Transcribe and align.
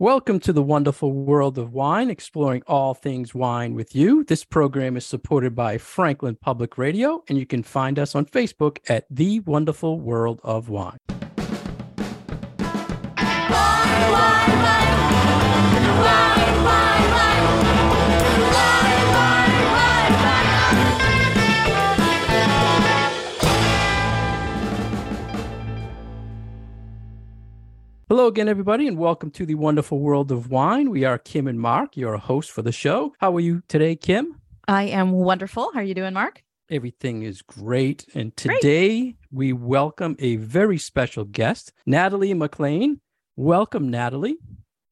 Welcome 0.00 0.40
to 0.40 0.52
the 0.52 0.60
wonderful 0.60 1.12
world 1.12 1.56
of 1.56 1.72
wine, 1.72 2.10
exploring 2.10 2.64
all 2.66 2.94
things 2.94 3.32
wine 3.32 3.74
with 3.74 3.94
you. 3.94 4.24
This 4.24 4.44
program 4.44 4.96
is 4.96 5.06
supported 5.06 5.54
by 5.54 5.78
Franklin 5.78 6.34
Public 6.34 6.76
Radio, 6.76 7.22
and 7.28 7.38
you 7.38 7.46
can 7.46 7.62
find 7.62 7.96
us 7.96 8.16
on 8.16 8.26
Facebook 8.26 8.78
at 8.88 9.06
The 9.08 9.38
Wonderful 9.38 10.00
World 10.00 10.40
of 10.42 10.68
Wine. 10.68 10.98
Hello 28.10 28.26
again, 28.26 28.48
everybody, 28.48 28.86
and 28.86 28.98
welcome 28.98 29.30
to 29.30 29.46
the 29.46 29.54
wonderful 29.54 29.98
world 29.98 30.30
of 30.30 30.50
wine. 30.50 30.90
We 30.90 31.06
are 31.06 31.16
Kim 31.16 31.46
and 31.46 31.58
Mark, 31.58 31.96
your 31.96 32.18
host 32.18 32.50
for 32.50 32.60
the 32.60 32.70
show. 32.70 33.14
How 33.18 33.34
are 33.34 33.40
you 33.40 33.62
today, 33.66 33.96
Kim? 33.96 34.42
I 34.68 34.82
am 34.82 35.10
wonderful. 35.12 35.70
How 35.72 35.80
are 35.80 35.84
you 35.84 35.94
doing, 35.94 36.12
Mark? 36.12 36.42
Everything 36.70 37.22
is 37.22 37.40
great. 37.40 38.04
And 38.14 38.36
today 38.36 39.00
great. 39.00 39.16
we 39.32 39.52
welcome 39.54 40.16
a 40.18 40.36
very 40.36 40.76
special 40.76 41.24
guest, 41.24 41.72
Natalie 41.86 42.34
MacLean. 42.34 43.00
Welcome, 43.36 43.88
Natalie. 43.88 44.36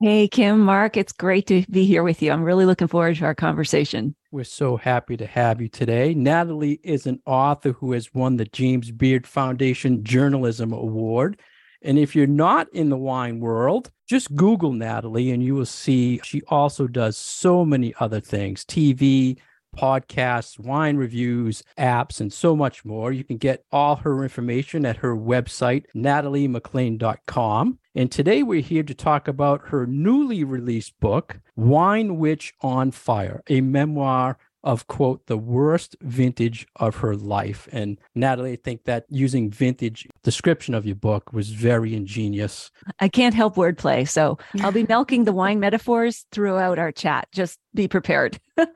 Hey, 0.00 0.26
Kim, 0.26 0.60
Mark. 0.60 0.96
It's 0.96 1.12
great 1.12 1.46
to 1.48 1.66
be 1.70 1.84
here 1.84 2.02
with 2.02 2.22
you. 2.22 2.32
I'm 2.32 2.42
really 2.42 2.64
looking 2.64 2.88
forward 2.88 3.16
to 3.16 3.26
our 3.26 3.34
conversation. 3.34 4.16
We're 4.30 4.44
so 4.44 4.78
happy 4.78 5.18
to 5.18 5.26
have 5.26 5.60
you 5.60 5.68
today. 5.68 6.14
Natalie 6.14 6.80
is 6.82 7.06
an 7.06 7.20
author 7.26 7.72
who 7.72 7.92
has 7.92 8.14
won 8.14 8.36
the 8.36 8.46
James 8.46 8.90
Beard 8.90 9.26
Foundation 9.26 10.02
Journalism 10.02 10.72
Award 10.72 11.38
and 11.84 11.98
if 11.98 12.14
you're 12.14 12.26
not 12.26 12.68
in 12.72 12.88
the 12.88 12.96
wine 12.96 13.40
world, 13.40 13.90
just 14.08 14.34
Google 14.34 14.72
Natalie 14.72 15.30
and 15.30 15.42
you 15.42 15.54
will 15.54 15.66
see 15.66 16.20
she 16.22 16.42
also 16.48 16.86
does 16.86 17.16
so 17.16 17.64
many 17.64 17.94
other 17.98 18.20
things 18.20 18.64
TV, 18.64 19.38
podcasts, 19.76 20.58
wine 20.58 20.96
reviews, 20.96 21.62
apps, 21.78 22.20
and 22.20 22.32
so 22.32 22.54
much 22.54 22.84
more. 22.84 23.12
You 23.12 23.24
can 23.24 23.38
get 23.38 23.64
all 23.72 23.96
her 23.96 24.22
information 24.22 24.84
at 24.84 24.98
her 24.98 25.16
website, 25.16 25.84
nataliemaclean.com. 25.94 27.78
And 27.94 28.10
today 28.10 28.42
we're 28.42 28.60
here 28.60 28.82
to 28.82 28.94
talk 28.94 29.28
about 29.28 29.68
her 29.68 29.86
newly 29.86 30.44
released 30.44 30.98
book, 31.00 31.40
Wine 31.56 32.16
Witch 32.18 32.54
on 32.60 32.90
Fire, 32.90 33.42
a 33.48 33.60
memoir 33.60 34.38
of 34.64 34.86
quote 34.86 35.26
the 35.26 35.36
worst 35.36 35.96
vintage 36.00 36.66
of 36.76 36.96
her 36.96 37.16
life. 37.16 37.68
And 37.72 37.98
natalie 38.14 38.52
i 38.52 38.56
think 38.56 38.84
that 38.84 39.04
using 39.08 39.50
vintage 39.50 40.08
description 40.22 40.74
of 40.74 40.86
your 40.86 40.96
book 40.96 41.32
was 41.32 41.50
very 41.50 41.94
ingenious. 41.94 42.70
I 43.00 43.08
can't 43.08 43.34
help 43.34 43.56
wordplay 43.56 44.08
so 44.08 44.38
i'll 44.60 44.72
be 44.72 44.86
milking 44.86 45.24
the 45.24 45.32
wine 45.32 45.60
metaphors 45.60 46.26
throughout 46.32 46.78
our 46.78 46.92
chat. 46.92 47.28
Just 47.32 47.58
be 47.74 47.88
prepared. 47.88 48.38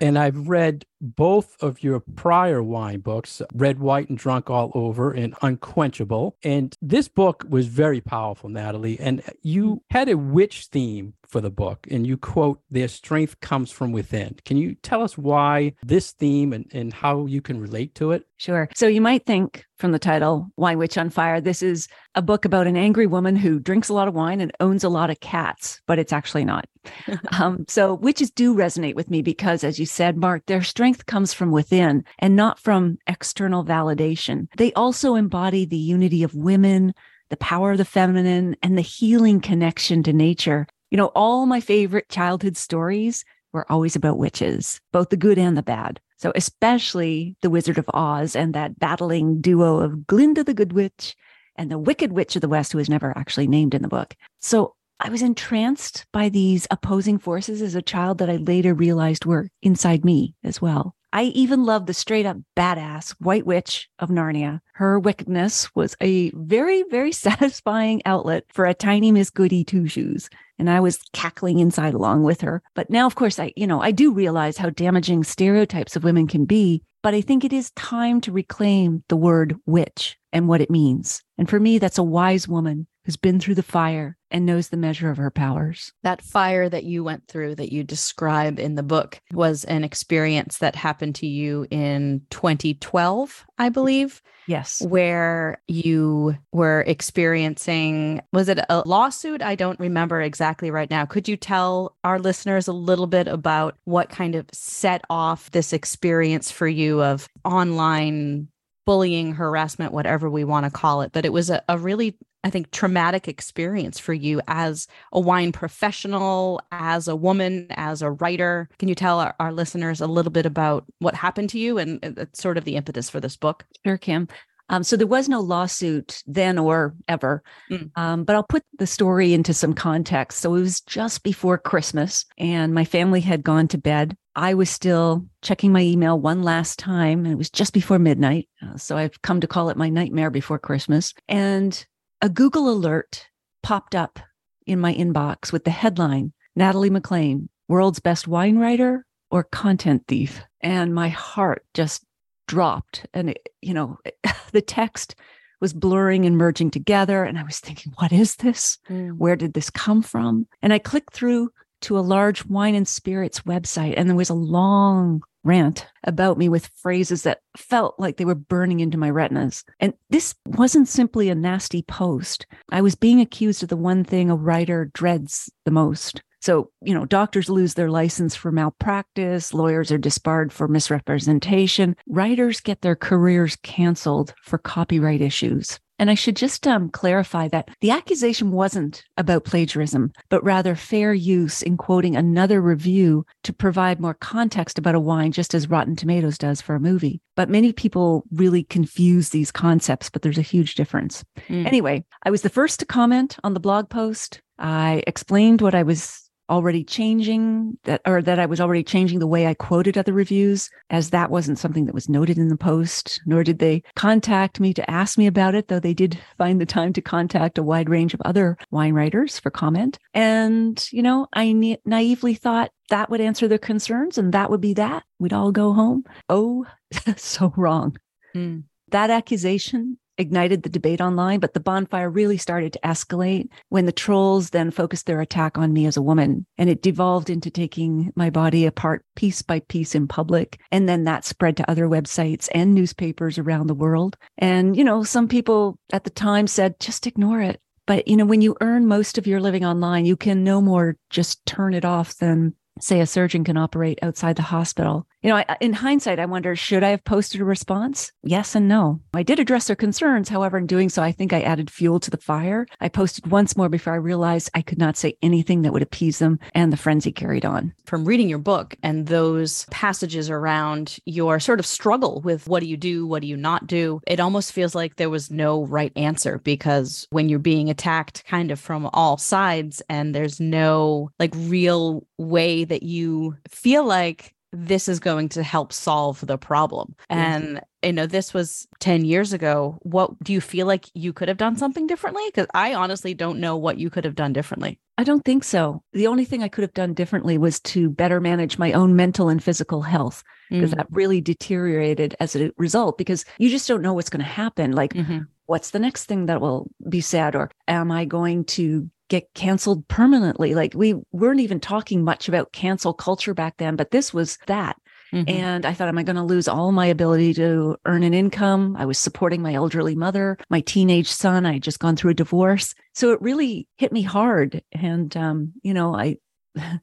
And 0.00 0.18
I've 0.18 0.48
read 0.48 0.86
both 1.00 1.56
of 1.60 1.82
your 1.82 2.00
prior 2.00 2.62
wine 2.62 3.00
books, 3.00 3.42
Red, 3.52 3.78
White, 3.78 4.08
and 4.08 4.16
Drunk 4.16 4.48
All 4.48 4.70
Over 4.74 5.12
and 5.12 5.34
Unquenchable. 5.42 6.36
And 6.42 6.74
this 6.80 7.08
book 7.08 7.44
was 7.48 7.66
very 7.66 8.00
powerful, 8.00 8.48
Natalie. 8.48 8.98
And 8.98 9.22
you 9.42 9.64
mm-hmm. 9.64 9.78
had 9.90 10.08
a 10.08 10.16
witch 10.16 10.68
theme 10.70 11.14
for 11.28 11.40
the 11.40 11.50
book, 11.50 11.86
and 11.90 12.06
you 12.06 12.16
quote, 12.16 12.60
Their 12.70 12.88
strength 12.88 13.40
comes 13.40 13.70
from 13.70 13.92
within. 13.92 14.36
Can 14.44 14.56
you 14.56 14.74
tell 14.76 15.02
us 15.02 15.18
why 15.18 15.74
this 15.82 16.12
theme 16.12 16.52
and, 16.52 16.66
and 16.72 16.92
how 16.92 17.26
you 17.26 17.40
can 17.40 17.60
relate 17.60 17.94
to 17.96 18.12
it? 18.12 18.26
Sure. 18.36 18.68
So 18.74 18.86
you 18.86 19.00
might 19.00 19.26
think 19.26 19.64
from 19.78 19.92
the 19.92 19.98
title, 19.98 20.50
Wine 20.56 20.78
Witch 20.78 20.98
on 20.98 21.10
Fire, 21.10 21.40
this 21.40 21.62
is 21.62 21.88
a 22.14 22.22
book 22.22 22.44
about 22.44 22.66
an 22.66 22.76
angry 22.76 23.06
woman 23.06 23.36
who 23.36 23.58
drinks 23.58 23.88
a 23.88 23.94
lot 23.94 24.08
of 24.08 24.14
wine 24.14 24.40
and 24.40 24.52
owns 24.60 24.84
a 24.84 24.88
lot 24.88 25.10
of 25.10 25.20
cats, 25.20 25.80
but 25.86 25.98
it's 25.98 26.12
actually 26.12 26.44
not. 26.44 26.66
um, 27.38 27.64
so 27.68 27.94
witches 27.94 28.30
do 28.30 28.54
resonate 28.54 28.94
with 28.94 29.10
me 29.10 29.22
because, 29.22 29.64
as 29.64 29.78
you 29.78 29.86
said, 29.86 30.16
Mark, 30.16 30.46
their 30.46 30.62
strength 30.62 31.06
comes 31.06 31.32
from 31.32 31.50
within 31.50 32.04
and 32.18 32.36
not 32.36 32.58
from 32.58 32.98
external 33.06 33.64
validation. 33.64 34.46
They 34.56 34.72
also 34.74 35.14
embody 35.14 35.64
the 35.64 35.76
unity 35.76 36.22
of 36.22 36.34
women, 36.34 36.94
the 37.30 37.36
power 37.36 37.72
of 37.72 37.78
the 37.78 37.84
feminine, 37.84 38.56
and 38.62 38.76
the 38.76 38.82
healing 38.82 39.40
connection 39.40 40.02
to 40.02 40.12
nature. 40.12 40.66
You 40.90 40.96
know, 40.96 41.10
all 41.14 41.46
my 41.46 41.60
favorite 41.60 42.08
childhood 42.08 42.56
stories 42.56 43.24
were 43.52 43.70
always 43.70 43.96
about 43.96 44.18
witches, 44.18 44.80
both 44.92 45.10
the 45.10 45.16
good 45.16 45.38
and 45.38 45.56
the 45.56 45.62
bad. 45.62 46.00
So, 46.16 46.32
especially 46.34 47.36
The 47.42 47.50
Wizard 47.50 47.78
of 47.78 47.90
Oz 47.92 48.36
and 48.36 48.54
that 48.54 48.78
battling 48.78 49.40
duo 49.40 49.78
of 49.78 50.06
Glinda 50.06 50.44
the 50.44 50.54
Good 50.54 50.72
Witch 50.72 51.14
and 51.56 51.70
the 51.70 51.78
Wicked 51.78 52.12
Witch 52.12 52.34
of 52.36 52.42
the 52.42 52.48
West, 52.48 52.72
who 52.72 52.78
was 52.78 52.88
never 52.88 53.16
actually 53.16 53.46
named 53.46 53.74
in 53.74 53.82
the 53.82 53.88
book. 53.88 54.14
So, 54.40 54.74
I 55.00 55.10
was 55.10 55.22
entranced 55.22 56.06
by 56.12 56.28
these 56.28 56.68
opposing 56.70 57.18
forces 57.18 57.60
as 57.60 57.74
a 57.74 57.82
child 57.82 58.18
that 58.18 58.30
I 58.30 58.36
later 58.36 58.74
realized 58.74 59.24
were 59.26 59.48
inside 59.60 60.04
me 60.04 60.34
as 60.44 60.62
well. 60.62 60.94
I 61.14 61.26
even 61.26 61.64
loved 61.64 61.86
the 61.86 61.94
straight 61.94 62.26
up 62.26 62.38
badass 62.56 63.14
White 63.20 63.46
Witch 63.46 63.88
of 64.00 64.08
Narnia. 64.08 64.60
Her 64.72 64.98
wickedness 64.98 65.72
was 65.72 65.94
a 66.00 66.32
very, 66.34 66.82
very 66.90 67.12
satisfying 67.26 68.02
outlet 68.04 68.46
for 68.48 68.64
a 68.64 68.74
tiny 68.74 69.12
Miss 69.12 69.30
Goody 69.30 69.62
Two 69.62 69.86
Shoes. 69.86 70.28
And 70.58 70.68
I 70.68 70.80
was 70.80 70.98
cackling 71.12 71.60
inside 71.60 71.94
along 71.94 72.24
with 72.24 72.40
her. 72.40 72.62
But 72.74 72.90
now, 72.90 73.06
of 73.06 73.14
course, 73.14 73.38
I, 73.38 73.52
you 73.54 73.64
know, 73.64 73.80
I 73.80 73.92
do 73.92 74.12
realize 74.12 74.56
how 74.56 74.70
damaging 74.70 75.22
stereotypes 75.22 75.94
of 75.94 76.02
women 76.02 76.26
can 76.26 76.46
be. 76.46 76.82
But 77.00 77.14
I 77.14 77.20
think 77.20 77.44
it 77.44 77.52
is 77.52 77.70
time 77.72 78.20
to 78.22 78.32
reclaim 78.32 79.04
the 79.08 79.16
word 79.16 79.54
witch 79.66 80.18
and 80.32 80.48
what 80.48 80.60
it 80.60 80.70
means. 80.70 81.22
And 81.38 81.48
for 81.48 81.60
me, 81.60 81.78
that's 81.78 81.98
a 81.98 82.02
wise 82.02 82.48
woman 82.48 82.88
who's 83.04 83.16
been 83.16 83.38
through 83.40 83.54
the 83.54 83.62
fire 83.62 84.16
and 84.30 84.46
knows 84.46 84.68
the 84.68 84.76
measure 84.76 85.10
of 85.10 85.16
her 85.16 85.30
powers. 85.30 85.92
That 86.02 86.22
fire 86.22 86.68
that 86.68 86.84
you 86.84 87.04
went 87.04 87.28
through, 87.28 87.56
that 87.56 87.72
you 87.72 87.84
describe 87.84 88.58
in 88.58 88.74
the 88.74 88.82
book, 88.82 89.20
was 89.32 89.64
an 89.64 89.84
experience 89.84 90.58
that 90.58 90.74
happened 90.74 91.14
to 91.16 91.26
you 91.26 91.66
in 91.70 92.22
2012, 92.30 93.46
I 93.58 93.68
believe. 93.68 94.22
Yes. 94.46 94.82
Where 94.82 95.62
you 95.68 96.36
were 96.52 96.84
experiencing, 96.86 98.20
was 98.32 98.48
it 98.48 98.58
a 98.68 98.82
lawsuit? 98.86 99.40
I 99.42 99.54
don't 99.54 99.78
remember 99.78 100.20
exactly 100.20 100.70
right 100.70 100.90
now. 100.90 101.06
Could 101.06 101.28
you 101.28 101.36
tell 101.36 101.96
our 102.04 102.18
listeners 102.18 102.68
a 102.68 102.72
little 102.72 103.06
bit 103.06 103.28
about 103.28 103.76
what 103.84 104.10
kind 104.10 104.34
of 104.34 104.46
set 104.52 105.02
off 105.08 105.50
this 105.52 105.72
experience 105.72 106.50
for 106.50 106.68
you 106.68 107.02
of 107.02 107.28
online 107.44 108.48
bullying, 108.84 109.32
harassment, 109.32 109.92
whatever 109.92 110.28
we 110.28 110.44
want 110.44 110.64
to 110.64 110.70
call 110.70 111.02
it. 111.02 111.12
But 111.12 111.24
it 111.24 111.32
was 111.32 111.50
a, 111.50 111.62
a 111.68 111.78
really, 111.78 112.16
I 112.44 112.50
think, 112.50 112.70
traumatic 112.70 113.26
experience 113.26 113.98
for 113.98 114.12
you 114.12 114.40
as 114.46 114.86
a 115.12 115.18
wine 115.18 115.50
professional, 115.50 116.60
as 116.70 117.08
a 117.08 117.16
woman, 117.16 117.66
as 117.70 118.02
a 118.02 118.10
writer. 118.10 118.68
Can 118.78 118.88
you 118.88 118.94
tell 118.94 119.18
our, 119.18 119.34
our 119.40 119.52
listeners 119.52 120.00
a 120.00 120.06
little 120.06 120.30
bit 120.30 120.46
about 120.46 120.84
what 120.98 121.14
happened 121.14 121.50
to 121.50 121.58
you 121.58 121.78
and 121.78 122.04
uh, 122.04 122.26
sort 122.34 122.58
of 122.58 122.64
the 122.64 122.76
impetus 122.76 123.08
for 123.08 123.18
this 123.18 123.36
book? 123.36 123.64
Sure, 123.84 123.96
Kim. 123.96 124.28
Um, 124.70 124.82
so 124.82 124.96
there 124.96 125.06
was 125.06 125.28
no 125.28 125.40
lawsuit 125.40 126.22
then 126.26 126.58
or 126.58 126.94
ever, 127.06 127.42
mm. 127.70 127.90
um, 127.96 128.24
but 128.24 128.34
I'll 128.34 128.42
put 128.42 128.62
the 128.78 128.86
story 128.86 129.34
into 129.34 129.52
some 129.52 129.74
context. 129.74 130.40
So 130.40 130.54
it 130.54 130.60
was 130.60 130.80
just 130.80 131.22
before 131.22 131.58
Christmas, 131.58 132.24
and 132.38 132.72
my 132.72 132.84
family 132.84 133.20
had 133.20 133.42
gone 133.42 133.68
to 133.68 133.78
bed. 133.78 134.16
I 134.36 134.54
was 134.54 134.70
still 134.70 135.26
checking 135.42 135.70
my 135.70 135.82
email 135.82 136.18
one 136.18 136.42
last 136.42 136.78
time, 136.78 137.24
and 137.24 137.32
it 137.32 137.36
was 137.36 137.50
just 137.50 137.74
before 137.74 137.98
midnight. 137.98 138.48
Uh, 138.62 138.76
so 138.78 138.96
I've 138.96 139.20
come 139.20 139.40
to 139.42 139.46
call 139.46 139.68
it 139.68 139.76
my 139.76 139.90
nightmare 139.90 140.30
before 140.30 140.58
Christmas. 140.58 141.12
And 141.28 141.84
a 142.24 142.28
Google 142.30 142.70
alert 142.70 143.28
popped 143.62 143.94
up 143.94 144.18
in 144.66 144.80
my 144.80 144.94
inbox 144.94 145.52
with 145.52 145.64
the 145.64 145.70
headline 145.70 146.32
Natalie 146.56 146.88
MacLean, 146.88 147.50
world's 147.68 148.00
best 148.00 148.26
wine 148.26 148.56
writer 148.56 149.04
or 149.30 149.44
content 149.44 150.04
thief. 150.08 150.40
And 150.62 150.94
my 150.94 151.10
heart 151.10 151.66
just 151.74 152.02
dropped. 152.48 153.04
And 153.12 153.28
it, 153.28 153.50
you 153.60 153.74
know 153.74 153.98
the 154.52 154.62
text 154.62 155.16
was 155.60 155.74
blurring 155.74 156.24
and 156.24 156.38
merging 156.38 156.70
together. 156.70 157.24
And 157.24 157.38
i 157.38 157.42
was 157.42 157.60
thinking 157.60 157.92
what 157.96 158.10
is 158.10 158.36
this? 158.36 158.78
Mm. 158.88 159.18
where 159.18 159.36
did 159.36 159.52
this 159.52 159.68
come 159.68 160.00
from? 160.00 160.46
And 160.62 160.72
i 160.72 160.78
clicked 160.78 161.12
through 161.12 161.50
to 161.82 161.98
a 161.98 162.00
large 162.00 162.46
wine 162.46 162.74
and 162.74 162.88
spirits 162.88 163.40
website. 163.40 163.94
And 163.98 164.08
there 164.08 164.16
was 164.16 164.30
a 164.30 164.34
long 164.34 165.22
rant 165.44 165.86
about 166.04 166.38
me 166.38 166.48
with 166.48 166.70
phrases 166.74 167.22
that 167.22 167.40
felt 167.56 167.94
like 167.98 168.16
they 168.16 168.24
were 168.24 168.34
burning 168.34 168.80
into 168.80 168.98
my 168.98 169.10
retinas. 169.10 169.64
And 169.78 169.94
this 170.10 170.34
wasn't 170.46 170.88
simply 170.88 171.28
a 171.28 171.34
nasty 171.34 171.82
post. 171.82 172.46
I 172.70 172.80
was 172.80 172.94
being 172.94 173.20
accused 173.20 173.62
of 173.62 173.68
the 173.68 173.76
one 173.76 174.04
thing 174.04 174.30
a 174.30 174.36
writer 174.36 174.90
dreads 174.92 175.50
the 175.64 175.70
most 175.70 176.22
so, 176.44 176.70
you 176.82 176.92
know, 176.92 177.06
doctors 177.06 177.48
lose 177.48 177.72
their 177.72 177.90
license 177.90 178.36
for 178.36 178.52
malpractice, 178.52 179.54
lawyers 179.54 179.90
are 179.90 179.96
disbarred 179.96 180.52
for 180.52 180.68
misrepresentation, 180.68 181.96
writers 182.06 182.60
get 182.60 182.82
their 182.82 182.94
careers 182.94 183.56
canceled 183.62 184.34
for 184.42 184.58
copyright 184.58 185.22
issues. 185.22 185.80
And 185.98 186.10
I 186.10 186.14
should 186.14 186.36
just 186.36 186.66
um, 186.66 186.90
clarify 186.90 187.48
that 187.48 187.68
the 187.80 187.90
accusation 187.90 188.50
wasn't 188.50 189.04
about 189.16 189.44
plagiarism, 189.44 190.12
but 190.28 190.42
rather 190.42 190.74
fair 190.74 191.14
use 191.14 191.62
in 191.62 191.76
quoting 191.76 192.16
another 192.16 192.60
review 192.60 193.24
to 193.44 193.52
provide 193.52 194.00
more 194.00 194.14
context 194.14 194.78
about 194.78 194.96
a 194.96 195.00
wine, 195.00 195.32
just 195.32 195.54
as 195.54 195.70
Rotten 195.70 195.94
Tomatoes 195.94 196.36
does 196.36 196.60
for 196.60 196.74
a 196.74 196.80
movie. 196.80 197.20
But 197.36 197.48
many 197.48 197.72
people 197.72 198.24
really 198.32 198.64
confuse 198.64 199.28
these 199.28 199.52
concepts, 199.52 200.10
but 200.10 200.22
there's 200.22 200.38
a 200.38 200.42
huge 200.42 200.74
difference. 200.74 201.24
Mm. 201.48 201.66
Anyway, 201.66 202.04
I 202.24 202.30
was 202.30 202.42
the 202.42 202.48
first 202.48 202.80
to 202.80 202.86
comment 202.86 203.36
on 203.44 203.54
the 203.54 203.60
blog 203.60 203.88
post. 203.88 204.40
I 204.58 205.02
explained 205.06 205.60
what 205.60 205.74
I 205.74 205.82
was 205.82 206.23
already 206.54 206.84
changing 206.84 207.76
that 207.82 208.00
or 208.06 208.22
that 208.22 208.38
I 208.38 208.46
was 208.46 208.60
already 208.60 208.84
changing 208.84 209.18
the 209.18 209.26
way 209.26 209.48
I 209.48 209.54
quoted 209.54 209.98
other 209.98 210.12
reviews 210.12 210.70
as 210.88 211.10
that 211.10 211.28
wasn't 211.28 211.58
something 211.58 211.86
that 211.86 211.94
was 211.94 212.08
noted 212.08 212.38
in 212.38 212.48
the 212.48 212.56
post 212.56 213.20
nor 213.26 213.42
did 213.42 213.58
they 213.58 213.82
contact 213.96 214.60
me 214.60 214.72
to 214.74 214.88
ask 214.88 215.18
me 215.18 215.26
about 215.26 215.56
it 215.56 215.66
though 215.66 215.80
they 215.80 215.94
did 215.94 216.16
find 216.38 216.60
the 216.60 216.66
time 216.66 216.92
to 216.92 217.02
contact 217.02 217.58
a 217.58 217.62
wide 217.64 217.90
range 217.90 218.14
of 218.14 218.22
other 218.24 218.56
wine 218.70 218.94
writers 218.94 219.36
for 219.40 219.50
comment. 219.50 219.98
And 220.14 220.86
you 220.92 221.02
know 221.02 221.26
I 221.32 221.52
na- 221.52 221.82
naively 221.84 222.34
thought 222.34 222.70
that 222.90 223.10
would 223.10 223.20
answer 223.20 223.48
their 223.48 223.58
concerns 223.58 224.16
and 224.16 224.32
that 224.32 224.50
would 224.50 224.60
be 224.60 224.74
that. 224.74 225.02
We'd 225.18 225.32
all 225.32 225.50
go 225.50 225.72
home. 225.72 226.04
Oh 226.28 226.66
so 227.16 227.52
wrong. 227.56 227.96
Mm. 228.36 228.64
that 228.90 229.10
accusation 229.10 229.98
ignited 230.18 230.62
the 230.62 230.68
debate 230.68 231.00
online, 231.00 231.40
but 231.40 231.54
the 231.54 231.60
bonfire 231.60 232.10
really 232.10 232.38
started 232.38 232.72
to 232.72 232.80
escalate 232.84 233.48
when 233.68 233.86
the 233.86 233.92
trolls 233.92 234.50
then 234.50 234.70
focused 234.70 235.06
their 235.06 235.20
attack 235.20 235.58
on 235.58 235.72
me 235.72 235.86
as 235.86 235.96
a 235.96 236.02
woman. 236.02 236.46
And 236.58 236.70
it 236.70 236.82
devolved 236.82 237.30
into 237.30 237.50
taking 237.50 238.12
my 238.16 238.30
body 238.30 238.66
apart 238.66 239.04
piece 239.16 239.42
by 239.42 239.60
piece 239.60 239.94
in 239.94 240.08
public. 240.08 240.60
And 240.70 240.88
then 240.88 241.04
that 241.04 241.24
spread 241.24 241.56
to 241.58 241.70
other 241.70 241.86
websites 241.86 242.48
and 242.54 242.74
newspapers 242.74 243.38
around 243.38 243.66
the 243.66 243.74
world. 243.74 244.16
And, 244.38 244.76
you 244.76 244.84
know, 244.84 245.04
some 245.04 245.28
people 245.28 245.78
at 245.92 246.04
the 246.04 246.10
time 246.10 246.46
said, 246.46 246.80
just 246.80 247.06
ignore 247.06 247.40
it. 247.40 247.60
But, 247.86 248.08
you 248.08 248.16
know, 248.16 248.24
when 248.24 248.40
you 248.40 248.56
earn 248.60 248.86
most 248.86 249.18
of 249.18 249.26
your 249.26 249.40
living 249.40 249.64
online, 249.64 250.06
you 250.06 250.16
can 250.16 250.42
no 250.42 250.60
more 250.60 250.96
just 251.10 251.44
turn 251.44 251.74
it 251.74 251.84
off 251.84 252.16
than 252.16 252.54
say 252.80 253.00
a 253.00 253.06
surgeon 253.06 253.44
can 253.44 253.56
operate 253.56 253.98
outside 254.02 254.36
the 254.36 254.42
hospital. 254.42 255.06
You 255.24 255.30
know, 255.30 255.36
I, 255.36 255.56
in 255.62 255.72
hindsight, 255.72 256.18
I 256.18 256.26
wonder 256.26 256.54
should 256.54 256.84
I 256.84 256.90
have 256.90 257.02
posted 257.02 257.40
a 257.40 257.46
response? 257.46 258.12
Yes 258.24 258.54
and 258.54 258.68
no. 258.68 259.00
I 259.14 259.22
did 259.22 259.40
address 259.40 259.68
their 259.68 259.74
concerns. 259.74 260.28
However, 260.28 260.58
in 260.58 260.66
doing 260.66 260.90
so, 260.90 261.02
I 261.02 261.12
think 261.12 261.32
I 261.32 261.40
added 261.40 261.70
fuel 261.70 261.98
to 262.00 262.10
the 262.10 262.18
fire. 262.18 262.66
I 262.78 262.90
posted 262.90 263.28
once 263.28 263.56
more 263.56 263.70
before 263.70 263.94
I 263.94 263.96
realized 263.96 264.50
I 264.52 264.60
could 264.60 264.76
not 264.76 264.98
say 264.98 265.16
anything 265.22 265.62
that 265.62 265.72
would 265.72 265.80
appease 265.80 266.18
them, 266.18 266.40
and 266.54 266.70
the 266.70 266.76
frenzy 266.76 267.10
carried 267.10 267.46
on. 267.46 267.72
From 267.86 268.04
reading 268.04 268.28
your 268.28 268.38
book 268.38 268.76
and 268.82 269.06
those 269.06 269.64
passages 269.70 270.28
around 270.28 270.98
your 271.06 271.40
sort 271.40 271.58
of 271.58 271.64
struggle 271.64 272.20
with 272.20 272.46
what 272.46 272.60
do 272.60 272.66
you 272.66 272.76
do, 272.76 273.06
what 273.06 273.22
do 273.22 273.26
you 273.26 273.38
not 273.38 273.66
do, 273.66 274.02
it 274.06 274.20
almost 274.20 274.52
feels 274.52 274.74
like 274.74 274.96
there 274.96 275.08
was 275.08 275.30
no 275.30 275.64
right 275.64 275.92
answer 275.96 276.38
because 276.44 277.06
when 277.08 277.30
you're 277.30 277.38
being 277.38 277.70
attacked 277.70 278.26
kind 278.26 278.50
of 278.50 278.60
from 278.60 278.90
all 278.92 279.16
sides 279.16 279.80
and 279.88 280.14
there's 280.14 280.38
no 280.38 281.08
like 281.18 281.32
real 281.34 282.06
way 282.18 282.64
that 282.64 282.82
you 282.82 283.38
feel 283.48 283.86
like 283.86 284.33
this 284.54 284.88
is 284.88 285.00
going 285.00 285.28
to 285.30 285.42
help 285.42 285.72
solve 285.72 286.24
the 286.26 286.38
problem. 286.38 286.94
And 287.10 287.60
you 287.82 287.92
know, 287.92 288.06
this 288.06 288.32
was 288.32 288.66
10 288.80 289.04
years 289.04 289.32
ago. 289.32 289.78
What 289.82 290.18
do 290.22 290.32
you 290.32 290.40
feel 290.40 290.66
like 290.66 290.86
you 290.94 291.12
could 291.12 291.28
have 291.28 291.36
done 291.36 291.56
something 291.56 291.86
differently? 291.86 292.22
Because 292.26 292.46
I 292.54 292.74
honestly 292.74 293.14
don't 293.14 293.40
know 293.40 293.56
what 293.56 293.78
you 293.78 293.90
could 293.90 294.04
have 294.04 294.14
done 294.14 294.32
differently. 294.32 294.78
I 294.96 295.04
don't 295.04 295.24
think 295.24 295.44
so. 295.44 295.82
The 295.92 296.06
only 296.06 296.24
thing 296.24 296.42
I 296.42 296.48
could 296.48 296.62
have 296.62 296.72
done 296.72 296.94
differently 296.94 297.36
was 297.36 297.60
to 297.60 297.90
better 297.90 298.20
manage 298.20 298.58
my 298.58 298.72
own 298.72 298.96
mental 298.96 299.28
and 299.28 299.42
physical 299.42 299.82
health 299.82 300.22
because 300.50 300.70
mm-hmm. 300.70 300.78
that 300.78 300.86
really 300.90 301.20
deteriorated 301.20 302.14
as 302.20 302.36
a 302.36 302.52
result 302.56 302.96
because 302.96 303.24
you 303.38 303.50
just 303.50 303.66
don't 303.66 303.82
know 303.82 303.92
what's 303.92 304.10
going 304.10 304.24
to 304.24 304.30
happen. 304.30 304.72
Like, 304.72 304.94
mm-hmm. 304.94 305.20
what's 305.46 305.70
the 305.70 305.80
next 305.80 306.04
thing 306.04 306.26
that 306.26 306.40
will 306.40 306.70
be 306.88 307.00
said? 307.00 307.34
Or 307.34 307.50
am 307.66 307.90
I 307.90 308.04
going 308.04 308.44
to 308.44 308.88
get 309.08 309.32
canceled 309.34 309.86
permanently. 309.88 310.54
Like 310.54 310.74
we 310.74 310.94
weren't 311.12 311.40
even 311.40 311.60
talking 311.60 312.04
much 312.04 312.28
about 312.28 312.52
cancel 312.52 312.94
culture 312.94 313.34
back 313.34 313.56
then, 313.58 313.76
but 313.76 313.90
this 313.90 314.14
was 314.14 314.38
that. 314.46 314.76
Mm-hmm. 315.12 315.30
And 315.30 315.66
I 315.66 315.74
thought, 315.74 315.88
am 315.88 315.98
I 315.98 316.02
going 316.02 316.16
to 316.16 316.22
lose 316.22 316.48
all 316.48 316.72
my 316.72 316.86
ability 316.86 317.34
to 317.34 317.76
earn 317.84 318.02
an 318.02 318.14
income? 318.14 318.74
I 318.76 318.84
was 318.84 318.98
supporting 318.98 319.42
my 319.42 319.54
elderly 319.54 319.94
mother, 319.94 320.36
my 320.50 320.60
teenage 320.60 321.08
son. 321.08 321.46
I 321.46 321.54
had 321.54 321.62
just 321.62 321.78
gone 321.78 321.94
through 321.94 322.12
a 322.12 322.14
divorce. 322.14 322.74
So 322.94 323.12
it 323.12 323.22
really 323.22 323.68
hit 323.76 323.92
me 323.92 324.02
hard. 324.02 324.62
And, 324.72 325.16
um, 325.16 325.52
you 325.62 325.72
know, 325.72 325.94
I 325.94 326.16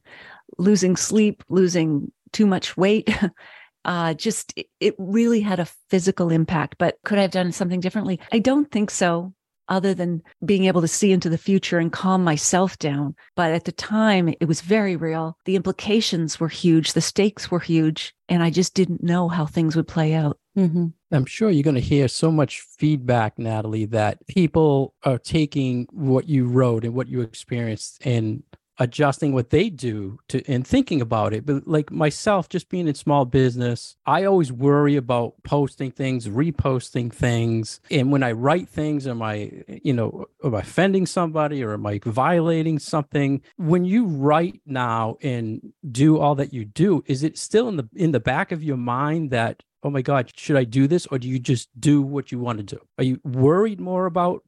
losing 0.58 0.96
sleep, 0.96 1.44
losing 1.48 2.10
too 2.32 2.46
much 2.46 2.76
weight. 2.76 3.14
uh, 3.84 4.14
just 4.14 4.58
it 4.80 4.94
really 4.96 5.40
had 5.40 5.60
a 5.60 5.68
physical 5.90 6.30
impact. 6.30 6.76
But 6.78 6.96
could 7.04 7.18
I 7.18 7.22
have 7.22 7.32
done 7.32 7.52
something 7.52 7.80
differently? 7.80 8.20
I 8.32 8.38
don't 8.38 8.70
think 8.70 8.90
so 8.90 9.34
other 9.68 9.94
than 9.94 10.22
being 10.44 10.64
able 10.64 10.80
to 10.80 10.88
see 10.88 11.12
into 11.12 11.28
the 11.28 11.38
future 11.38 11.78
and 11.78 11.92
calm 11.92 12.24
myself 12.24 12.78
down. 12.78 13.14
But 13.36 13.52
at 13.52 13.64
the 13.64 13.72
time, 13.72 14.34
it 14.40 14.46
was 14.46 14.60
very 14.60 14.96
real. 14.96 15.36
The 15.44 15.56
implications 15.56 16.38
were 16.38 16.48
huge, 16.48 16.92
the 16.92 17.00
stakes 17.00 17.50
were 17.50 17.60
huge, 17.60 18.14
and 18.28 18.42
I 18.42 18.50
just 18.50 18.74
didn't 18.74 19.02
know 19.02 19.28
how 19.28 19.46
things 19.46 19.76
would 19.76 19.88
play 19.88 20.14
out. 20.14 20.38
Mm-hmm. 20.56 20.88
I'm 21.12 21.24
sure 21.24 21.50
you're 21.50 21.62
going 21.62 21.74
to 21.74 21.80
hear 21.80 22.08
so 22.08 22.30
much 22.30 22.60
feedback, 22.60 23.38
Natalie, 23.38 23.86
that 23.86 24.26
people 24.26 24.94
are 25.02 25.18
taking 25.18 25.86
what 25.90 26.28
you 26.28 26.46
wrote 26.46 26.84
and 26.84 26.94
what 26.94 27.08
you 27.08 27.20
experienced 27.20 28.04
and 28.04 28.42
adjusting 28.78 29.32
what 29.32 29.50
they 29.50 29.68
do 29.68 30.18
to 30.28 30.42
and 30.50 30.66
thinking 30.66 31.00
about 31.00 31.32
it. 31.34 31.44
But 31.44 31.66
like 31.66 31.90
myself 31.90 32.48
just 32.48 32.68
being 32.68 32.88
in 32.88 32.94
small 32.94 33.24
business 33.24 33.96
i 34.06 34.24
always 34.24 34.52
worry 34.52 34.96
about 34.96 35.34
posting 35.44 35.90
things 35.90 36.28
reposting 36.28 37.12
things. 37.12 37.80
And 37.90 38.10
when 38.10 38.22
i 38.22 38.32
write 38.32 38.68
things 38.68 39.06
am 39.06 39.22
i 39.22 39.50
you 39.82 39.92
know 39.92 40.26
am 40.44 40.54
i 40.54 40.60
offending 40.60 41.06
somebody 41.06 41.62
or 41.62 41.74
am 41.74 41.86
i 41.86 42.00
violating 42.04 42.78
something? 42.78 43.42
When 43.56 43.84
you 43.84 44.06
write 44.06 44.60
now 44.66 45.16
and 45.22 45.72
do 45.90 46.18
all 46.18 46.34
that 46.36 46.52
you 46.52 46.64
do 46.64 47.02
is 47.06 47.22
it 47.22 47.38
still 47.38 47.68
in 47.68 47.76
the 47.76 47.88
in 47.94 48.12
the 48.12 48.20
back 48.20 48.52
of 48.52 48.62
your 48.62 48.76
mind 48.76 49.30
that 49.30 49.62
oh 49.82 49.90
my 49.90 50.02
god 50.02 50.30
should 50.36 50.56
i 50.56 50.64
do 50.64 50.86
this 50.86 51.06
or 51.06 51.18
do 51.18 51.28
you 51.28 51.38
just 51.38 51.68
do 51.78 52.00
what 52.02 52.32
you 52.32 52.38
want 52.38 52.58
to 52.58 52.64
do? 52.64 52.80
Are 52.98 53.04
you 53.04 53.20
worried 53.24 53.80
more 53.80 54.06
about 54.06 54.42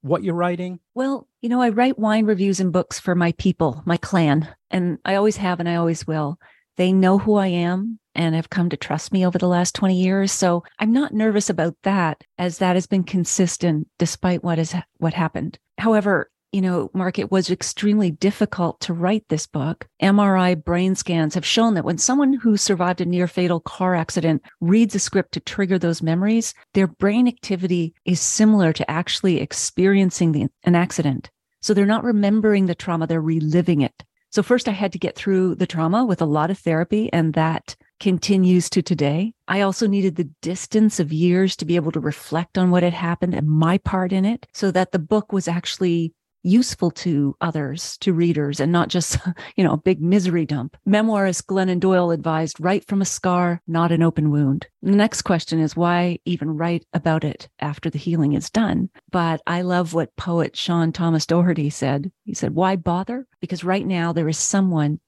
what 0.00 0.22
you're 0.22 0.34
writing? 0.34 0.80
Well, 0.94 1.28
you 1.40 1.48
know, 1.48 1.60
I 1.60 1.70
write 1.70 1.98
wine 1.98 2.26
reviews 2.26 2.60
and 2.60 2.72
books 2.72 2.98
for 2.98 3.14
my 3.14 3.32
people, 3.32 3.82
my 3.84 3.96
clan, 3.96 4.48
and 4.70 4.98
I 5.04 5.14
always 5.14 5.36
have 5.38 5.60
and 5.60 5.68
I 5.68 5.76
always 5.76 6.06
will. 6.06 6.38
They 6.76 6.92
know 6.92 7.18
who 7.18 7.34
I 7.34 7.48
am 7.48 7.98
and 8.14 8.34
have 8.34 8.50
come 8.50 8.68
to 8.70 8.76
trust 8.76 9.12
me 9.12 9.26
over 9.26 9.38
the 9.38 9.48
last 9.48 9.74
20 9.74 9.94
years. 9.94 10.32
So 10.32 10.64
I'm 10.78 10.92
not 10.92 11.12
nervous 11.12 11.50
about 11.50 11.76
that 11.82 12.24
as 12.38 12.58
that 12.58 12.76
has 12.76 12.86
been 12.86 13.04
consistent 13.04 13.88
despite 13.98 14.44
what 14.44 14.58
has 14.58 14.74
what 14.98 15.14
happened. 15.14 15.58
However, 15.78 16.30
you 16.52 16.60
know, 16.60 16.90
Mark, 16.92 17.18
it 17.18 17.32
was 17.32 17.50
extremely 17.50 18.10
difficult 18.10 18.78
to 18.80 18.92
write 18.92 19.24
this 19.28 19.46
book. 19.46 19.88
MRI 20.02 20.62
brain 20.62 20.94
scans 20.94 21.34
have 21.34 21.46
shown 21.46 21.72
that 21.74 21.84
when 21.84 21.96
someone 21.96 22.34
who 22.34 22.58
survived 22.58 23.00
a 23.00 23.06
near 23.06 23.26
fatal 23.26 23.58
car 23.58 23.94
accident 23.94 24.42
reads 24.60 24.94
a 24.94 24.98
script 24.98 25.32
to 25.32 25.40
trigger 25.40 25.78
those 25.78 26.02
memories, 26.02 26.52
their 26.74 26.86
brain 26.86 27.26
activity 27.26 27.94
is 28.04 28.20
similar 28.20 28.72
to 28.74 28.90
actually 28.90 29.40
experiencing 29.40 30.32
the, 30.32 30.48
an 30.64 30.74
accident. 30.74 31.30
So 31.62 31.72
they're 31.72 31.86
not 31.86 32.04
remembering 32.04 32.66
the 32.66 32.74
trauma, 32.74 33.06
they're 33.06 33.22
reliving 33.22 33.80
it. 33.80 34.04
So 34.30 34.42
first 34.42 34.68
I 34.68 34.72
had 34.72 34.92
to 34.92 34.98
get 34.98 35.16
through 35.16 35.54
the 35.54 35.66
trauma 35.66 36.04
with 36.04 36.20
a 36.20 36.26
lot 36.26 36.50
of 36.50 36.58
therapy 36.58 37.10
and 37.12 37.32
that 37.34 37.76
continues 38.00 38.68
to 38.70 38.82
today. 38.82 39.32
I 39.46 39.60
also 39.60 39.86
needed 39.86 40.16
the 40.16 40.30
distance 40.42 40.98
of 40.98 41.12
years 41.12 41.54
to 41.56 41.64
be 41.64 41.76
able 41.76 41.92
to 41.92 42.00
reflect 42.00 42.58
on 42.58 42.70
what 42.70 42.82
had 42.82 42.94
happened 42.94 43.34
and 43.34 43.48
my 43.48 43.78
part 43.78 44.12
in 44.12 44.24
it 44.24 44.46
so 44.52 44.70
that 44.70 44.92
the 44.92 44.98
book 44.98 45.32
was 45.32 45.48
actually 45.48 46.12
useful 46.42 46.90
to 46.90 47.36
others, 47.40 47.96
to 47.98 48.12
readers, 48.12 48.60
and 48.60 48.72
not 48.72 48.88
just, 48.88 49.18
you 49.56 49.64
know, 49.64 49.72
a 49.72 49.78
big 49.78 50.00
misery 50.00 50.44
dump. 50.44 50.76
Memoirist 50.86 51.46
Glennon 51.46 51.80
Doyle 51.80 52.10
advised 52.10 52.60
write 52.60 52.86
from 52.86 53.00
a 53.00 53.06
scar, 53.06 53.60
not 53.66 53.92
an 53.92 54.02
open 54.02 54.30
wound. 54.30 54.66
The 54.82 54.92
next 54.92 55.22
question 55.22 55.60
is 55.60 55.76
why 55.76 56.18
even 56.24 56.56
write 56.56 56.84
about 56.92 57.24
it 57.24 57.48
after 57.60 57.90
the 57.90 57.98
healing 57.98 58.32
is 58.32 58.50
done? 58.50 58.90
But 59.10 59.40
I 59.46 59.62
love 59.62 59.94
what 59.94 60.16
poet 60.16 60.56
Sean 60.56 60.92
Thomas 60.92 61.26
Dougherty 61.26 61.70
said. 61.70 62.10
He 62.24 62.34
said, 62.34 62.54
why 62.54 62.76
bother? 62.76 63.26
Because 63.40 63.64
right 63.64 63.86
now 63.86 64.12
there 64.12 64.28
is 64.28 64.38
someone 64.38 65.00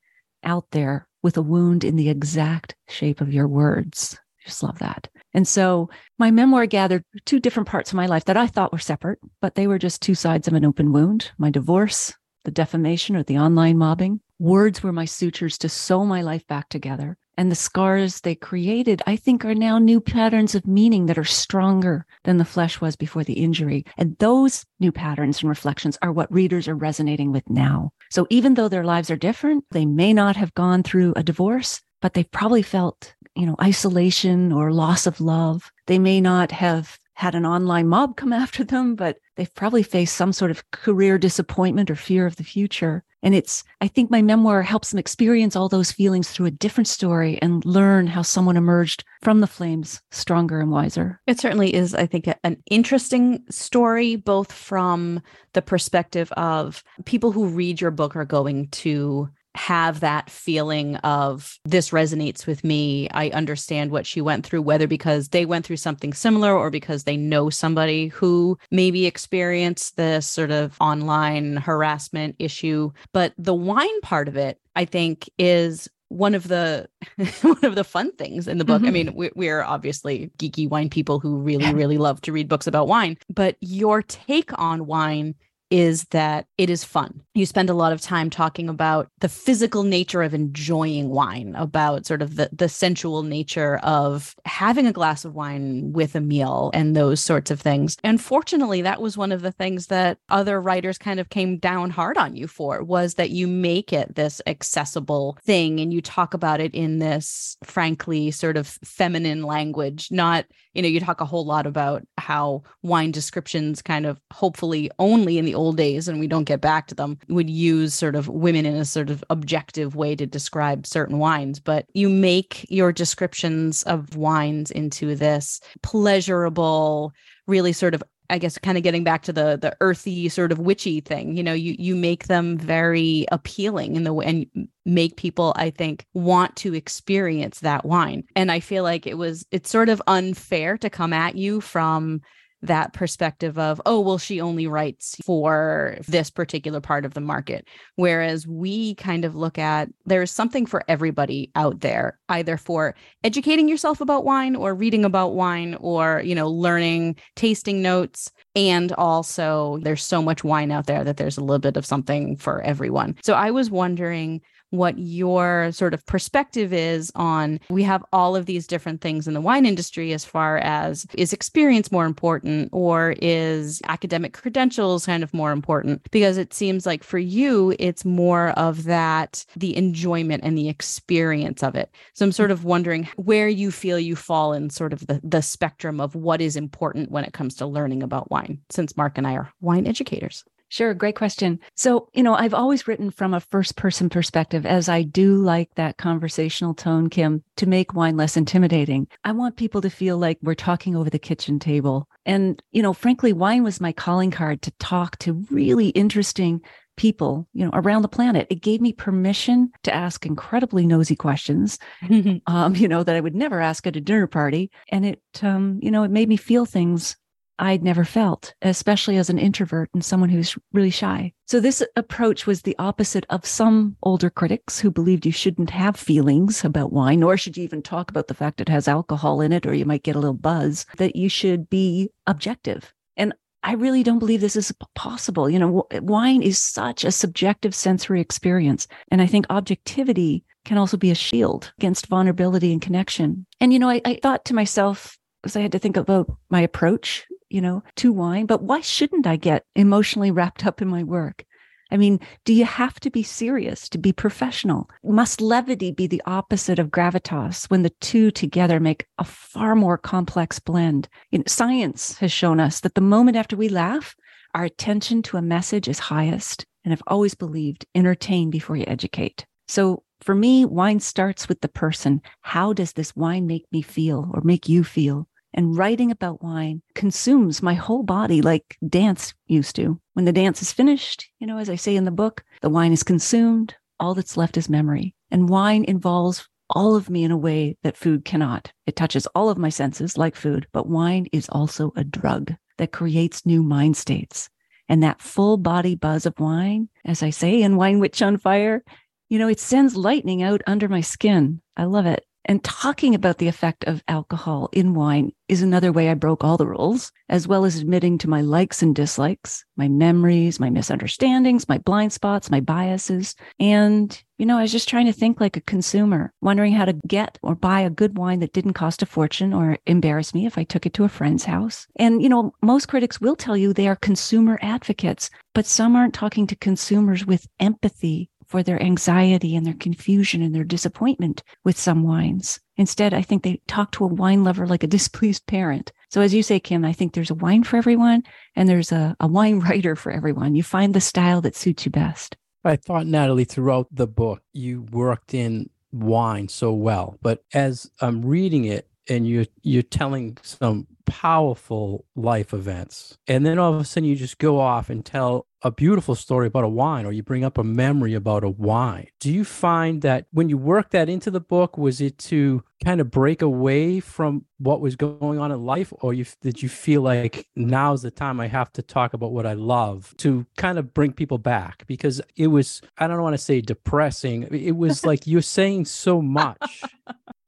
out 0.43 0.71
there 0.71 1.09
with 1.23 1.37
a 1.37 1.43
wound 1.43 1.85
in 1.85 1.97
the 1.97 2.11
exact 2.11 2.75
shape 2.87 3.21
of 3.21 3.33
your 3.33 3.49
words. 3.49 4.19
Just 4.45 4.63
love 4.63 4.79
that. 4.79 5.09
And 5.33 5.49
so 5.49 5.89
my 6.19 6.31
memoir 6.31 6.67
gathered 6.67 7.05
two 7.25 7.41
different 7.41 7.69
parts 7.69 7.91
of 7.91 7.97
my 7.97 8.07
life 8.07 8.27
that 8.27 8.37
I 8.37 8.47
thought 8.47 8.73
were 8.73 8.79
separate, 8.79 9.19
but 9.41 9.55
they 9.55 9.67
were 9.67 9.79
just 9.79 10.03
two 10.03 10.15
sides 10.15 10.47
of 10.47 10.55
an 10.55 10.65
open 10.65 10.93
wound 10.93 11.33
my 11.39 11.51
divorce, 11.51 12.13
the 12.45 12.51
defamation 12.51 13.17
or 13.17 13.23
the 13.23 13.39
online 13.39 13.79
mobbing. 13.79 14.21
Words 14.39 14.83
were 14.83 14.93
my 14.93 15.07
sutures 15.07 15.57
to 15.59 15.69
sew 15.69 16.05
my 16.05 16.23
life 16.23 16.47
back 16.47 16.69
together. 16.69 17.17
And 17.37 17.51
the 17.51 17.57
scars 17.57 18.21
they 18.21 18.37
created, 18.37 19.03
I 19.07 19.17
think, 19.17 19.45
are 19.45 19.55
now 19.55 19.79
new 19.79 20.01
patterns 20.01 20.55
of 20.55 20.67
meaning 20.67 21.07
that 21.07 21.19
are 21.19 21.25
stronger 21.25 22.07
than 22.23 22.37
the 22.37 22.45
flesh 22.45 22.81
was 22.81 22.95
before 22.95 23.25
the 23.25 23.33
injury. 23.33 23.85
And 23.97 24.17
those 24.19 24.65
new 24.79 24.93
patterns 24.93 25.41
and 25.41 25.49
reflections 25.49 25.99
are 26.01 26.13
what 26.13 26.33
readers 26.33 26.69
are 26.69 26.77
resonating 26.77 27.33
with 27.33 27.49
now. 27.51 27.91
So 28.11 28.27
even 28.31 28.55
though 28.55 28.69
their 28.69 28.85
lives 28.85 29.11
are 29.11 29.17
different, 29.17 29.65
they 29.73 29.85
may 29.85 30.13
not 30.13 30.37
have 30.37 30.55
gone 30.55 30.85
through 30.85 31.15
a 31.17 31.25
divorce, 31.25 31.81
but 32.01 32.15
they've 32.15 32.31
probably 32.31 32.63
felt 32.63 33.14
you 33.35 33.47
know, 33.47 33.57
isolation 33.61 34.53
or 34.53 34.73
loss 34.73 35.07
of 35.07 35.21
love. 35.21 35.71
They 35.87 35.99
may 35.99 36.21
not 36.21 36.53
have 36.53 36.99
had 37.15 37.35
an 37.35 37.47
online 37.47 37.89
mob 37.89 38.17
come 38.17 38.33
after 38.45 38.65
them, 38.65 38.95
but 38.95 39.19
they've 39.37 39.55
probably 39.55 39.83
faced 39.83 40.17
some 40.17 40.33
sort 40.33 40.51
of 40.51 40.71
career 40.71 41.19
disappointment 41.19 41.91
or 41.91 41.97
fear 41.97 42.27
of 42.27 42.37
the 42.37 42.45
future. 42.45 43.05
And 43.23 43.35
it's, 43.35 43.65
I 43.81 43.89
think 43.89 44.11
my 44.11 44.21
memoir 44.21 44.61
helps 44.61 44.91
them 44.91 44.99
experience 44.99 45.57
all 45.57 45.71
those 45.71 45.91
feelings 45.91 46.31
through 46.31 46.47
a 46.47 46.51
different 46.51 46.89
story 46.89 47.39
and 47.41 47.65
learn 47.65 48.07
how 48.07 48.21
someone 48.21 48.59
emerged 48.59 49.03
from 49.23 49.41
the 49.41 49.47
flames 49.47 50.03
stronger 50.11 50.61
and 50.61 50.71
wiser. 50.71 51.21
It 51.27 51.41
certainly 51.41 51.73
is, 51.73 51.95
I 51.95 52.05
think, 52.05 52.29
an 52.45 52.63
interesting 52.71 53.43
story, 53.49 54.17
both 54.17 54.53
from 54.53 55.23
the 55.55 55.63
perspective 55.63 56.31
of 56.33 56.85
people 57.07 57.33
who 57.33 57.47
read 57.47 57.81
your 57.81 57.91
book 57.91 58.15
are 58.15 58.27
going 58.27 58.69
to 58.69 59.31
have 59.55 60.01
that 60.01 60.29
feeling 60.29 60.97
of 60.97 61.59
this 61.65 61.91
resonates 61.91 62.47
with 62.47 62.65
me. 62.65 63.09
I 63.11 63.29
understand 63.31 63.91
what 63.91 64.07
she 64.07 64.21
went 64.21 64.45
through, 64.45 64.63
whether 64.63 64.87
because 64.87 65.29
they 65.29 65.47
went 65.47 65.65
through 65.65 65.77
something 65.77 66.13
similar 66.13 66.53
or 66.53 66.71
because 66.71 67.05
they 67.05 67.17
know 67.17 67.51
somebody 67.51 68.09
who 68.09 68.59
maybe 68.71 69.07
experienced 69.07 69.97
this 69.97 70.27
sort 70.27 70.51
of 70.51 70.77
online 70.81 71.57
harassment 71.57 72.37
issue. 72.39 72.91
But 73.13 73.33
the 73.39 73.55
wine 73.55 74.01
part 74.01 74.29
of 74.29 74.37
it, 74.37 74.59
I 74.75 74.85
think, 74.85 75.31
is 75.39 75.89
one 76.09 76.35
of 76.35 76.49
the 76.49 76.89
one 77.43 77.65
of 77.65 77.75
the 77.75 77.85
fun 77.85 78.13
things 78.13 78.49
in 78.49 78.59
the 78.59 78.65
book. 78.65 78.83
Mm-hmm. 78.83 78.89
I 78.89 78.93
mean, 78.93 79.15
we, 79.15 79.31
we're 79.35 79.63
obviously 79.63 80.31
geeky 80.39 80.69
wine 80.69 80.91
people 80.91 81.21
who 81.21 81.37
really, 81.37 81.73
really 81.73 81.99
love 81.99 82.21
to 82.23 82.33
read 82.33 82.49
books 82.49 82.67
about 82.67 82.89
wine, 82.89 83.19
but 83.29 83.57
your 83.61 84.03
take 84.03 84.57
on 84.59 84.87
wine 84.87 85.35
is 85.75 86.05
that 86.11 86.47
it 86.57 86.71
is 86.71 86.85
fun. 86.85 87.21
You 87.35 87.47
spend 87.47 87.69
a 87.69 87.75
lot 87.75 87.93
of 87.93 88.01
time 88.01 88.31
talking 88.31 88.69
about 88.69 89.09
the 89.19 89.29
physical 89.29 89.83
nature 89.83 90.23
of 90.23 90.33
enjoying 90.33 91.09
wine, 91.09 91.57
about 91.57 92.07
sort 92.07 92.23
of 92.23 92.37
the, 92.37 92.49
the 92.53 92.69
sensual 92.69 93.25
nature 93.25 93.79
of 93.79 94.37
having 94.45 94.87
a 94.87 94.93
glass 94.93 95.25
of 95.25 95.35
wine 95.35 95.93
with 95.93 96.15
a 96.15 96.21
meal 96.21 96.71
and 96.75 96.95
those 96.95 97.21
sorts 97.21 97.51
of 97.51 97.61
things. 97.61 97.97
And 98.05 98.21
fortunately, 98.21 98.83
that 98.83 99.03
was 99.03 99.17
one 99.17 99.33
of 99.33 99.43
the 99.43 99.51
things 99.51 99.89
that 99.89 100.19
other 100.29 100.61
writers 100.61 100.97
kind 100.97 101.19
of 101.19 101.29
came 101.29 101.59
down 101.59 101.91
hard 101.91 102.19
on 102.19 102.37
you 102.37 102.47
for 102.47 102.85
was 102.85 103.15
that 103.15 103.31
you 103.31 103.49
make 103.49 103.93
it 103.93 104.15
this 104.15 104.41
accessible 104.47 105.37
thing 105.43 105.81
and 105.81 105.93
you 105.93 106.01
talk 106.01 106.35
about 106.35 106.61
it 106.61 106.73
in 106.73 107.01
this 107.01 107.57
frankly 107.65 108.31
sort 108.31 108.57
of 108.57 108.69
feminine 108.85 109.43
language, 109.43 110.07
not 110.13 110.45
you 110.75 110.83
know, 110.83 110.89
you 110.89 111.01
talk 111.01 111.21
a 111.21 111.25
whole 111.25 111.47
lot 111.47 111.67
about 111.67 112.03
how 112.19 112.63
wine 112.83 113.13
descriptions 113.13 113.81
kind 113.81 114.07
of 114.07 114.21
hopefully 114.33 114.91
only 114.99 115.39
in 115.39 115.45
the 115.45 115.55
old 115.55 115.64
days, 115.73 116.09
and 116.09 116.21
we 116.21 116.27
don't 116.27 116.45
get 116.45 116.61
back 116.61 116.87
to 116.89 116.95
them, 116.95 117.19
would 117.29 117.51
use 117.51 117.95
sort 117.95 118.17
of 118.17 118.29
women 118.29 118.67
in 118.67 118.77
a 118.77 118.85
sort 118.85 119.11
of 119.11 119.25
objective 119.31 119.97
way 119.97 120.15
to 120.17 120.27
describe 120.27 120.87
certain 120.87 121.19
wines. 121.19 121.61
But 121.61 121.87
you 121.95 122.09
make 122.09 122.67
your 122.71 122.93
descriptions 122.93 123.83
of 123.85 124.17
wines 124.17 124.71
into 124.71 125.15
this 125.17 125.61
pleasurable, 125.83 127.13
really 127.47 127.73
sort 127.73 127.95
of 127.95 128.03
I 128.31 128.39
guess 128.39 128.57
kind 128.57 128.79
of 128.79 128.85
getting 128.85 129.05
back 129.05 129.23
to 129.25 129.33
the 129.33 129.59
the 129.61 129.77
earthy 129.81 130.29
sort 130.29 130.51
of 130.51 130.59
witchy 130.59 131.01
thing, 131.01 131.37
you 131.37 131.43
know, 131.43 131.53
you 131.53 131.77
you 131.79 131.95
make 131.95 132.27
them 132.27 132.57
very 132.57 133.27
appealing 133.31 133.97
in 133.97 134.05
the 134.05 134.15
way 134.15 134.25
and 134.27 134.69
make 134.87 135.17
people 135.17 135.53
I 135.57 135.71
think 135.71 136.07
want 136.15 136.57
to 136.57 136.75
experience 136.75 137.61
that 137.61 137.85
wine. 137.85 138.25
And 138.35 138.51
I 138.51 138.61
feel 138.61 138.83
like 138.83 139.07
it 139.07 139.19
was 139.19 139.47
it's 139.51 139.71
sort 139.71 139.91
of 139.91 140.03
unfair 140.07 140.79
to 140.79 140.89
come 140.89 141.13
at 141.13 141.37
you 141.37 141.61
from 141.61 142.23
that 142.67 142.93
perspective 142.93 143.59
of, 143.59 143.81
oh, 143.87 144.01
well, 144.01 144.19
she 144.19 144.41
only 144.41 144.67
writes 144.67 145.17
for 145.25 145.97
this 146.09 146.31
particular 146.31 146.81
part 146.81 147.05
of 147.05 147.15
the 147.15 147.21
market. 147.21 147.67
Whereas 147.97 148.47
we 148.47 148.95
kind 148.95 149.25
of 149.25 149.35
look 149.35 149.59
at 149.59 149.89
there's 150.07 150.31
something 150.31 150.67
for 150.67 150.83
everybody 150.89 151.51
out 151.55 151.81
there, 151.81 152.19
either 152.29 152.57
for 152.57 152.95
educating 153.23 153.69
yourself 153.69 154.01
about 154.01 154.25
wine 154.25 154.57
or 154.57 154.75
reading 154.75 155.05
about 155.05 155.35
wine 155.35 155.77
or, 155.81 156.23
you 156.25 156.35
know, 156.35 156.49
learning 156.49 157.17
tasting 157.37 157.83
notes. 157.83 158.31
And 158.57 158.93
also, 158.93 159.79
there's 159.83 160.05
so 160.05 160.23
much 160.23 160.45
wine 160.45 160.71
out 160.71 160.87
there 160.87 161.05
that 161.05 161.17
there's 161.17 161.37
a 161.37 161.43
little 161.43 161.59
bit 161.59 161.77
of 161.77 161.85
something 161.85 162.37
for 162.37 162.63
everyone. 162.63 163.17
So 163.23 163.35
I 163.35 163.51
was 163.51 163.71
wondering 163.71 164.41
what 164.77 164.99
your 164.99 165.71
sort 165.73 165.95
of 165.95 166.05
perspective 166.07 166.73
is 166.73 167.13
on 167.15 167.61
we 167.71 167.83
have 167.83 168.05
all 168.13 168.37
of 168.37 168.47
these 168.47 168.67
different 168.67 169.01
things 169.01 169.27
in 169.27 169.35
the 169.35 169.41
wine 169.41 169.67
industry 169.67 170.13
as 170.13 170.25
far 170.25 170.59
as 170.59 171.07
is 171.15 171.33
experience 171.33 171.93
more 171.93 172.07
important 172.07 172.69
or 172.73 173.15
is 173.23 173.81
academic 173.89 174.33
credentials 174.33 175.07
kind 175.07 175.23
of 175.23 175.33
more 175.33 175.53
important? 175.53 176.11
Because 176.11 176.37
it 176.37 176.53
seems 176.53 176.87
like 176.87 177.03
for 177.03 177.19
you 177.19 177.75
it's 177.79 178.05
more 178.05 178.51
of 178.51 178.85
that 178.85 179.45
the 179.57 179.77
enjoyment 179.77 180.43
and 180.45 180.57
the 180.57 180.69
experience 180.69 181.63
of 181.63 181.75
it. 181.75 181.91
So 182.15 182.25
i'm 182.25 182.33
sort 182.33 182.51
of 182.51 182.65
wondering 182.65 183.09
where 183.17 183.49
you 183.49 183.71
feel 183.71 183.99
you 183.99 184.17
fall 184.17 184.53
in 184.53 184.71
sort 184.71 184.93
of 184.93 185.07
the, 185.07 185.21
the 185.23 185.43
spectrum 185.43 186.01
of 186.01 186.15
what 186.15 186.41
is 186.41 186.57
important 186.57 187.11
when 187.11 187.25
it 187.25 187.33
comes 187.33 187.55
to 187.57 187.67
learning 187.67 188.03
about 188.03 188.31
wine 188.31 188.61
since 188.71 188.97
mark 188.97 189.19
and 189.19 189.27
i 189.27 189.35
are 189.35 189.53
wine 189.61 189.87
educators 189.87 190.45
Sure, 190.75 190.93
great 190.93 191.15
question. 191.15 191.61
So, 191.77 192.09
you 192.15 192.25
know, 192.25 192.35
I've 192.35 192.53
always 192.53 192.89
written 192.89 193.13
from 193.13 193.33
a 193.33 193.39
first 193.39 193.77
person 193.77 194.09
perspective, 194.09 194.67
as 194.67 194.89
I 194.89 195.03
do 195.03 195.37
like 195.37 195.73
that 195.77 195.99
conversational 195.99 196.75
tone, 196.75 197.09
Kim, 197.09 197.45
to 197.59 197.67
make 197.67 197.95
wine 197.95 198.17
less 198.17 198.37
intimidating. 198.37 199.07
I 199.23 199.31
want 199.31 199.57
people 199.57 199.81
to 199.83 199.89
feel 199.89 200.19
like 200.19 200.37
we're 200.43 200.57
talking 200.57 200.97
over 200.97 201.09
the 201.09 201.19
kitchen 201.21 201.61
table. 201.61 202.09
And, 202.27 202.61
you 202.73 202.83
know, 202.83 202.93
frankly, 202.93 203.33
wine 203.33 203.63
was 203.63 203.81
my 203.81 203.93
calling 203.93 204.33
card 204.33 204.63
to 204.63 204.73
talk 204.81 205.17
to 205.19 205.47
really 205.49 205.91
interesting 205.91 206.61
people, 206.97 207.47
you 207.53 207.65
know, 207.65 207.71
around 207.73 208.03
the 208.03 208.09
planet. 208.09 208.49
It 208.51 208.61
gave 208.61 208.81
me 208.81 208.93
permission 208.93 209.71
to 209.85 209.95
ask 209.95 210.27
incredibly 210.27 210.89
nosy 210.89 211.15
questions, 211.15 211.79
um, 212.49 212.75
you 212.75 212.89
know, 212.89 213.05
that 213.05 213.15
I 213.15 213.21
would 213.21 213.37
never 213.37 213.61
ask 213.61 213.87
at 213.87 213.95
a 213.95 214.01
dinner 214.01 214.27
party. 214.27 214.73
And 214.89 215.07
it, 215.07 215.23
um, 215.41 215.79
you 215.81 215.93
know, 215.93 216.03
it 216.03 216.11
made 216.11 216.29
me 216.29 216.37
feel 216.37 216.67
things 216.67 217.15
I'd 217.59 217.85
never 217.85 218.05
felt, 218.05 218.55
especially 218.63 219.17
as 219.17 219.31
an 219.31 219.39
introvert 219.39 219.91
and 219.95 220.05
someone 220.05 220.29
who's 220.29 220.57
really 220.73 220.91
shy. 220.91 221.33
So 221.47 221.61
this 221.61 221.83
approach 221.95 222.47
was 222.47 222.63
the 222.63 222.77
opposite 222.79 223.27
of 223.31 223.47
some 223.47 223.97
older 224.03 224.31
critics 224.31 224.81
who 224.81 224.91
believed 224.91 225.27
you 225.27 225.33
shouldn't 225.33 225.71
have 225.71 225.97
feelings 225.97 226.65
about 226.65 226.93
wine, 226.93 227.21
nor 227.21 227.37
should 227.37 227.57
you 227.57 227.65
even 227.65 227.83
talk 227.83 228.11
about 228.11 228.29
the 228.29 228.35
fact 228.35 228.61
it 228.61 228.69
has 228.69 228.89
alcohol 228.89 229.41
in 229.41 229.53
it 229.53 229.67
or 229.67 229.75
you 229.75 229.85
might 229.85 230.03
get 230.03 230.17
a 230.17 230.19
little 230.19 230.35
buzz, 230.35 230.87
that 230.97 231.17
you 231.17 231.29
should 231.29 231.71
be 231.71 232.11
objective. 232.27 232.93
And 233.17 233.33
I 233.63 233.75
really 233.75 234.03
don't 234.03 234.19
believe 234.19 234.41
this 234.41 234.57
is 234.57 234.75
possible. 234.95 235.49
You 235.49 235.59
know, 235.59 235.87
wine 236.03 236.43
is 236.43 236.63
such 236.63 237.05
a 237.05 237.13
subjective 237.13 237.75
sensory 237.75 238.21
experience. 238.21 238.87
And 239.11 239.23
I 239.23 239.27
think 239.27 239.47
objectivity 239.49 240.45
can 240.65 240.77
also 240.77 240.97
be 240.97 241.11
a 241.11 241.15
shield 241.15 241.73
against 241.79 242.09
vulnerability 242.09 242.73
and 242.73 242.83
connection. 242.83 243.47
And, 243.61 243.73
you 243.73 243.79
know, 243.79 243.89
I, 243.89 244.01
I 244.05 244.19
thought 244.23 244.45
to 244.47 244.55
myself, 244.55 245.17
as 245.45 245.57
I 245.57 245.61
had 245.61 245.73
to 245.73 245.79
think 245.79 245.97
about 245.97 246.31
my 246.51 246.61
approach 246.61 247.27
you 247.55 247.61
know, 247.61 247.85
to 247.95 248.13
wine. 248.13 248.47
But 248.47 248.65
why 248.65 248.81
shouldn't 248.81 249.29
I 249.29 249.37
get 249.37 249.65
emotionally 249.77 250.33
wrapped 250.33 250.67
up 250.67 250.83
in 250.83 250.89
my 250.89 251.05
work? 251.05 251.45
I 251.93 251.97
mean, 251.97 252.19
do 252.45 252.53
you 252.53 252.65
have 252.65 252.99
to 253.01 253.11
be 253.11 253.23
serious 253.23 253.89
to 253.91 253.99
be 253.99 254.13
professional? 254.13 254.91
Must 255.05 255.41
levity 255.41 255.93
be 255.93 256.09
the 256.09 256.23
opposite 256.27 256.81
of 256.81 256.91
gravitas 256.91 257.71
when 257.71 257.83
the 257.83 257.93
two 258.01 258.33
together 258.33 258.81
make 258.81 259.07
a 259.19 259.25
far 259.25 259.77
more 259.77 259.97
complex 259.97 260.59
blend? 260.59 261.09
You 261.31 261.39
know, 261.39 261.45
science 261.47 262.19
has 262.19 262.33
shown 262.33 262.59
us 262.59 262.81
that 262.81 262.97
the 262.97 263.01
moment 263.01 263.37
after 263.37 263.57
we 263.57 263.69
laugh, 263.69 264.17
our 264.55 264.65
attention 264.65 265.23
to 265.23 265.37
a 265.37 265.43
message 265.43 265.87
is 265.87 266.01
highest. 266.01 266.67
And 266.85 266.93
I've 266.93 267.03
always 267.07 267.37
believed 267.37 267.87
entertain 267.95 268.51
before 268.51 268.77
you 268.77 268.85
educate. 268.89 269.47
So 269.69 270.03
for 270.21 270.35
me, 270.35 270.65
wine 270.65 270.99
starts 270.99 271.49
with 271.49 271.61
the 271.61 271.69
person. 271.69 272.21
How 272.41 272.73
does 272.73 272.95
this 272.95 273.15
wine 273.15 273.47
make 273.47 273.67
me 273.71 273.81
feel 273.81 274.29
or 274.35 274.41
make 274.43 274.69
you 274.69 274.83
feel? 274.83 275.29
And 275.55 275.77
writing 275.77 276.11
about 276.11 276.43
wine 276.43 276.83
consumes 276.95 277.63
my 277.63 277.75
whole 277.75 278.03
body 278.03 278.43
like 278.43 278.77
dance 278.87 279.33
used 279.47 279.77
to. 279.77 280.01
When 280.13 280.25
the 280.25 280.33
dance 280.33 280.61
is 280.61 280.73
finished, 280.73 281.27
you 281.39 281.47
know, 281.47 281.59
as 281.59 281.71
I 281.71 281.77
say 281.77 281.97
in 281.97 282.05
the 282.05 282.11
book, 282.11 282.45
the 282.61 282.69
wine 282.69 282.93
is 282.93 283.03
consumed. 283.03 283.75
All 283.99 284.15
that's 284.15 284.37
left 284.37 284.57
is 284.57 284.69
memory. 284.69 285.15
And 285.31 285.49
wine 285.49 285.85
involves 285.85 286.49
all 286.71 286.97
of 286.97 287.09
me 287.09 287.25
in 287.25 287.31
a 287.31 287.37
way 287.37 287.77
that 287.83 287.97
food 287.97 288.25
cannot. 288.25 288.73
It 288.87 288.97
touches 288.97 289.27
all 289.29 289.49
of 289.49 289.59
my 289.59 289.69
senses 289.69 290.19
like 290.19 290.37
food, 290.37 290.67
but 290.73 290.89
wine 290.89 291.27
is 291.33 291.49
also 291.49 291.93
a 291.97 292.05
drug 292.05 292.55
that 292.79 292.93
creates 292.93 293.47
new 293.47 293.63
mind 293.63 293.97
states. 293.97 294.51
And 294.89 295.03
that 295.03 295.23
full 295.23 295.57
body 295.57 295.95
buzz 295.95 296.27
of 296.27 296.39
wine, 296.39 296.89
as 297.05 297.23
I 297.23 297.31
say 297.31 297.63
in 297.63 297.77
Wine 297.77 298.01
Witch 298.01 298.21
on 298.21 298.37
Fire, 298.37 298.83
you 299.29 299.39
know, 299.39 299.49
it 299.49 299.61
sends 299.61 299.97
lightning 299.97 300.43
out 300.43 300.63
under 300.67 300.89
my 300.89 301.01
skin. 301.01 301.63
I 301.77 301.85
love 301.85 302.07
it. 302.07 302.25
And 302.47 302.63
talking 302.63 303.15
about 303.15 303.39
the 303.39 303.49
effect 303.49 303.85
of 303.85 304.03
alcohol 304.07 304.69
in 304.73 304.95
wine 304.95 305.33
is 305.49 305.63
another 305.63 305.93
way 305.93 306.09
I 306.09 306.15
broke 306.15 306.45
all 306.45 306.57
the 306.57 306.67
rules, 306.67 307.13
as 307.29 307.49
well 307.49 307.65
as 307.65 307.77
admitting 307.77 308.19
to 308.19 308.29
my 308.29 308.41
likes 308.41 308.83
and 308.83 308.95
dislikes, 308.95 309.65
my 309.77 309.89
memories, 309.89 310.61
my 310.61 310.71
misunderstandings, 310.71 311.69
my 311.69 311.79
blind 311.79 312.13
spots, 312.13 312.51
my 312.51 312.61
biases. 312.61 313.35
And, 313.59 314.23
you 314.39 314.47
know, 314.47 314.59
I 314.59 314.63
was 314.63 314.73
just 314.73 314.89
trying 314.89 315.07
to 315.07 315.13
think 315.13 315.41
like 315.41 315.57
a 315.57 315.63
consumer, 315.63 316.33
wondering 316.41 316.73
how 316.73 316.85
to 316.87 316.99
get 317.07 317.39
or 317.43 317.55
buy 317.55 317.81
a 317.81 317.91
good 317.91 318.17
wine 318.17 318.41
that 318.41 318.53
didn't 318.53 318.75
cost 318.75 319.03
a 319.03 319.07
fortune 319.07 319.53
or 319.53 319.79
embarrass 319.87 320.35
me 320.35 320.47
if 320.47 320.59
I 320.59 320.65
took 320.65 320.87
it 320.87 320.95
to 320.95 321.05
a 321.05 321.09
friend's 321.09 321.45
house. 321.45 321.87
And, 321.97 322.23
you 322.23 322.29
know, 322.29 322.55
most 322.63 322.89
critics 322.89 323.21
will 323.21 323.37
tell 323.37 323.57
you 323.57 323.73
they 323.73 323.89
are 323.89 323.97
consumer 323.97 324.59
advocates, 324.63 325.31
but 325.55 325.67
some 325.67 325.97
aren't 325.97 326.15
talking 326.15 326.47
to 326.49 326.57
consumers 326.57 327.27
with 327.27 327.47
empathy 327.61 328.31
for 328.47 328.63
their 328.63 328.83
anxiety 328.83 329.57
and 329.57 329.67
their 329.67 329.75
confusion 329.75 330.43
and 330.43 330.55
their 330.55 330.65
disappointment 330.65 331.43
with 331.65 331.79
some 331.79 332.03
wines. 332.03 332.61
Instead, 332.77 333.15
I 333.15 333.23
think 333.23 333.43
they 333.43 333.61
talk 333.67 333.93
to 333.93 334.05
a 334.05 334.09
wine 334.09 334.45
lover 334.45 334.67
like 334.67 334.83
a 334.83 334.87
displeased 334.99 335.47
parent. 335.47 335.93
So, 336.11 336.21
as 336.21 336.35
you 336.35 336.43
say, 336.43 336.61
Kim, 336.61 336.85
I 336.85 336.93
think 336.93 337.13
there's 337.13 337.31
a 337.31 337.35
wine 337.35 337.65
for 337.65 337.77
everyone 337.77 338.23
and 338.57 338.69
there's 338.69 338.93
a, 338.93 339.17
a 339.21 339.27
wine 339.27 339.61
writer 339.61 339.97
for 339.97 340.13
everyone. 340.13 340.55
You 340.55 340.63
find 340.63 340.95
the 340.95 341.01
style 341.01 341.41
that 341.43 341.57
suits 341.57 341.85
you 341.85 341.91
best. 341.91 342.37
I 342.65 342.77
thought, 342.77 343.07
Natalie, 343.07 343.45
throughout 343.45 343.89
the 343.93 344.07
book, 344.07 344.43
you 344.53 344.83
worked 344.91 345.35
in 345.35 345.69
wine 345.93 346.49
so 346.49 346.73
well. 346.73 347.19
But 347.21 347.45
as 347.53 347.91
I'm 348.01 348.25
reading 348.25 348.65
it, 348.65 348.89
and 349.09 349.29
you're 349.29 349.47
you're 349.63 349.83
telling 349.83 350.39
some 350.43 350.87
powerful 351.07 352.07
life 352.17 352.55
events 352.55 353.19
and 353.29 353.45
then 353.45 353.59
all 353.59 353.75
of 353.75 353.81
a 353.81 353.85
sudden 353.85 354.09
you 354.09 354.17
just 354.17 354.39
go 354.39 354.59
off 354.59 354.89
and 354.89 355.05
tell 355.05 355.47
a 355.65 355.71
beautiful 355.71 356.15
story 356.15 356.47
about 356.47 356.63
a 356.63 356.69
wine 356.69 357.07
or 357.07 357.13
you 357.13 357.23
bring 357.23 357.43
up 357.43 357.57
a 357.57 357.65
memory 357.65 358.13
about 358.13 358.45
a 358.45 358.51
wine. 358.51 359.09
Do 359.19 359.33
you 359.33 359.45
find 359.45 360.03
that 360.03 360.27
when 360.31 360.51
you 360.51 360.59
work 360.59 360.91
that 360.91 361.09
into 361.09 361.31
the 361.31 361.41
book 361.41 361.79
was 361.79 362.03
it 362.03 362.19
to 362.19 362.63
kind 362.85 363.01
of 363.01 363.11
break 363.11 363.41
away 363.41 363.99
from 363.99 364.45
what 364.59 364.83
was 364.83 364.95
going 364.95 365.39
on 365.39 365.51
in 365.51 365.65
life? 365.65 365.91
Or 366.03 366.13
you 366.13 366.27
did 366.43 366.63
you 366.63 366.69
feel 366.69 367.01
like 367.01 367.49
now's 367.57 368.03
the 368.03 368.11
time 368.11 368.41
i 368.41 368.47
have 368.47 368.71
to 368.75 368.83
talk 368.83 369.15
about 369.15 369.33
what 369.33 369.47
i 369.47 369.55
love 369.55 370.15
to 370.19 370.47
kind 370.59 370.79
of 370.79 370.93
bring 370.93 371.13
people 371.13 371.39
back? 371.39 371.87
Because 371.87 372.21
it 372.37 372.49
was 372.49 372.83
i 372.99 373.07
don't 373.07 373.23
want 373.23 373.35
to 373.35 373.39
say 373.39 373.63
depressing 373.63 374.43
it 374.43 374.77
was 374.77 375.07
like 375.11 375.27
you're 375.27 375.41
saying 375.41 375.87
so 375.87 376.21
much 376.21 376.83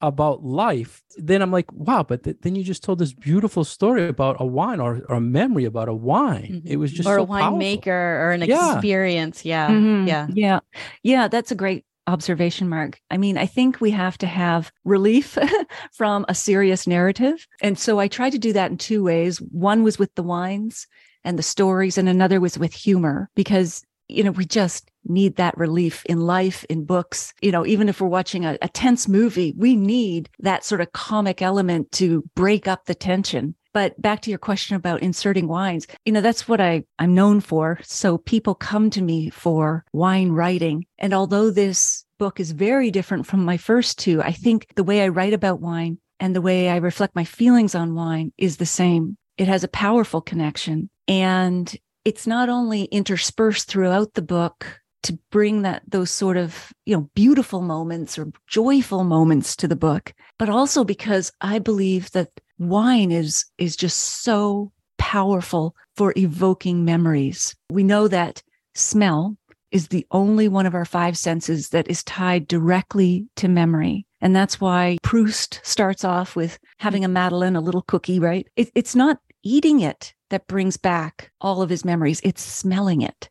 about 0.00 0.44
life, 0.44 1.02
then 1.16 1.40
I'm 1.42 1.50
like, 1.50 1.72
wow, 1.72 2.02
but 2.02 2.22
th- 2.24 2.36
then 2.42 2.54
you 2.54 2.62
just 2.62 2.82
told 2.82 2.98
this 2.98 3.12
beautiful 3.14 3.64
story 3.64 4.06
about 4.08 4.36
a 4.38 4.44
wine 4.46 4.78
or, 4.80 5.02
or 5.08 5.16
a 5.16 5.20
memory 5.20 5.64
about 5.64 5.88
a 5.88 5.94
wine. 5.94 6.62
Mhm. 6.64 6.70
It 6.70 6.76
was 6.76 6.92
just 6.92 7.08
or 7.08 7.16
so 7.18 7.22
a 7.22 7.26
powerful. 7.26 7.58
winemaker 7.58 7.86
or 7.88 8.30
an 8.32 8.42
Yeah. 8.42 8.74
experience. 8.74 9.44
Yeah. 9.44 9.68
Mhm. 9.70 10.06
Yeah. 10.06 10.26
Yeah. 10.34 10.60
Yeah. 11.02 11.28
That's 11.28 11.50
a 11.50 11.54
great 11.54 11.84
observation, 12.06 12.68
Mark. 12.68 13.00
I 13.10 13.16
mean, 13.16 13.36
I 13.38 13.46
think 13.46 13.80
we 13.80 13.90
have 13.92 14.16
to 14.18 14.26
have 14.26 14.70
relief 14.84 15.36
from 15.92 16.24
a 16.28 16.34
serious 16.34 16.86
narrative. 16.86 17.46
And 17.62 17.78
so 17.78 17.98
I 17.98 18.06
tried 18.08 18.30
to 18.30 18.38
do 18.38 18.52
that 18.52 18.70
in 18.70 18.76
two 18.78 19.02
ways. 19.02 19.38
One 19.40 19.82
was 19.82 19.98
with 19.98 20.14
the 20.14 20.22
wines 20.22 20.86
and 21.24 21.38
the 21.38 21.42
stories, 21.42 21.98
and 21.98 22.08
another 22.08 22.38
was 22.38 22.56
with 22.58 22.72
humor 22.72 23.28
because, 23.34 23.82
you 24.08 24.24
know, 24.24 24.30
we 24.30 24.44
just 24.44 24.90
need 25.04 25.36
that 25.36 25.56
relief 25.56 26.04
in 26.06 26.20
life, 26.20 26.64
in 26.68 26.84
books. 26.84 27.32
You 27.40 27.52
know, 27.52 27.66
even 27.66 27.88
if 27.88 28.00
we're 28.00 28.08
watching 28.08 28.44
a, 28.44 28.58
a 28.62 28.68
tense 28.68 29.08
movie, 29.08 29.54
we 29.56 29.76
need 29.76 30.28
that 30.40 30.64
sort 30.64 30.80
of 30.80 30.92
comic 30.92 31.42
element 31.42 31.92
to 31.92 32.24
break 32.34 32.66
up 32.66 32.86
the 32.86 32.94
tension. 32.94 33.54
But 33.72 34.00
back 34.00 34.22
to 34.22 34.30
your 34.30 34.38
question 34.38 34.74
about 34.74 35.02
inserting 35.02 35.48
wines, 35.48 35.86
you 36.06 36.12
know, 36.12 36.22
that's 36.22 36.48
what 36.48 36.62
I, 36.62 36.84
I'm 36.98 37.14
known 37.14 37.40
for. 37.40 37.78
So 37.82 38.16
people 38.16 38.54
come 38.54 38.88
to 38.90 39.02
me 39.02 39.28
for 39.28 39.84
wine 39.92 40.30
writing. 40.30 40.86
And 40.98 41.12
although 41.12 41.50
this 41.50 42.06
book 42.18 42.40
is 42.40 42.52
very 42.52 42.90
different 42.90 43.26
from 43.26 43.44
my 43.44 43.58
first 43.58 43.98
two, 43.98 44.22
I 44.22 44.32
think 44.32 44.68
the 44.76 44.84
way 44.84 45.02
I 45.02 45.08
write 45.08 45.34
about 45.34 45.60
wine 45.60 45.98
and 46.18 46.34
the 46.34 46.40
way 46.40 46.70
I 46.70 46.76
reflect 46.76 47.14
my 47.14 47.24
feelings 47.24 47.74
on 47.74 47.94
wine 47.94 48.32
is 48.38 48.56
the 48.56 48.64
same. 48.64 49.18
It 49.36 49.48
has 49.48 49.62
a 49.62 49.68
powerful 49.68 50.22
connection. 50.22 50.88
And 51.06 51.76
it's 52.06 52.26
not 52.26 52.48
only 52.48 52.84
interspersed 52.84 53.68
throughout 53.68 54.14
the 54.14 54.22
book 54.22 54.80
to 55.02 55.18
bring 55.30 55.62
that 55.62 55.82
those 55.86 56.10
sort 56.10 56.36
of 56.36 56.72
you 56.86 56.96
know 56.96 57.10
beautiful 57.14 57.60
moments 57.60 58.18
or 58.18 58.30
joyful 58.48 59.04
moments 59.04 59.54
to 59.56 59.68
the 59.68 59.76
book 59.76 60.12
but 60.38 60.48
also 60.48 60.84
because 60.84 61.30
i 61.40 61.58
believe 61.58 62.10
that 62.12 62.30
wine 62.58 63.12
is 63.12 63.44
is 63.58 63.76
just 63.76 64.22
so 64.22 64.72
powerful 64.98 65.74
for 65.96 66.12
evoking 66.16 66.84
memories. 66.84 67.54
We 67.70 67.84
know 67.84 68.08
that 68.08 68.42
smell 68.74 69.36
is 69.70 69.88
the 69.88 70.06
only 70.10 70.48
one 70.48 70.66
of 70.66 70.74
our 70.74 70.84
five 70.84 71.18
senses 71.18 71.70
that 71.70 71.88
is 71.88 72.04
tied 72.04 72.48
directly 72.48 73.26
to 73.36 73.48
memory. 73.48 74.06
And 74.20 74.34
that's 74.34 74.60
why 74.60 74.98
proust 75.02 75.60
starts 75.62 76.04
off 76.04 76.36
with 76.36 76.58
having 76.78 77.04
a 77.04 77.08
madeleine 77.08 77.56
a 77.56 77.60
little 77.60 77.82
cookie 77.82 78.18
right? 78.18 78.46
It, 78.56 78.70
it's 78.74 78.94
not 78.94 79.18
eating 79.46 79.80
it 79.80 80.12
that 80.30 80.46
brings 80.48 80.76
back 80.76 81.30
all 81.40 81.62
of 81.62 81.70
his 81.70 81.84
memories 81.84 82.20
it's 82.24 82.42
smelling 82.42 83.00
it 83.00 83.30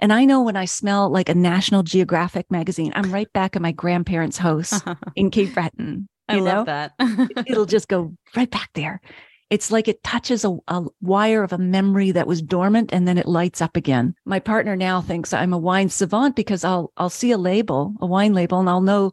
and 0.00 0.14
I 0.14 0.24
know 0.24 0.42
when 0.42 0.56
I 0.56 0.64
smell 0.64 1.10
like 1.10 1.28
a 1.28 1.34
National 1.34 1.82
Geographic 1.82 2.50
magazine, 2.50 2.90
I'm 2.96 3.12
right 3.12 3.30
back 3.34 3.54
at 3.54 3.60
my 3.60 3.72
grandparents' 3.72 4.38
house 4.38 4.80
in 5.14 5.30
Cape 5.30 5.52
Breton. 5.52 6.08
I 6.26 6.36
you 6.36 6.40
love 6.40 6.66
know? 6.66 6.88
that. 6.98 7.44
It'll 7.46 7.66
just 7.66 7.88
go 7.88 8.14
right 8.34 8.50
back 8.50 8.70
there. 8.74 9.02
It's 9.50 9.70
like 9.70 9.88
it 9.88 10.02
touches 10.02 10.44
a, 10.44 10.56
a 10.68 10.84
wire 11.02 11.42
of 11.42 11.52
a 11.52 11.58
memory 11.58 12.12
that 12.12 12.26
was 12.26 12.40
dormant 12.40 12.94
and 12.94 13.06
then 13.06 13.18
it 13.18 13.26
lights 13.26 13.60
up 13.60 13.76
again. 13.76 14.14
My 14.24 14.38
partner 14.38 14.76
now 14.76 15.02
thinks 15.02 15.34
I'm 15.34 15.52
a 15.52 15.58
wine 15.58 15.88
savant 15.88 16.34
because 16.36 16.64
I'll 16.64 16.92
I'll 16.96 17.10
see 17.10 17.32
a 17.32 17.38
label, 17.38 17.94
a 18.00 18.06
wine 18.06 18.32
label, 18.32 18.60
and 18.60 18.70
I'll 18.70 18.80
know 18.80 19.10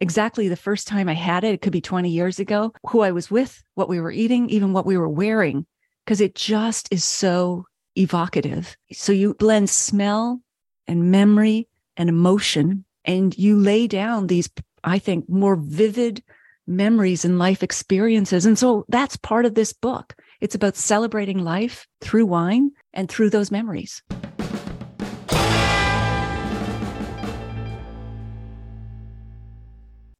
exactly 0.00 0.48
the 0.48 0.56
first 0.56 0.86
time 0.88 1.08
I 1.08 1.14
had 1.14 1.44
it. 1.44 1.54
It 1.54 1.60
could 1.60 1.72
be 1.72 1.80
20 1.80 2.08
years 2.08 2.38
ago, 2.38 2.72
who 2.88 3.00
I 3.00 3.10
was 3.10 3.30
with, 3.30 3.62
what 3.74 3.88
we 3.88 4.00
were 4.00 4.12
eating, 4.12 4.48
even 4.48 4.72
what 4.72 4.86
we 4.86 4.96
were 4.96 5.08
wearing, 5.08 5.66
because 6.04 6.20
it 6.20 6.34
just 6.34 6.88
is 6.92 7.04
so 7.04 7.66
evocative. 7.96 8.76
So 8.92 9.12
you 9.12 9.34
blend 9.34 9.70
smell 9.70 10.40
and 10.86 11.10
memory 11.10 11.68
and 11.96 12.08
emotion, 12.08 12.84
and 13.04 13.36
you 13.36 13.56
lay 13.56 13.86
down 13.86 14.26
these, 14.26 14.48
I 14.84 14.98
think, 14.98 15.28
more 15.28 15.56
vivid 15.56 16.22
memories 16.66 17.24
and 17.24 17.38
life 17.38 17.62
experiences. 17.62 18.46
And 18.46 18.58
so 18.58 18.84
that's 18.88 19.16
part 19.16 19.44
of 19.44 19.54
this 19.54 19.72
book. 19.72 20.14
It's 20.40 20.54
about 20.54 20.76
celebrating 20.76 21.38
life 21.38 21.86
through 22.00 22.26
wine 22.26 22.70
and 22.92 23.08
through 23.08 23.30
those 23.30 23.50
memories. 23.50 24.02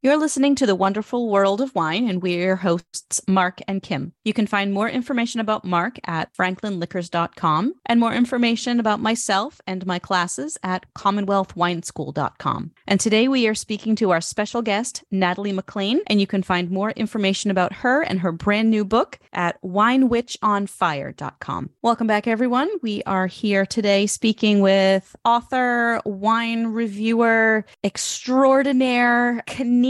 You're 0.02 0.16
listening 0.16 0.54
to 0.54 0.64
The 0.64 0.74
Wonderful 0.74 1.28
World 1.28 1.60
of 1.60 1.74
Wine, 1.74 2.08
and 2.08 2.22
we're 2.22 2.42
your 2.42 2.56
hosts, 2.56 3.20
Mark 3.28 3.60
and 3.68 3.82
Kim. 3.82 4.14
You 4.24 4.32
can 4.32 4.46
find 4.46 4.72
more 4.72 4.88
information 4.88 5.40
about 5.40 5.62
Mark 5.62 5.98
at 6.06 6.32
franklinliquors.com 6.32 7.74
and 7.84 8.00
more 8.00 8.14
information 8.14 8.80
about 8.80 9.00
myself 9.00 9.60
and 9.66 9.84
my 9.84 9.98
classes 9.98 10.56
at 10.62 10.86
commonwealthwineschool.com. 10.94 12.70
And 12.86 12.98
today 12.98 13.28
we 13.28 13.46
are 13.46 13.54
speaking 13.54 13.94
to 13.96 14.10
our 14.10 14.22
special 14.22 14.62
guest, 14.62 15.04
Natalie 15.10 15.52
MacLean, 15.52 16.00
and 16.06 16.18
you 16.18 16.26
can 16.26 16.42
find 16.42 16.70
more 16.70 16.92
information 16.92 17.50
about 17.50 17.74
her 17.74 18.00
and 18.00 18.20
her 18.20 18.32
brand 18.32 18.70
new 18.70 18.86
book 18.86 19.18
at 19.34 19.60
winewitchonfire.com. 19.60 21.70
Welcome 21.82 22.06
back, 22.06 22.26
everyone. 22.26 22.70
We 22.80 23.02
are 23.02 23.26
here 23.26 23.66
today 23.66 24.06
speaking 24.06 24.60
with 24.60 25.14
author, 25.26 26.00
wine 26.06 26.68
reviewer, 26.68 27.66
extraordinaire, 27.84 29.42
Canadian 29.46 29.89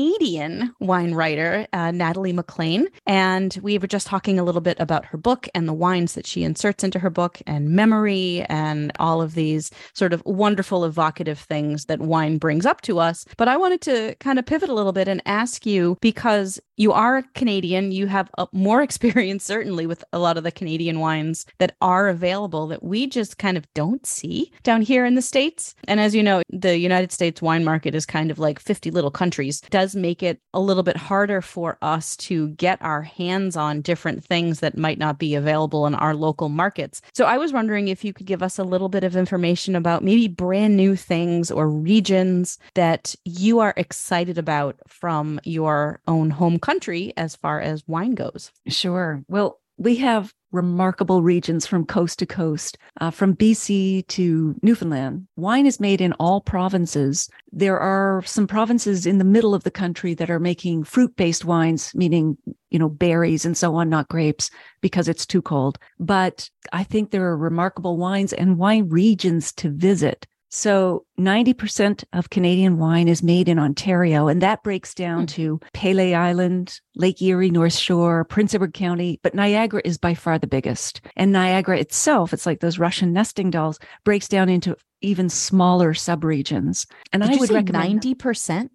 wine 0.80 1.14
writer, 1.14 1.66
uh, 1.72 1.90
Natalie 1.90 2.32
MacLean. 2.32 2.88
And 3.06 3.58
we 3.62 3.78
were 3.78 3.86
just 3.86 4.06
talking 4.06 4.38
a 4.38 4.44
little 4.44 4.60
bit 4.60 4.78
about 4.80 5.04
her 5.06 5.18
book 5.18 5.48
and 5.54 5.68
the 5.68 5.72
wines 5.72 6.14
that 6.14 6.26
she 6.26 6.44
inserts 6.44 6.84
into 6.84 6.98
her 6.98 7.10
book 7.10 7.40
and 7.46 7.70
memory 7.70 8.44
and 8.48 8.92
all 8.98 9.20
of 9.20 9.34
these 9.34 9.70
sort 9.94 10.12
of 10.12 10.22
wonderful, 10.24 10.84
evocative 10.84 11.38
things 11.38 11.86
that 11.86 12.00
wine 12.00 12.38
brings 12.38 12.66
up 12.66 12.80
to 12.82 12.98
us. 12.98 13.24
But 13.36 13.48
I 13.48 13.56
wanted 13.56 13.80
to 13.82 14.14
kind 14.20 14.38
of 14.38 14.46
pivot 14.46 14.68
a 14.68 14.74
little 14.74 14.92
bit 14.92 15.08
and 15.08 15.22
ask 15.26 15.66
you 15.66 15.96
because 16.00 16.60
you 16.80 16.92
are 16.92 17.18
a 17.18 17.22
Canadian, 17.34 17.92
you 17.92 18.06
have 18.06 18.30
a, 18.38 18.48
more 18.52 18.82
experience, 18.90 19.44
certainly, 19.44 19.86
with 19.86 20.02
a 20.12 20.18
lot 20.18 20.38
of 20.38 20.44
the 20.44 20.50
Canadian 20.50 20.98
wines 20.98 21.44
that 21.58 21.76
are 21.82 22.08
available 22.08 22.66
that 22.68 22.82
we 22.82 23.06
just 23.06 23.36
kind 23.36 23.58
of 23.58 23.72
don't 23.74 24.06
see 24.06 24.50
down 24.62 24.80
here 24.80 25.04
in 25.04 25.14
the 25.14 25.22
States. 25.22 25.74
And 25.86 26.00
as 26.00 26.14
you 26.14 26.22
know, 26.22 26.42
the 26.48 26.78
United 26.78 27.12
States 27.12 27.42
wine 27.42 27.64
market 27.64 27.94
is 27.94 28.06
kind 28.06 28.30
of 28.30 28.38
like 28.38 28.58
50 28.58 28.90
little 28.90 29.10
countries, 29.10 29.60
does 29.70 29.89
make 29.96 30.22
it 30.22 30.40
a 30.55 30.61
little 30.61 30.83
bit 30.83 30.96
harder 30.96 31.40
for 31.40 31.79
us 31.83 32.16
to 32.16 32.48
get 32.50 32.81
our 32.83 33.03
hands 33.03 33.57
on 33.57 33.83
different 33.83 34.24
things 34.24 34.61
that 34.61 34.76
might 34.76 34.98
not 34.98 35.18
be 35.18 35.35
available 35.35 35.87
in 35.87 35.94
our 35.94 36.14
local 36.14 36.48
markets. 36.48 37.03
So 37.14 37.24
I 37.24 37.38
was 37.38 37.53
wondering 37.53 37.88
if 37.88 38.05
you 38.05 38.12
could 38.12 38.26
give 38.26 38.42
us 38.42 38.59
a 38.59 38.64
little 38.64 38.88
bit 38.88 39.05
of 39.05 39.16
information 39.16 39.76
about 39.76 40.05
maybe 40.05 40.29
brand 40.29 40.76
new 40.76 40.96
things 40.96 41.50
or 41.50 41.68
regions 41.68 42.59
that 42.74 43.14
you 43.24 43.61
are 43.61 43.74
excited 43.76 44.38
about 44.38 44.76
from 44.87 45.40
your 45.44 46.00
own 46.07 46.31
home 46.31 46.59
country 46.59 47.12
as 47.16 47.37
far 47.37 47.61
as 47.61 47.87
wine 47.87 48.14
goes. 48.14 48.53
Sure. 48.68 49.24
Well, 49.29 49.61
we 49.79 49.96
have 49.96 50.35
remarkable 50.52 51.22
regions 51.22 51.66
from 51.66 51.86
coast 51.86 52.18
to 52.18 52.26
coast, 52.26 52.78
uh, 53.00 53.10
from 53.10 53.34
BC 53.34 54.06
to 54.08 54.54
Newfoundland. 54.62 55.26
Wine 55.36 55.66
is 55.66 55.80
made 55.80 56.00
in 56.00 56.12
all 56.14 56.40
provinces. 56.40 57.28
There 57.52 57.78
are 57.78 58.22
some 58.24 58.46
provinces 58.46 59.06
in 59.06 59.18
the 59.18 59.24
middle 59.24 59.54
of 59.54 59.64
the 59.64 59.70
country 59.70 60.14
that 60.14 60.30
are 60.30 60.40
making 60.40 60.84
fruit 60.84 61.14
based 61.16 61.44
wines, 61.44 61.94
meaning, 61.94 62.36
you 62.70 62.78
know, 62.78 62.88
berries 62.88 63.44
and 63.44 63.56
so 63.56 63.74
on, 63.74 63.88
not 63.88 64.08
grapes, 64.08 64.50
because 64.80 65.08
it's 65.08 65.26
too 65.26 65.42
cold. 65.42 65.78
But 65.98 66.48
I 66.72 66.84
think 66.84 67.10
there 67.10 67.26
are 67.26 67.36
remarkable 67.36 67.96
wines 67.96 68.32
and 68.32 68.58
wine 68.58 68.88
regions 68.88 69.52
to 69.54 69.70
visit. 69.70 70.26
So 70.52 71.04
90% 71.18 72.02
of 72.12 72.30
Canadian 72.30 72.76
wine 72.78 73.06
is 73.06 73.22
made 73.22 73.48
in 73.48 73.58
Ontario, 73.58 74.26
and 74.26 74.42
that 74.42 74.62
breaks 74.64 74.94
down 74.94 75.20
Hmm. 75.20 75.26
to 75.26 75.60
Pelee 75.72 76.12
Island, 76.14 76.80
Lake 76.96 77.22
Erie, 77.22 77.50
North 77.50 77.74
Shore, 77.74 78.24
Prince 78.24 78.52
Edward 78.54 78.74
County, 78.74 79.20
but 79.22 79.34
Niagara 79.34 79.80
is 79.84 79.96
by 79.96 80.14
far 80.14 80.38
the 80.40 80.48
biggest. 80.48 81.00
And 81.16 81.30
Niagara 81.32 81.78
itself, 81.78 82.32
it's 82.32 82.46
like 82.46 82.58
those 82.60 82.78
Russian 82.80 83.12
nesting 83.12 83.50
dolls, 83.50 83.78
breaks 84.04 84.26
down 84.26 84.48
into 84.48 84.76
even 85.02 85.28
smaller 85.28 85.94
subregions. 85.94 86.86
And 87.12 87.22
Did 87.22 87.32
I 87.32 87.36
would 87.36 87.48
say 87.48 87.54
recommend 87.54 88.02
90%? 88.02 88.70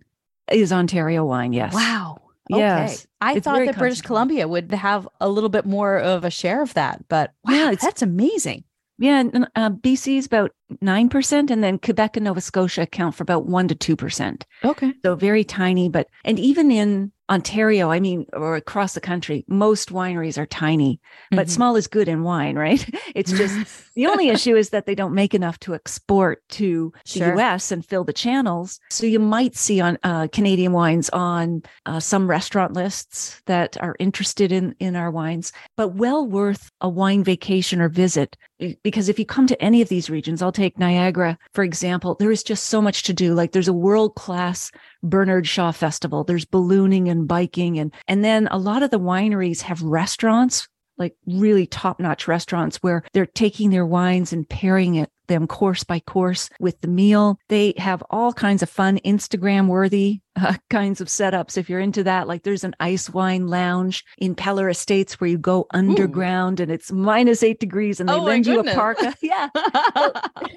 is 0.51 0.71
Ontario 0.71 1.25
wine, 1.25 1.51
yes. 1.53 1.73
Wow. 1.73 2.21
Yes. 2.49 2.99
Okay. 3.01 3.05
I 3.21 3.33
It's 3.37 3.43
thought 3.43 3.65
that 3.65 3.77
British. 3.77 4.01
Columbia 4.01 4.47
would 4.47 4.71
have 4.71 5.07
a 5.19 5.27
little 5.27 5.49
bit 5.49 5.65
more 5.65 5.97
of 5.97 6.23
a 6.23 6.29
share 6.29 6.61
of 6.61 6.73
that, 6.75 7.03
but 7.09 7.31
wow, 7.43 7.53
Yeah, 7.53 7.65
it's- 7.71 7.81
that's 7.81 8.01
amazing. 8.03 8.63
Yeah, 8.97 9.23
uh, 9.55 9.71
BC 9.71 10.17
is 10.17 10.25
about 10.25 10.51
9%, 10.81 11.51
and 11.51 11.63
then 11.63 11.79
Quebec 11.79 12.15
and 12.15 12.23
Nova 12.23 12.39
Scotia 12.39 12.83
account 12.83 13.15
for 13.15 13.23
about 13.23 13.45
1% 13.45 13.77
to 13.77 13.95
2%. 13.97 14.43
Okay. 14.63 14.93
So 15.03 15.15
very 15.15 15.43
tiny, 15.43 15.89
but, 15.89 16.07
and 16.23 16.39
even 16.39 16.71
in 16.71 17.11
Ontario, 17.29 17.89
I 17.89 17.99
mean, 17.99 18.25
or 18.33 18.55
across 18.55 18.93
the 18.93 19.01
country, 19.01 19.45
most 19.47 19.91
wineries 19.91 20.37
are 20.37 20.45
tiny, 20.45 20.99
but 21.31 21.47
Mhm. 21.47 21.49
small 21.49 21.75
is 21.75 21.87
good 21.87 22.07
in 22.07 22.21
wine, 22.23 22.55
right? 22.55 22.87
It's 23.15 23.31
just 23.31 23.59
the 23.95 24.05
only 24.05 24.29
issue 24.35 24.55
is 24.55 24.69
that 24.69 24.85
they 24.85 24.93
don't 24.93 25.13
make 25.13 25.33
enough 25.33 25.57
to 25.61 25.73
export 25.73 26.43
to 26.49 26.93
the 27.13 27.19
Sure. 27.19 27.35
US 27.39 27.71
and 27.71 27.83
fill 27.83 28.03
the 28.03 28.13
channels. 28.13 28.79
So 28.91 29.07
you 29.07 29.19
might 29.19 29.55
see 29.55 29.81
on 29.81 29.97
uh, 30.03 30.27
Canadian 30.31 30.71
wines 30.73 31.09
on 31.09 31.63
uh, 31.87 31.99
some 31.99 32.29
restaurant 32.29 32.73
lists 32.73 33.41
that 33.47 33.75
are 33.81 33.95
interested 33.99 34.51
in, 34.51 34.75
in 34.79 34.95
our 34.95 35.09
wines, 35.09 35.51
but 35.77 35.95
well 35.95 36.25
worth 36.27 36.69
a 36.81 36.89
wine 36.89 37.23
vacation 37.23 37.81
or 37.81 37.89
visit. 37.89 38.37
Because 38.83 39.09
if 39.09 39.17
you 39.19 39.25
come 39.25 39.47
to 39.47 39.61
any 39.61 39.81
of 39.81 39.89
these 39.89 40.09
regions, 40.09 40.41
I'll 40.41 40.51
take 40.51 40.77
Niagara, 40.79 41.37
for 41.53 41.63
example, 41.63 42.15
there 42.19 42.31
is 42.31 42.43
just 42.43 42.67
so 42.67 42.81
much 42.81 43.03
to 43.03 43.13
do. 43.13 43.33
Like 43.33 43.51
there's 43.51 43.67
a 43.67 43.73
world 43.73 44.15
class 44.15 44.71
Bernard 45.03 45.47
Shaw 45.47 45.71
Festival. 45.71 46.23
There's 46.23 46.45
ballooning 46.45 47.09
and 47.09 47.27
biking 47.27 47.79
and 47.79 47.93
and 48.07 48.23
then 48.23 48.47
a 48.51 48.57
lot 48.57 48.83
of 48.83 48.91
the 48.91 48.99
wineries 48.99 49.61
have 49.61 49.81
restaurants, 49.81 50.67
like 50.97 51.15
really 51.25 51.67
top-notch 51.67 52.27
restaurants 52.27 52.77
where 52.77 53.03
they're 53.13 53.25
taking 53.25 53.69
their 53.69 53.85
wines 53.85 54.33
and 54.33 54.47
pairing 54.47 54.95
it 54.95 55.09
them 55.27 55.47
course 55.47 55.83
by 55.83 55.99
course 55.99 56.49
with 56.59 56.79
the 56.81 56.87
meal. 56.87 57.39
They 57.49 57.73
have 57.77 58.03
all 58.09 58.33
kinds 58.33 58.63
of 58.63 58.69
fun 58.69 58.99
Instagram 59.05 59.67
worthy 59.67 60.21
uh, 60.35 60.55
kinds 60.69 61.01
of 61.01 61.07
setups 61.07 61.57
if 61.57 61.69
you're 61.69 61.79
into 61.79 62.03
that. 62.03 62.27
Like 62.27 62.43
there's 62.43 62.63
an 62.63 62.75
ice 62.79 63.09
wine 63.09 63.47
lounge 63.47 64.03
in 64.17 64.35
Peller 64.35 64.69
Estates 64.69 65.19
where 65.19 65.29
you 65.29 65.37
go 65.37 65.65
underground 65.71 66.59
and 66.59 66.71
it's 66.71 66.91
minus 66.91 67.43
8 67.43 67.59
degrees 67.59 67.99
and 67.99 68.09
they 68.09 68.13
Oh 68.13 68.23
lend 68.23 68.45
you 68.45 68.59
a 68.59 68.63
parka. 68.63 69.13
Yeah 69.21 69.49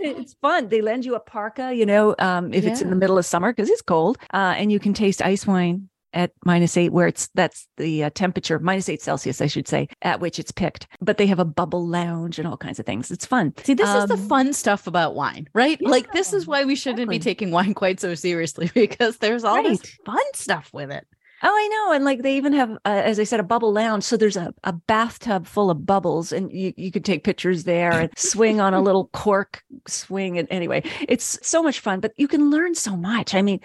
it's 0.00 0.34
fun. 0.34 0.68
They 0.68 0.82
lend 0.82 1.04
you 1.04 1.14
a 1.14 1.20
parka, 1.20 1.74
you 1.74 1.86
know, 1.86 2.14
um, 2.18 2.52
if 2.52 2.64
it's 2.64 2.82
in 2.82 2.90
the 2.90 2.96
middle 2.96 3.18
of 3.18 3.24
summer 3.24 3.52
because 3.52 3.70
it's 3.70 3.82
cold, 3.82 4.18
uh, 4.34 4.54
and 4.56 4.70
you 4.70 4.78
can 4.78 4.92
taste 4.92 5.22
ice 5.22 5.46
wine 5.46 5.88
at 6.12 6.32
minus 6.44 6.76
eight, 6.76 6.92
where 6.92 7.06
it's 7.06 7.28
that's 7.34 7.68
the 7.76 8.04
uh, 8.04 8.10
temperature 8.14 8.58
minus 8.58 8.88
eight 8.88 9.02
Celsius, 9.02 9.40
I 9.40 9.46
should 9.46 9.68
say, 9.68 9.88
at 10.02 10.20
which 10.20 10.38
it's 10.38 10.50
picked. 10.52 10.86
But 11.00 11.18
they 11.18 11.26
have 11.26 11.38
a 11.38 11.44
bubble 11.44 11.86
lounge 11.86 12.38
and 12.38 12.48
all 12.48 12.56
kinds 12.56 12.78
of 12.78 12.86
things. 12.86 13.10
It's 13.10 13.26
fun. 13.26 13.52
See, 13.64 13.74
this 13.74 13.88
is 13.88 14.06
the 14.06 14.14
Um, 14.14 14.28
fun 14.28 14.52
stuff 14.52 14.86
about 14.86 15.14
wine, 15.14 15.48
right? 15.54 15.80
like 15.82 16.12
this 16.12 16.32
is 16.32 16.46
why 16.46 16.64
we 16.64 16.74
shouldn't 16.74 17.10
be 17.10 17.18
taking 17.18 17.50
wine 17.50 17.74
quite 17.74 18.00
so 18.00 18.14
seriously 18.14 18.70
because 18.74 19.18
there's 19.18 19.44
all 19.44 19.62
this 19.62 19.82
fun 20.04 20.18
stuff 20.34 20.70
with 20.72 20.90
it. 20.90 21.06
Oh, 21.42 21.48
I 21.48 21.68
know. 21.68 21.92
And 21.94 22.04
like 22.04 22.22
they 22.22 22.36
even 22.36 22.52
have, 22.52 22.70
uh, 22.70 22.76
as 22.84 23.20
I 23.20 23.24
said, 23.24 23.40
a 23.40 23.44
bubble 23.44 23.72
lounge. 23.72 24.04
So 24.04 24.16
there's 24.16 24.36
a, 24.36 24.52
a 24.64 24.72
bathtub 24.72 25.46
full 25.46 25.70
of 25.70 25.86
bubbles 25.86 26.32
and 26.32 26.50
you, 26.52 26.74
you 26.76 26.90
could 26.90 27.04
take 27.04 27.24
pictures 27.24 27.64
there 27.64 27.92
and 27.92 28.10
swing 28.18 28.60
on 28.60 28.74
a 28.74 28.80
little 28.80 29.08
cork 29.12 29.62
swing. 29.86 30.38
And 30.38 30.48
anyway, 30.50 30.82
it's 31.08 31.38
so 31.46 31.62
much 31.62 31.80
fun, 31.80 32.00
but 32.00 32.12
you 32.16 32.28
can 32.28 32.50
learn 32.50 32.74
so 32.74 32.96
much. 32.96 33.34
I 33.34 33.42
mean, 33.42 33.60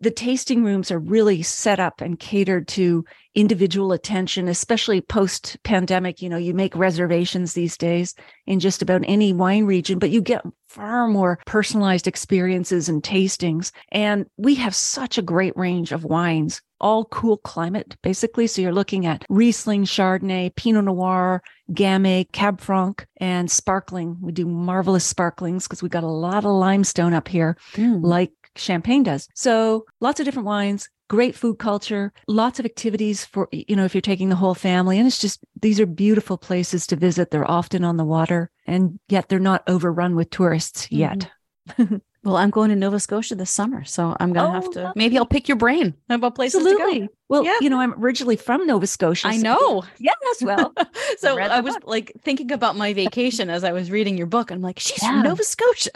the 0.00 0.10
tasting 0.10 0.64
rooms 0.64 0.90
are 0.90 0.98
really 0.98 1.42
set 1.42 1.78
up 1.78 2.00
and 2.00 2.18
catered 2.18 2.66
to 2.68 3.04
individual 3.34 3.92
attention, 3.92 4.48
especially 4.48 5.00
post 5.00 5.58
pandemic. 5.62 6.22
You 6.22 6.28
know, 6.28 6.36
you 6.38 6.54
make 6.54 6.74
reservations 6.74 7.52
these 7.52 7.76
days 7.76 8.14
in 8.46 8.58
just 8.58 8.82
about 8.82 9.02
any 9.06 9.32
wine 9.32 9.64
region, 9.64 9.98
but 9.98 10.10
you 10.10 10.22
get 10.22 10.44
far 10.78 11.08
more 11.08 11.40
personalized 11.44 12.06
experiences 12.06 12.88
and 12.88 13.02
tastings. 13.02 13.72
And 13.90 14.26
we 14.36 14.54
have 14.54 14.74
such 14.74 15.18
a 15.18 15.22
great 15.22 15.56
range 15.56 15.90
of 15.90 16.04
wines, 16.04 16.62
all 16.80 17.04
cool 17.06 17.38
climate, 17.38 17.96
basically. 18.02 18.46
So 18.46 18.62
you're 18.62 18.72
looking 18.72 19.04
at 19.04 19.24
Riesling, 19.28 19.84
Chardonnay, 19.84 20.54
Pinot 20.54 20.84
Noir, 20.84 21.42
Gamay, 21.72 22.30
Cab 22.30 22.60
Franc, 22.60 23.06
and 23.16 23.50
sparkling. 23.50 24.16
We 24.20 24.30
do 24.30 24.46
marvelous 24.46 25.04
sparklings 25.04 25.64
because 25.64 25.82
we 25.82 25.88
got 25.88 26.04
a 26.04 26.08
lot 26.08 26.44
of 26.44 26.52
limestone 26.52 27.12
up 27.12 27.26
here 27.26 27.56
hmm. 27.74 28.00
like 28.00 28.30
champagne 28.54 29.02
does. 29.02 29.28
So 29.34 29.84
lots 30.00 30.20
of 30.20 30.26
different 30.26 30.46
wines, 30.46 30.88
great 31.08 31.34
food 31.34 31.58
culture, 31.58 32.12
lots 32.26 32.58
of 32.60 32.66
activities 32.66 33.24
for, 33.24 33.48
you 33.50 33.74
know, 33.74 33.84
if 33.84 33.94
you're 33.94 34.02
taking 34.02 34.28
the 34.28 34.36
whole 34.36 34.54
family. 34.54 34.98
And 34.98 35.06
it's 35.06 35.18
just, 35.18 35.40
these 35.60 35.80
are 35.80 35.86
beautiful 35.86 36.38
places 36.38 36.86
to 36.88 36.96
visit. 36.96 37.30
They're 37.30 37.50
often 37.50 37.84
on 37.84 37.96
the 37.96 38.04
water 38.04 38.50
and 38.66 38.98
yet 39.08 39.28
they're 39.28 39.38
not 39.38 39.62
overrun 39.66 40.14
with 40.14 40.30
tourists 40.30 40.90
yet. 40.90 41.30
Mm-hmm. 41.70 41.96
Well, 42.24 42.36
I'm 42.36 42.50
going 42.50 42.70
to 42.70 42.76
Nova 42.76 42.98
Scotia 43.00 43.34
this 43.36 43.50
summer, 43.50 43.84
so 43.84 44.16
I'm 44.20 44.32
gonna 44.32 44.52
have 44.52 44.66
Oh, 44.68 44.72
to. 44.72 44.92
Maybe 44.96 45.16
I'll 45.16 45.24
pick 45.26 45.48
your 45.48 45.56
brain 45.56 45.94
about 46.10 46.34
places 46.34 46.62
to 46.62 46.68
Absolutely. 46.70 47.00
go. 47.00 47.08
Well, 47.30 47.44
Yeah. 47.44 47.56
you 47.60 47.68
know, 47.68 47.78
I'm 47.78 47.92
originally 48.02 48.36
from 48.36 48.66
Nova 48.66 48.86
Scotia. 48.86 49.28
I 49.28 49.36
so- 49.36 49.42
know. 49.42 49.82
Yes. 49.98 50.16
Well, 50.42 50.72
so 51.18 51.36
read 51.36 51.50
I 51.50 51.60
was 51.60 51.74
book. 51.74 51.84
like 51.86 52.12
thinking 52.22 52.52
about 52.52 52.76
my 52.76 52.92
vacation 52.92 53.50
as 53.50 53.64
I 53.64 53.72
was 53.72 53.90
reading 53.90 54.16
your 54.18 54.26
book. 54.26 54.50
I'm 54.50 54.60
like, 54.62 54.78
she's 54.78 55.02
Yeah. 55.02 55.10
from 55.12 55.22
Nova 55.22 55.44
Scotia. 55.44 55.90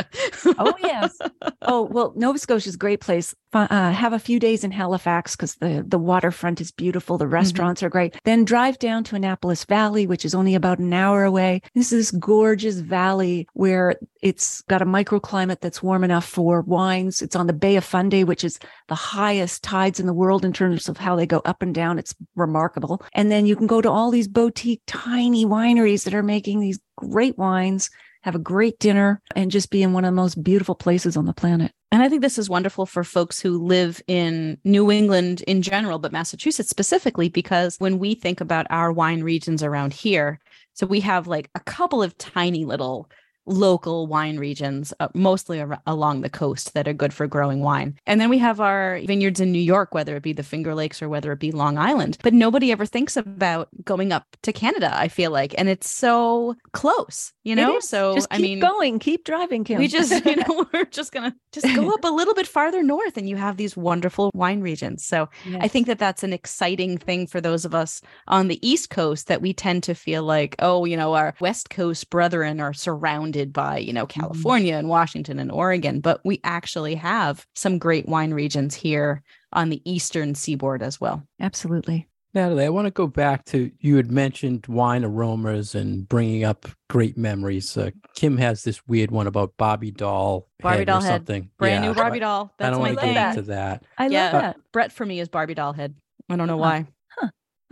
oh 0.59 0.75
yes 0.83 1.17
oh 1.63 1.83
well 1.83 2.13
nova 2.17 2.39
scotia 2.39 2.69
is 2.69 2.75
a 2.75 2.79
great 2.79 3.01
place 3.01 3.35
uh, 3.55 3.91
have 3.93 4.13
a 4.13 4.19
few 4.19 4.39
days 4.41 4.65
in 4.65 4.71
halifax 4.71 5.35
because 5.37 5.55
the, 5.57 5.85
the 5.87 5.99
waterfront 5.99 6.61
is 6.61 6.71
beautiful 6.73 7.17
the 7.19 7.27
restaurants 7.27 7.83
are 7.83 7.89
great 7.89 8.17
then 8.25 8.45
drive 8.45 8.79
down 8.79 9.05
to 9.05 9.15
annapolis 9.17 9.65
valley 9.65 10.07
which 10.07 10.25
is 10.25 10.35
only 10.35 10.55
about 10.55 10.79
an 10.79 10.93
hour 10.93 11.25
away 11.25 11.61
this 11.75 11.93
is 11.93 12.11
this 12.11 12.21
gorgeous 12.21 12.77
valley 12.79 13.47
where 13.55 13.95
it's 14.23 14.63
got 14.63 14.83
a 14.83 14.87
microclimate 14.87 15.61
that's 15.61 15.83
warm 15.83 16.03
enough 16.05 16.12
for 16.21 16.63
wines. 16.63 17.23
It's 17.23 17.37
on 17.37 17.47
the 17.47 17.53
bay 17.53 17.77
of 17.77 17.85
fundy 17.85 18.25
which 18.25 18.45
is 18.45 18.59
the 18.89 18.95
highest 18.95 19.63
tides 19.63 20.01
in 20.01 20.07
the 20.07 20.13
world 20.13 20.45
in 20.45 20.53
terms 20.53 20.89
of 20.89 20.97
how 20.97 21.17
they 21.17 21.27
go 21.27 21.41
up 21.45 21.63
and 21.63 21.75
down. 21.75 21.99
It's 21.99 22.15
remarkable. 22.35 23.03
And 23.15 23.31
then 23.31 23.47
you 23.47 23.57
can 23.57 23.67
go 23.67 23.81
to 23.81 23.91
all 23.91 24.11
these 24.11 24.29
boutique 24.29 24.83
tiny 24.87 25.45
wineries 25.45 26.05
that 26.05 26.15
are 26.15 26.23
making 26.23 26.61
these 26.61 26.81
great 26.97 27.39
wines 27.39 27.91
have 28.23 28.35
a 28.37 28.41
great 28.41 28.79
dinner, 28.79 29.21
and 29.35 29.51
just 29.51 29.71
be 29.71 29.83
in 29.83 29.93
one 29.93 30.05
of 30.05 30.09
the 30.09 30.17
most 30.17 30.43
beautiful 30.43 30.75
places 30.75 31.17
on 31.17 31.27
the 31.27 31.33
planet. 31.33 31.73
And 31.91 32.03
I 32.03 32.09
think 32.09 32.23
this 32.23 32.39
is 32.39 32.49
wonderful 32.49 32.87
for 32.87 33.05
folks 33.05 33.41
who 33.41 33.65
live 33.65 34.01
in 34.07 34.59
New 34.65 34.91
England 34.91 35.43
in 35.43 35.61
general, 35.61 35.99
but 35.99 36.13
Massachusetts 36.13 36.71
specifically, 36.71 37.29
because 37.29 37.77
when 37.79 37.99
we 37.99 38.15
think 38.15 38.41
about 38.41 38.67
our 38.71 38.93
wine 38.93 39.23
regions 39.23 39.63
around 39.63 39.93
here, 39.93 40.39
so 40.73 40.87
we 40.87 41.01
have 41.01 41.27
like 41.27 41.51
a 41.55 41.61
couple 41.61 42.03
of 42.03 42.17
tiny 42.17 42.65
little 42.65 43.11
local 43.47 44.07
wine 44.07 44.37
regions, 44.39 44.93
uh, 45.01 45.09
mostly 45.15 45.61
ar- 45.61 45.81
along 45.87 46.21
the 46.21 46.31
coast, 46.31 46.75
that 46.75 46.87
are 46.89 46.93
good 46.93 47.13
for 47.13 47.27
growing 47.27 47.61
wine. 47.61 47.99
And 48.07 48.21
then 48.21 48.31
we 48.31 48.39
have 48.39 48.61
our 48.61 49.01
vineyards 49.07 49.41
in 49.41 49.53
New 49.53 49.59
York, 49.59 49.95
whether 49.95 50.17
it 50.17 50.23
be 50.23 50.33
the 50.33 50.43
Finger 50.43 50.75
Lakes 50.75 51.03
or 51.03 51.09
whether 51.09 51.33
it 51.33 51.41
be 51.41 51.53
Long 51.53 51.79
Island. 51.79 52.19
But 52.23 52.35
nobody 52.35 52.71
ever 52.73 52.87
thinks 52.87 53.17
about 53.17 53.69
going 53.85 54.13
up 54.13 54.25
to 54.43 54.53
Canada, 54.53 54.91
I 54.95 55.09
feel 55.09 55.31
like. 55.31 55.55
And 55.59 55.69
it's 55.69 55.91
so 55.91 56.55
close, 56.73 57.33
you 57.43 57.57
know? 57.57 57.81
So, 57.81 58.15
just 58.15 58.29
I 58.31 58.37
keep 58.37 58.43
mean, 58.45 58.61
going, 58.61 58.99
keep 58.99 59.25
driving, 59.25 59.65
Kim. 59.65 59.79
we 59.79 59.89
just 59.89 60.13
you 60.27 60.37
know 60.37 60.67
we're 60.73 60.85
just 60.85 61.13
gonna 61.13 61.35
just 61.53 61.67
go 61.75 61.91
up 61.91 62.05
a 62.05 62.09
little 62.09 62.35
bit 62.35 62.47
farther 62.47 62.83
north 62.83 63.17
and 63.17 63.29
you 63.29 63.37
have 63.37 63.57
these 63.57 63.77
wonderful 63.77 64.31
wine 64.35 64.61
regions 64.61 65.05
so 65.05 65.29
i 65.61 65.69
think 65.69 65.87
that 65.87 65.99
that's 65.99 66.23
an 66.23 66.33
exciting 66.33 66.97
thing 66.99 67.27
for 67.27 67.41
those 67.41 67.65
of 67.65 67.75
us 67.75 68.01
on 68.29 68.49
the 68.49 68.67
east 68.67 68.91
coast 68.91 69.27
that 69.27 69.43
we 69.43 69.53
tend 69.53 69.83
to 69.83 69.95
feel 69.95 70.23
like 70.23 70.55
oh 70.61 70.85
you 70.85 70.97
know 70.97 71.15
our 71.15 71.35
west 71.41 71.71
coast 71.71 72.11
brethren 72.11 72.61
are 72.61 72.73
surrounded 72.73 73.32
by 73.53 73.79
you 73.79 73.93
know 73.93 74.07
california 74.07 74.75
and 74.77 74.89
washington 74.89 75.39
and 75.39 75.51
oregon 75.51 76.01
but 76.01 76.21
we 76.25 76.41
actually 76.45 76.95
have 76.95 77.47
some 77.55 77.79
great 77.79 78.07
wine 78.09 78.33
regions 78.35 78.75
here 78.75 79.23
on 79.53 79.69
the 79.71 79.81
eastern 79.91 80.35
seaboard 80.35 80.83
as 80.83 81.01
well 81.01 81.23
absolutely. 81.41 82.07
Natalie, 82.35 82.65
I 82.65 82.71
want 82.71 82.87
to 82.87 82.91
go 82.91 83.07
back 83.07 83.45
to 83.47 83.71
you 83.81 83.97
had 83.97 84.11
mentioned 84.11 84.67
wine 84.67 85.05
aromas 85.05 85.75
and 85.75 86.09
bringing 86.09 86.45
up 86.45 86.67
great 86.89 87.19
memories. 87.19 87.77
Uh, 87.77 87.91
Kim 88.15 88.39
has 88.39 88.65
this 88.65 88.81
weird 88.87 89.11
one 89.11 89.27
about 89.27 89.53
Barbie 89.59 89.91
doll, 89.91 90.49
Barbie 90.63 90.79
head 90.79 90.87
doll 90.87 90.99
or 90.99 91.03
head. 91.03 91.09
something. 91.09 91.51
brand 91.59 91.85
Yeah, 91.85 91.89
new 91.91 91.95
but 91.95 92.01
barbie 92.03 92.21
doll 92.21 92.45
I 92.59 92.63
that's 92.63 92.71
don't 92.73 92.81
my 92.83 92.89
want 92.89 93.01
to 93.01 93.05
get 93.07 93.15
thing. 93.15 93.29
into 93.39 93.43
that. 93.51 93.83
I 93.99 94.07
Yeah. 94.07 94.23
love 94.23 94.33
that. 94.33 94.57
brett 94.73 94.93
for 94.93 95.05
me 95.05 95.21
is 95.21 95.29
barbie 95.29 95.53
doll 95.53 95.75
head 95.75 95.95
i 96.31 96.37
don't 96.37 96.47
know 96.47 96.55
Huh. 96.57 96.63
why 96.63 96.87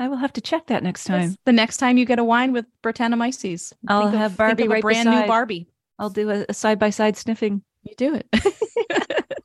I 0.00 0.08
will 0.08 0.16
have 0.16 0.32
to 0.32 0.40
check 0.40 0.66
that 0.68 0.82
next 0.82 1.04
That's 1.04 1.26
time. 1.26 1.36
the 1.44 1.52
next 1.52 1.76
time 1.76 1.98
you 1.98 2.06
get 2.06 2.18
a 2.18 2.24
wine 2.24 2.52
with 2.52 2.64
Brettanomyces, 2.82 3.74
I'll 3.86 4.04
think 4.04 4.14
of- 4.14 4.18
have 4.18 4.30
think 4.30 4.38
Barbie 4.38 4.62
of 4.64 4.70
a 4.70 4.72
right 4.72 4.82
brand 4.82 5.10
new. 5.10 5.26
Barbie. 5.26 5.68
I'll 5.98 6.08
do 6.08 6.30
a 6.30 6.54
side 6.54 6.78
by 6.78 6.88
side 6.88 7.18
sniffing. 7.18 7.62
You 7.82 7.94
do 7.96 8.14
it. 8.14 8.26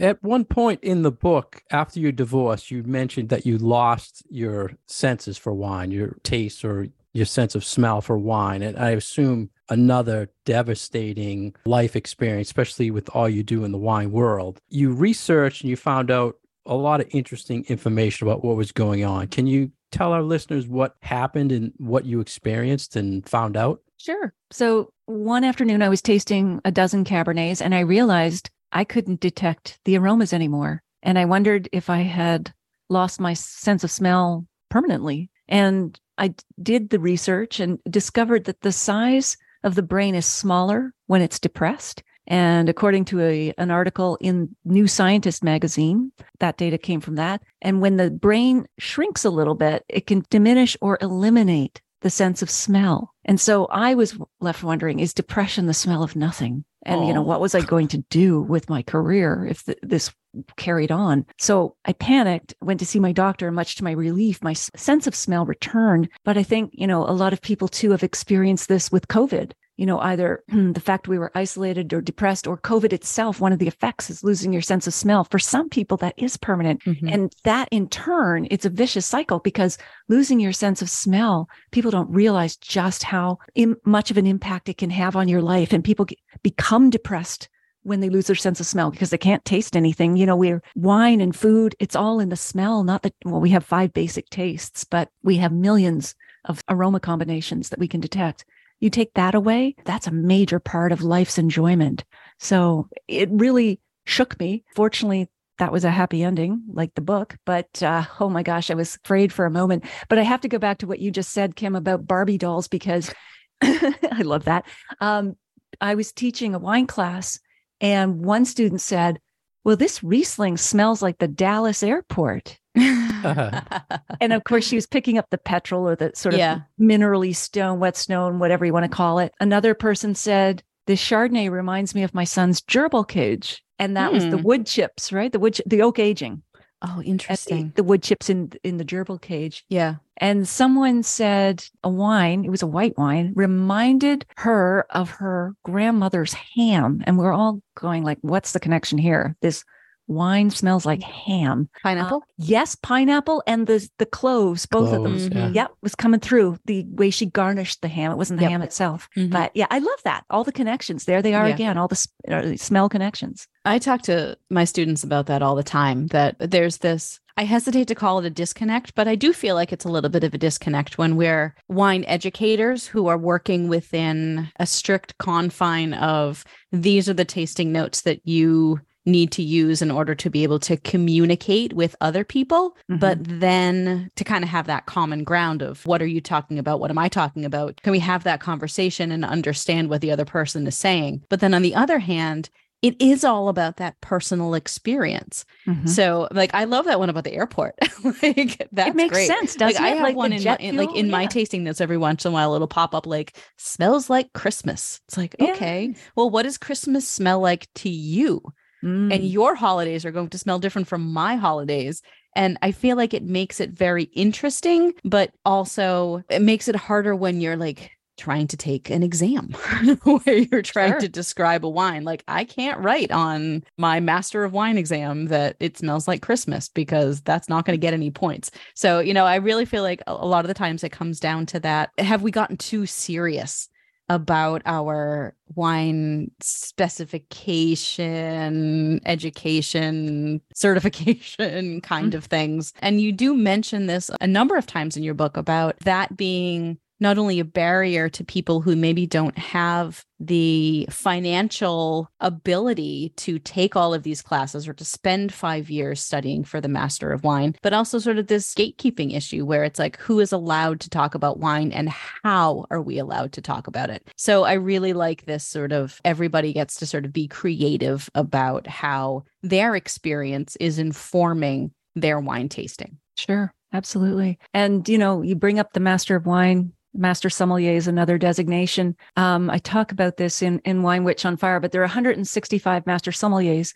At 0.00 0.22
one 0.22 0.44
point 0.44 0.82
in 0.82 1.02
the 1.02 1.12
book, 1.12 1.62
after 1.70 2.00
your 2.00 2.12
divorce, 2.12 2.70
you 2.70 2.82
mentioned 2.82 3.28
that 3.30 3.46
you 3.46 3.58
lost 3.58 4.24
your 4.28 4.72
senses 4.86 5.38
for 5.38 5.52
wine, 5.52 5.92
your 5.92 6.16
taste 6.24 6.64
or 6.64 6.88
your 7.12 7.26
sense 7.26 7.54
of 7.54 7.64
smell 7.64 8.00
for 8.00 8.18
wine. 8.18 8.62
And 8.62 8.76
I 8.76 8.90
assume 8.90 9.50
another 9.68 10.30
devastating 10.44 11.54
life 11.64 11.96
experience, 11.96 12.48
especially 12.48 12.90
with 12.90 13.08
all 13.10 13.28
you 13.28 13.42
do 13.42 13.64
in 13.64 13.72
the 13.72 13.78
wine 13.78 14.10
world. 14.10 14.60
You 14.68 14.92
researched 14.92 15.62
and 15.62 15.70
you 15.70 15.76
found 15.76 16.10
out 16.10 16.36
a 16.68 16.74
lot 16.74 17.00
of 17.00 17.08
interesting 17.10 17.64
information 17.68 18.28
about 18.28 18.44
what 18.44 18.56
was 18.56 18.70
going 18.70 19.04
on. 19.04 19.26
Can 19.28 19.46
you 19.46 19.72
tell 19.90 20.12
our 20.12 20.22
listeners 20.22 20.68
what 20.68 20.94
happened 21.02 21.50
and 21.50 21.72
what 21.78 22.04
you 22.04 22.20
experienced 22.20 22.94
and 22.94 23.28
found 23.28 23.56
out? 23.56 23.80
Sure. 23.96 24.32
So 24.50 24.92
one 25.06 25.44
afternoon, 25.44 25.82
I 25.82 25.88
was 25.88 26.02
tasting 26.02 26.60
a 26.64 26.70
dozen 26.70 27.04
Cabernets 27.04 27.60
and 27.60 27.74
I 27.74 27.80
realized 27.80 28.50
I 28.70 28.84
couldn't 28.84 29.20
detect 29.20 29.80
the 29.84 29.96
aromas 29.96 30.32
anymore. 30.32 30.82
And 31.02 31.18
I 31.18 31.24
wondered 31.24 31.68
if 31.72 31.88
I 31.90 32.02
had 32.02 32.52
lost 32.90 33.20
my 33.20 33.32
sense 33.32 33.82
of 33.82 33.90
smell 33.90 34.46
permanently. 34.68 35.30
And 35.48 35.98
I 36.18 36.34
did 36.62 36.90
the 36.90 37.00
research 37.00 37.60
and 37.60 37.78
discovered 37.88 38.44
that 38.44 38.60
the 38.60 38.72
size 38.72 39.36
of 39.64 39.74
the 39.74 39.82
brain 39.82 40.14
is 40.14 40.26
smaller 40.26 40.92
when 41.06 41.22
it's 41.22 41.38
depressed. 41.38 42.02
And 42.28 42.68
according 42.68 43.06
to 43.06 43.20
a, 43.22 43.54
an 43.56 43.70
article 43.70 44.18
in 44.20 44.54
New 44.64 44.86
Scientist 44.86 45.42
magazine, 45.42 46.12
that 46.40 46.58
data 46.58 46.76
came 46.78 47.00
from 47.00 47.16
that. 47.16 47.42
And 47.62 47.80
when 47.80 47.96
the 47.96 48.10
brain 48.10 48.66
shrinks 48.78 49.24
a 49.24 49.30
little 49.30 49.54
bit, 49.54 49.84
it 49.88 50.06
can 50.06 50.22
diminish 50.30 50.76
or 50.80 50.98
eliminate 51.00 51.80
the 52.02 52.10
sense 52.10 52.42
of 52.42 52.50
smell. 52.50 53.14
And 53.24 53.40
so 53.40 53.64
I 53.66 53.94
was 53.94 54.16
left 54.40 54.62
wondering 54.62 55.00
is 55.00 55.14
depression 55.14 55.66
the 55.66 55.74
smell 55.74 56.02
of 56.02 56.14
nothing? 56.14 56.64
And, 56.84 57.06
you 57.06 57.12
know, 57.12 57.22
what 57.22 57.40
was 57.40 57.54
I 57.54 57.60
going 57.60 57.88
to 57.88 58.04
do 58.08 58.40
with 58.40 58.70
my 58.70 58.82
career 58.82 59.46
if 59.50 59.64
th- 59.64 59.78
this 59.82 60.12
carried 60.56 60.92
on? 60.92 61.26
So 61.38 61.76
I 61.84 61.92
panicked, 61.92 62.54
went 62.62 62.78
to 62.80 62.86
see 62.86 63.00
my 63.00 63.12
doctor, 63.12 63.46
and 63.46 63.56
much 63.56 63.76
to 63.76 63.84
my 63.84 63.90
relief, 63.90 64.42
my 64.42 64.52
sense 64.52 65.06
of 65.06 65.14
smell 65.14 65.44
returned. 65.44 66.08
But 66.24 66.38
I 66.38 66.44
think, 66.44 66.70
you 66.72 66.86
know, 66.86 67.02
a 67.02 67.10
lot 67.10 67.32
of 67.32 67.42
people 67.42 67.68
too 67.68 67.90
have 67.90 68.04
experienced 68.04 68.68
this 68.68 68.92
with 68.92 69.08
COVID 69.08 69.52
you 69.78 69.86
know, 69.86 70.00
either 70.00 70.42
the 70.48 70.82
fact 70.84 71.08
we 71.08 71.18
were 71.18 71.32
isolated 71.34 71.94
or 71.94 72.02
depressed 72.02 72.46
or 72.46 72.58
COVID 72.58 72.92
itself, 72.92 73.40
one 73.40 73.52
of 73.52 73.60
the 73.60 73.68
effects 73.68 74.10
is 74.10 74.24
losing 74.24 74.52
your 74.52 74.60
sense 74.60 74.86
of 74.86 74.92
smell. 74.92 75.24
For 75.24 75.38
some 75.38 75.70
people, 75.70 75.96
that 75.98 76.14
is 76.18 76.36
permanent. 76.36 76.82
Mm-hmm. 76.84 77.08
And 77.08 77.32
that 77.44 77.68
in 77.70 77.88
turn, 77.88 78.48
it's 78.50 78.66
a 78.66 78.70
vicious 78.70 79.06
cycle 79.06 79.38
because 79.38 79.78
losing 80.08 80.40
your 80.40 80.52
sense 80.52 80.82
of 80.82 80.90
smell, 80.90 81.48
people 81.70 81.92
don't 81.92 82.10
realize 82.10 82.56
just 82.56 83.04
how 83.04 83.38
Im- 83.54 83.76
much 83.84 84.10
of 84.10 84.18
an 84.18 84.26
impact 84.26 84.68
it 84.68 84.78
can 84.78 84.90
have 84.90 85.16
on 85.16 85.28
your 85.28 85.40
life. 85.40 85.72
And 85.72 85.84
people 85.84 86.04
get, 86.04 86.18
become 86.42 86.90
depressed 86.90 87.48
when 87.84 88.00
they 88.00 88.10
lose 88.10 88.26
their 88.26 88.36
sense 88.36 88.58
of 88.58 88.66
smell 88.66 88.90
because 88.90 89.10
they 89.10 89.16
can't 89.18 89.44
taste 89.44 89.76
anything. 89.76 90.16
You 90.16 90.26
know, 90.26 90.36
we're 90.36 90.60
wine 90.74 91.20
and 91.20 91.34
food, 91.34 91.76
it's 91.78 91.96
all 91.96 92.18
in 92.18 92.28
the 92.28 92.36
smell, 92.36 92.82
not 92.82 93.02
that, 93.02 93.14
well, 93.24 93.40
we 93.40 93.50
have 93.50 93.64
five 93.64 93.92
basic 93.92 94.28
tastes, 94.28 94.82
but 94.82 95.08
we 95.22 95.36
have 95.36 95.52
millions 95.52 96.16
of 96.44 96.62
aroma 96.68 96.98
combinations 96.98 97.68
that 97.68 97.78
we 97.78 97.86
can 97.86 98.00
detect 98.00 98.44
you 98.80 98.90
take 98.90 99.14
that 99.14 99.34
away, 99.34 99.74
that's 99.84 100.06
a 100.06 100.12
major 100.12 100.60
part 100.60 100.92
of 100.92 101.02
life's 101.02 101.38
enjoyment. 101.38 102.04
So 102.38 102.88
it 103.06 103.28
really 103.30 103.80
shook 104.06 104.38
me. 104.38 104.64
Fortunately, 104.74 105.28
that 105.58 105.72
was 105.72 105.84
a 105.84 105.90
happy 105.90 106.22
ending, 106.22 106.62
like 106.72 106.94
the 106.94 107.00
book. 107.00 107.36
But 107.44 107.82
uh, 107.82 108.04
oh 108.20 108.28
my 108.28 108.42
gosh, 108.42 108.70
I 108.70 108.74
was 108.74 108.98
afraid 109.04 109.32
for 109.32 109.44
a 109.44 109.50
moment. 109.50 109.84
But 110.08 110.18
I 110.18 110.22
have 110.22 110.40
to 110.42 110.48
go 110.48 110.58
back 110.58 110.78
to 110.78 110.86
what 110.86 111.00
you 111.00 111.10
just 111.10 111.32
said, 111.32 111.56
Kim, 111.56 111.74
about 111.74 112.06
Barbie 112.06 112.38
dolls, 112.38 112.68
because 112.68 113.12
I 113.62 114.22
love 114.22 114.44
that. 114.44 114.64
Um, 115.00 115.36
I 115.80 115.94
was 115.94 116.12
teaching 116.12 116.54
a 116.54 116.58
wine 116.58 116.86
class, 116.86 117.40
and 117.80 118.24
one 118.24 118.44
student 118.44 118.80
said, 118.80 119.20
Well, 119.64 119.76
this 119.76 120.02
Riesling 120.02 120.56
smells 120.56 121.02
like 121.02 121.18
the 121.18 121.28
Dallas 121.28 121.82
airport. 121.82 122.58
and 124.20 124.32
of 124.32 124.44
course, 124.44 124.64
she 124.66 124.76
was 124.76 124.86
picking 124.86 125.18
up 125.18 125.26
the 125.30 125.38
petrol 125.38 125.88
or 125.88 125.96
the 125.96 126.12
sort 126.14 126.34
of 126.34 126.38
yeah. 126.38 126.60
minerally 126.80 127.34
stone, 127.34 127.80
wet 127.80 127.96
stone, 127.96 128.38
whatever 128.38 128.64
you 128.64 128.72
want 128.72 128.84
to 128.84 128.96
call 128.96 129.18
it. 129.18 129.32
Another 129.40 129.74
person 129.74 130.14
said, 130.14 130.62
This 130.86 131.02
Chardonnay 131.02 131.50
reminds 131.50 131.94
me 131.94 132.02
of 132.02 132.14
my 132.14 132.24
son's 132.24 132.60
gerbil 132.60 133.06
cage. 133.06 133.62
And 133.80 133.96
that 133.96 134.12
was 134.12 134.24
the 134.24 134.38
hmm. 134.38 134.42
wood 134.42 134.66
chips, 134.66 135.12
right? 135.12 135.30
The 135.30 135.38
wood, 135.38 135.60
the 135.64 135.82
oak 135.82 136.00
aging. 136.00 136.42
Oh, 136.82 137.02
interesting. 137.02 137.68
The, 137.68 137.74
the, 137.76 137.82
wood 137.82 138.02
chips 138.02 138.30
in 138.30 138.52
in 138.62 138.76
the 138.76 138.84
gerbil 138.84 139.20
cage. 139.20 139.64
Yeah. 139.68 139.96
And 140.16 140.48
someone 140.48 141.02
said 141.02 141.64
a 141.82 141.88
wine, 141.88 142.44
it 142.44 142.50
was 142.50 142.62
a 142.62 142.68
white 142.68 142.96
wine, 142.96 143.32
reminded 143.34 144.26
her 144.36 144.86
of 144.90 145.10
her 145.10 145.54
grandmother's 145.64 146.34
ham. 146.34 147.02
And 147.04 147.18
we're 147.18 147.32
all 147.32 147.60
going 147.76 148.04
like, 148.04 148.18
what's 148.22 148.52
the 148.52 148.60
connection 148.60 148.98
here? 148.98 149.36
This 149.42 149.64
wine 150.08 150.50
smells 150.50 150.84
like 150.84 151.02
ham. 151.02 151.68
Pineapple? 151.82 152.18
Uh, 152.18 152.32
yes, 152.38 152.74
pineapple 152.74 153.42
and 153.46 153.66
the 153.66 153.88
the 153.98 154.06
cloves, 154.06 154.66
both 154.66 154.88
cloves, 154.88 155.24
of 155.24 155.30
them. 155.30 155.54
Yeah. 155.54 155.62
Yep, 155.62 155.70
was 155.82 155.94
coming 155.94 156.20
through 156.20 156.58
the 156.64 156.84
way 156.90 157.10
she 157.10 157.26
garnished 157.26 157.82
the 157.82 157.88
ham. 157.88 158.10
It 158.10 158.16
wasn't 158.16 158.40
the 158.40 158.44
yep. 158.44 158.52
ham 158.52 158.62
itself. 158.62 159.08
Mm-hmm. 159.16 159.30
But 159.30 159.52
yeah, 159.54 159.66
I 159.70 159.78
love 159.78 160.02
that. 160.04 160.24
All 160.30 160.44
the 160.44 160.52
connections. 160.52 161.04
There 161.04 161.22
they 161.22 161.34
are 161.34 161.48
yeah. 161.48 161.54
again, 161.54 161.78
all 161.78 161.88
the 161.88 162.06
uh, 162.28 162.56
smell 162.56 162.88
connections. 162.88 163.46
I 163.64 163.78
talk 163.78 164.02
to 164.02 164.36
my 164.50 164.64
students 164.64 165.04
about 165.04 165.26
that 165.26 165.42
all 165.42 165.54
the 165.54 165.62
time 165.62 166.08
that 166.08 166.36
there's 166.38 166.78
this 166.78 167.20
I 167.38 167.44
hesitate 167.44 167.86
to 167.86 167.94
call 167.94 168.18
it 168.18 168.26
a 168.26 168.30
disconnect, 168.30 168.96
but 168.96 169.06
I 169.06 169.14
do 169.14 169.32
feel 169.32 169.54
like 169.54 169.72
it's 169.72 169.84
a 169.84 169.88
little 169.88 170.10
bit 170.10 170.24
of 170.24 170.34
a 170.34 170.38
disconnect 170.38 170.98
when 170.98 171.14
we're 171.14 171.54
wine 171.68 172.04
educators 172.08 172.84
who 172.84 173.06
are 173.06 173.16
working 173.16 173.68
within 173.68 174.50
a 174.58 174.66
strict 174.66 175.16
confine 175.18 175.94
of 175.94 176.44
these 176.72 177.08
are 177.08 177.14
the 177.14 177.24
tasting 177.24 177.70
notes 177.70 178.00
that 178.02 178.26
you 178.26 178.80
need 179.08 179.32
to 179.32 179.42
use 179.42 179.82
in 179.82 179.90
order 179.90 180.14
to 180.14 180.30
be 180.30 180.42
able 180.42 180.58
to 180.60 180.76
communicate 180.76 181.72
with 181.72 181.96
other 182.00 182.24
people, 182.24 182.76
mm-hmm. 182.90 182.98
but 182.98 183.18
then 183.22 184.10
to 184.16 184.24
kind 184.24 184.44
of 184.44 184.50
have 184.50 184.66
that 184.66 184.86
common 184.86 185.24
ground 185.24 185.62
of 185.62 185.84
what 185.86 186.02
are 186.02 186.06
you 186.06 186.20
talking 186.20 186.58
about? 186.58 186.80
What 186.80 186.90
am 186.90 186.98
I 186.98 187.08
talking 187.08 187.44
about? 187.44 187.80
Can 187.82 187.92
we 187.92 187.98
have 187.98 188.24
that 188.24 188.40
conversation 188.40 189.10
and 189.10 189.24
understand 189.24 189.88
what 189.88 190.00
the 190.00 190.12
other 190.12 190.24
person 190.24 190.66
is 190.66 190.76
saying? 190.76 191.24
But 191.28 191.40
then 191.40 191.54
on 191.54 191.62
the 191.62 191.74
other 191.74 191.98
hand, 191.98 192.50
it 192.80 193.00
is 193.00 193.24
all 193.24 193.48
about 193.48 193.78
that 193.78 194.00
personal 194.00 194.54
experience. 194.54 195.44
Mm-hmm. 195.66 195.88
So, 195.88 196.28
like, 196.30 196.54
I 196.54 196.64
love 196.64 196.84
that 196.84 197.00
one 197.00 197.10
about 197.10 197.24
the 197.24 197.32
airport. 197.32 197.74
like, 198.22 198.68
that's 198.70 198.90
it 198.90 198.96
makes 198.96 199.12
great. 199.12 199.26
sense. 199.26 199.56
Doesn't 199.56 199.82
like, 199.82 199.92
it? 199.92 199.94
I 199.94 199.96
have 199.96 200.02
like 200.02 200.16
one 200.16 200.32
in, 200.32 200.44
my, 200.44 200.56
in, 200.60 200.76
like 200.76 200.94
in 200.94 201.06
yeah. 201.06 201.12
my 201.12 201.26
tasting 201.26 201.64
notes 201.64 201.80
every 201.80 201.96
once 201.96 202.24
in 202.24 202.30
a 202.30 202.32
while. 202.32 202.54
It'll 202.54 202.68
pop 202.68 202.94
up 202.94 203.06
like 203.06 203.36
smells 203.56 204.08
like 204.08 204.32
Christmas. 204.32 205.00
It's 205.08 205.16
like, 205.16 205.34
yeah. 205.40 205.52
okay, 205.52 205.94
well, 206.14 206.30
what 206.30 206.44
does 206.44 206.56
Christmas 206.56 207.08
smell 207.08 207.40
like 207.40 207.66
to 207.76 207.88
you? 207.88 208.42
Mm. 208.82 209.12
And 209.12 209.24
your 209.24 209.54
holidays 209.54 210.04
are 210.04 210.10
going 210.10 210.28
to 210.30 210.38
smell 210.38 210.58
different 210.58 210.88
from 210.88 211.12
my 211.12 211.36
holidays. 211.36 212.02
And 212.36 212.58
I 212.62 212.72
feel 212.72 212.96
like 212.96 213.14
it 213.14 213.24
makes 213.24 213.60
it 213.60 213.70
very 213.70 214.04
interesting, 214.04 214.94
but 215.04 215.32
also 215.44 216.22
it 216.28 216.42
makes 216.42 216.68
it 216.68 216.76
harder 216.76 217.14
when 217.16 217.40
you're 217.40 217.56
like 217.56 217.90
trying 218.18 218.48
to 218.48 218.56
take 218.56 218.90
an 218.90 219.02
exam 219.02 219.48
where 220.02 220.36
you're 220.36 220.60
trying 220.60 220.92
sure. 220.92 221.00
to 221.00 221.08
describe 221.08 221.64
a 221.64 221.68
wine. 221.68 222.04
Like 222.04 222.24
I 222.28 222.44
can't 222.44 222.80
write 222.80 223.10
on 223.10 223.64
my 223.78 224.00
master 224.00 224.44
of 224.44 224.52
wine 224.52 224.76
exam 224.76 225.26
that 225.26 225.56
it 225.60 225.78
smells 225.78 226.06
like 226.06 226.20
Christmas 226.20 226.68
because 226.68 227.22
that's 227.22 227.48
not 227.48 227.64
going 227.64 227.78
to 227.78 227.80
get 227.84 227.94
any 227.94 228.10
points. 228.10 228.50
So, 228.74 228.98
you 228.98 229.14
know, 229.14 229.24
I 229.24 229.36
really 229.36 229.64
feel 229.64 229.82
like 229.82 230.02
a 230.06 230.26
lot 230.26 230.44
of 230.44 230.48
the 230.48 230.54
times 230.54 230.84
it 230.84 230.92
comes 230.92 231.20
down 231.20 231.46
to 231.46 231.60
that. 231.60 231.90
Have 231.98 232.22
we 232.22 232.30
gotten 232.30 232.56
too 232.56 232.84
serious 232.86 233.68
about 234.08 234.62
our 234.64 235.34
wine 235.54 236.30
specification, 236.40 239.00
education, 239.04 240.40
certification 240.54 241.80
kind 241.80 242.12
mm-hmm. 242.12 242.18
of 242.18 242.24
things. 242.24 242.72
And 242.80 243.00
you 243.00 243.12
do 243.12 243.34
mention 243.34 243.86
this 243.86 244.10
a 244.20 244.26
number 244.26 244.56
of 244.56 244.66
times 244.66 244.96
in 244.96 245.02
your 245.02 245.14
book 245.14 245.36
about 245.36 245.78
that 245.80 246.16
being 246.16 246.78
not 247.00 247.18
only 247.18 247.40
a 247.40 247.44
barrier 247.44 248.08
to 248.08 248.24
people 248.24 248.60
who 248.60 248.76
maybe 248.76 249.06
don't 249.06 249.38
have 249.38 250.04
the 250.20 250.86
financial 250.90 252.10
ability 252.20 253.12
to 253.16 253.38
take 253.38 253.76
all 253.76 253.94
of 253.94 254.02
these 254.02 254.20
classes 254.20 254.66
or 254.66 254.72
to 254.72 254.84
spend 254.84 255.32
five 255.32 255.70
years 255.70 256.02
studying 256.02 256.42
for 256.42 256.60
the 256.60 256.68
Master 256.68 257.12
of 257.12 257.22
Wine, 257.22 257.54
but 257.62 257.72
also 257.72 257.98
sort 257.98 258.18
of 258.18 258.26
this 258.26 258.54
gatekeeping 258.54 259.14
issue 259.14 259.44
where 259.44 259.62
it's 259.62 259.78
like, 259.78 259.96
who 259.98 260.18
is 260.18 260.32
allowed 260.32 260.80
to 260.80 260.90
talk 260.90 261.14
about 261.14 261.38
wine 261.38 261.70
and 261.70 261.88
how 261.88 262.64
are 262.70 262.82
we 262.82 262.98
allowed 262.98 263.32
to 263.32 263.40
talk 263.40 263.66
about 263.66 263.90
it? 263.90 264.08
So 264.16 264.44
I 264.44 264.54
really 264.54 264.92
like 264.92 265.26
this 265.26 265.44
sort 265.44 265.72
of 265.72 266.00
everybody 266.04 266.52
gets 266.52 266.76
to 266.76 266.86
sort 266.86 267.04
of 267.04 267.12
be 267.12 267.28
creative 267.28 268.10
about 268.14 268.66
how 268.66 269.24
their 269.42 269.76
experience 269.76 270.56
is 270.56 270.78
informing 270.78 271.70
their 271.94 272.18
wine 272.18 272.48
tasting. 272.48 272.98
Sure. 273.16 273.52
Absolutely. 273.72 274.38
And, 274.54 274.88
you 274.88 274.96
know, 274.96 275.20
you 275.20 275.34
bring 275.34 275.58
up 275.58 275.72
the 275.72 275.80
Master 275.80 276.16
of 276.16 276.26
Wine 276.26 276.72
Master 276.98 277.30
sommelier 277.30 277.72
is 277.72 277.86
another 277.86 278.18
designation. 278.18 278.96
Um, 279.16 279.48
I 279.50 279.58
talk 279.58 279.92
about 279.92 280.16
this 280.16 280.42
in, 280.42 280.58
in 280.64 280.82
Wine 280.82 281.04
Witch 281.04 281.24
on 281.24 281.36
Fire, 281.36 281.60
but 281.60 281.72
there 281.72 281.80
are 281.80 281.84
165 281.84 282.86
master 282.86 283.12
sommeliers, 283.12 283.72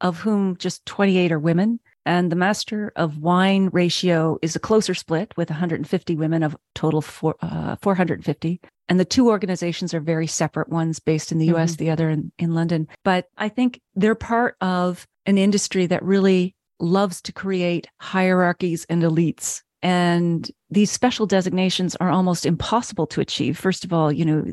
of 0.00 0.20
whom 0.20 0.56
just 0.56 0.86
28 0.86 1.32
are 1.32 1.38
women. 1.38 1.80
And 2.06 2.32
the 2.32 2.36
master 2.36 2.92
of 2.96 3.18
wine 3.18 3.68
ratio 3.72 4.38
is 4.40 4.56
a 4.56 4.60
closer 4.60 4.94
split 4.94 5.34
with 5.36 5.50
150 5.50 6.16
women 6.16 6.42
of 6.42 6.56
total 6.74 7.02
four, 7.02 7.34
uh, 7.42 7.76
450. 7.82 8.60
And 8.88 8.98
the 8.98 9.04
two 9.04 9.28
organizations 9.28 9.92
are 9.92 10.00
very 10.00 10.26
separate 10.26 10.68
ones 10.68 10.98
based 10.98 11.30
in 11.30 11.38
the 11.38 11.54
US, 11.54 11.72
mm-hmm. 11.72 11.84
the 11.84 11.90
other 11.90 12.08
in, 12.08 12.32
in 12.38 12.54
London. 12.54 12.88
But 13.04 13.26
I 13.36 13.48
think 13.48 13.80
they're 13.94 14.14
part 14.14 14.56
of 14.60 15.06
an 15.26 15.38
industry 15.38 15.86
that 15.86 16.02
really 16.02 16.54
loves 16.80 17.20
to 17.22 17.32
create 17.32 17.86
hierarchies 18.00 18.86
and 18.88 19.02
elites 19.02 19.62
and 19.82 20.50
these 20.70 20.90
special 20.90 21.26
designations 21.26 21.96
are 21.96 22.10
almost 22.10 22.46
impossible 22.46 23.06
to 23.08 23.20
achieve. 23.20 23.58
First 23.58 23.84
of 23.84 23.92
all, 23.92 24.12
you 24.12 24.24
know, 24.24 24.44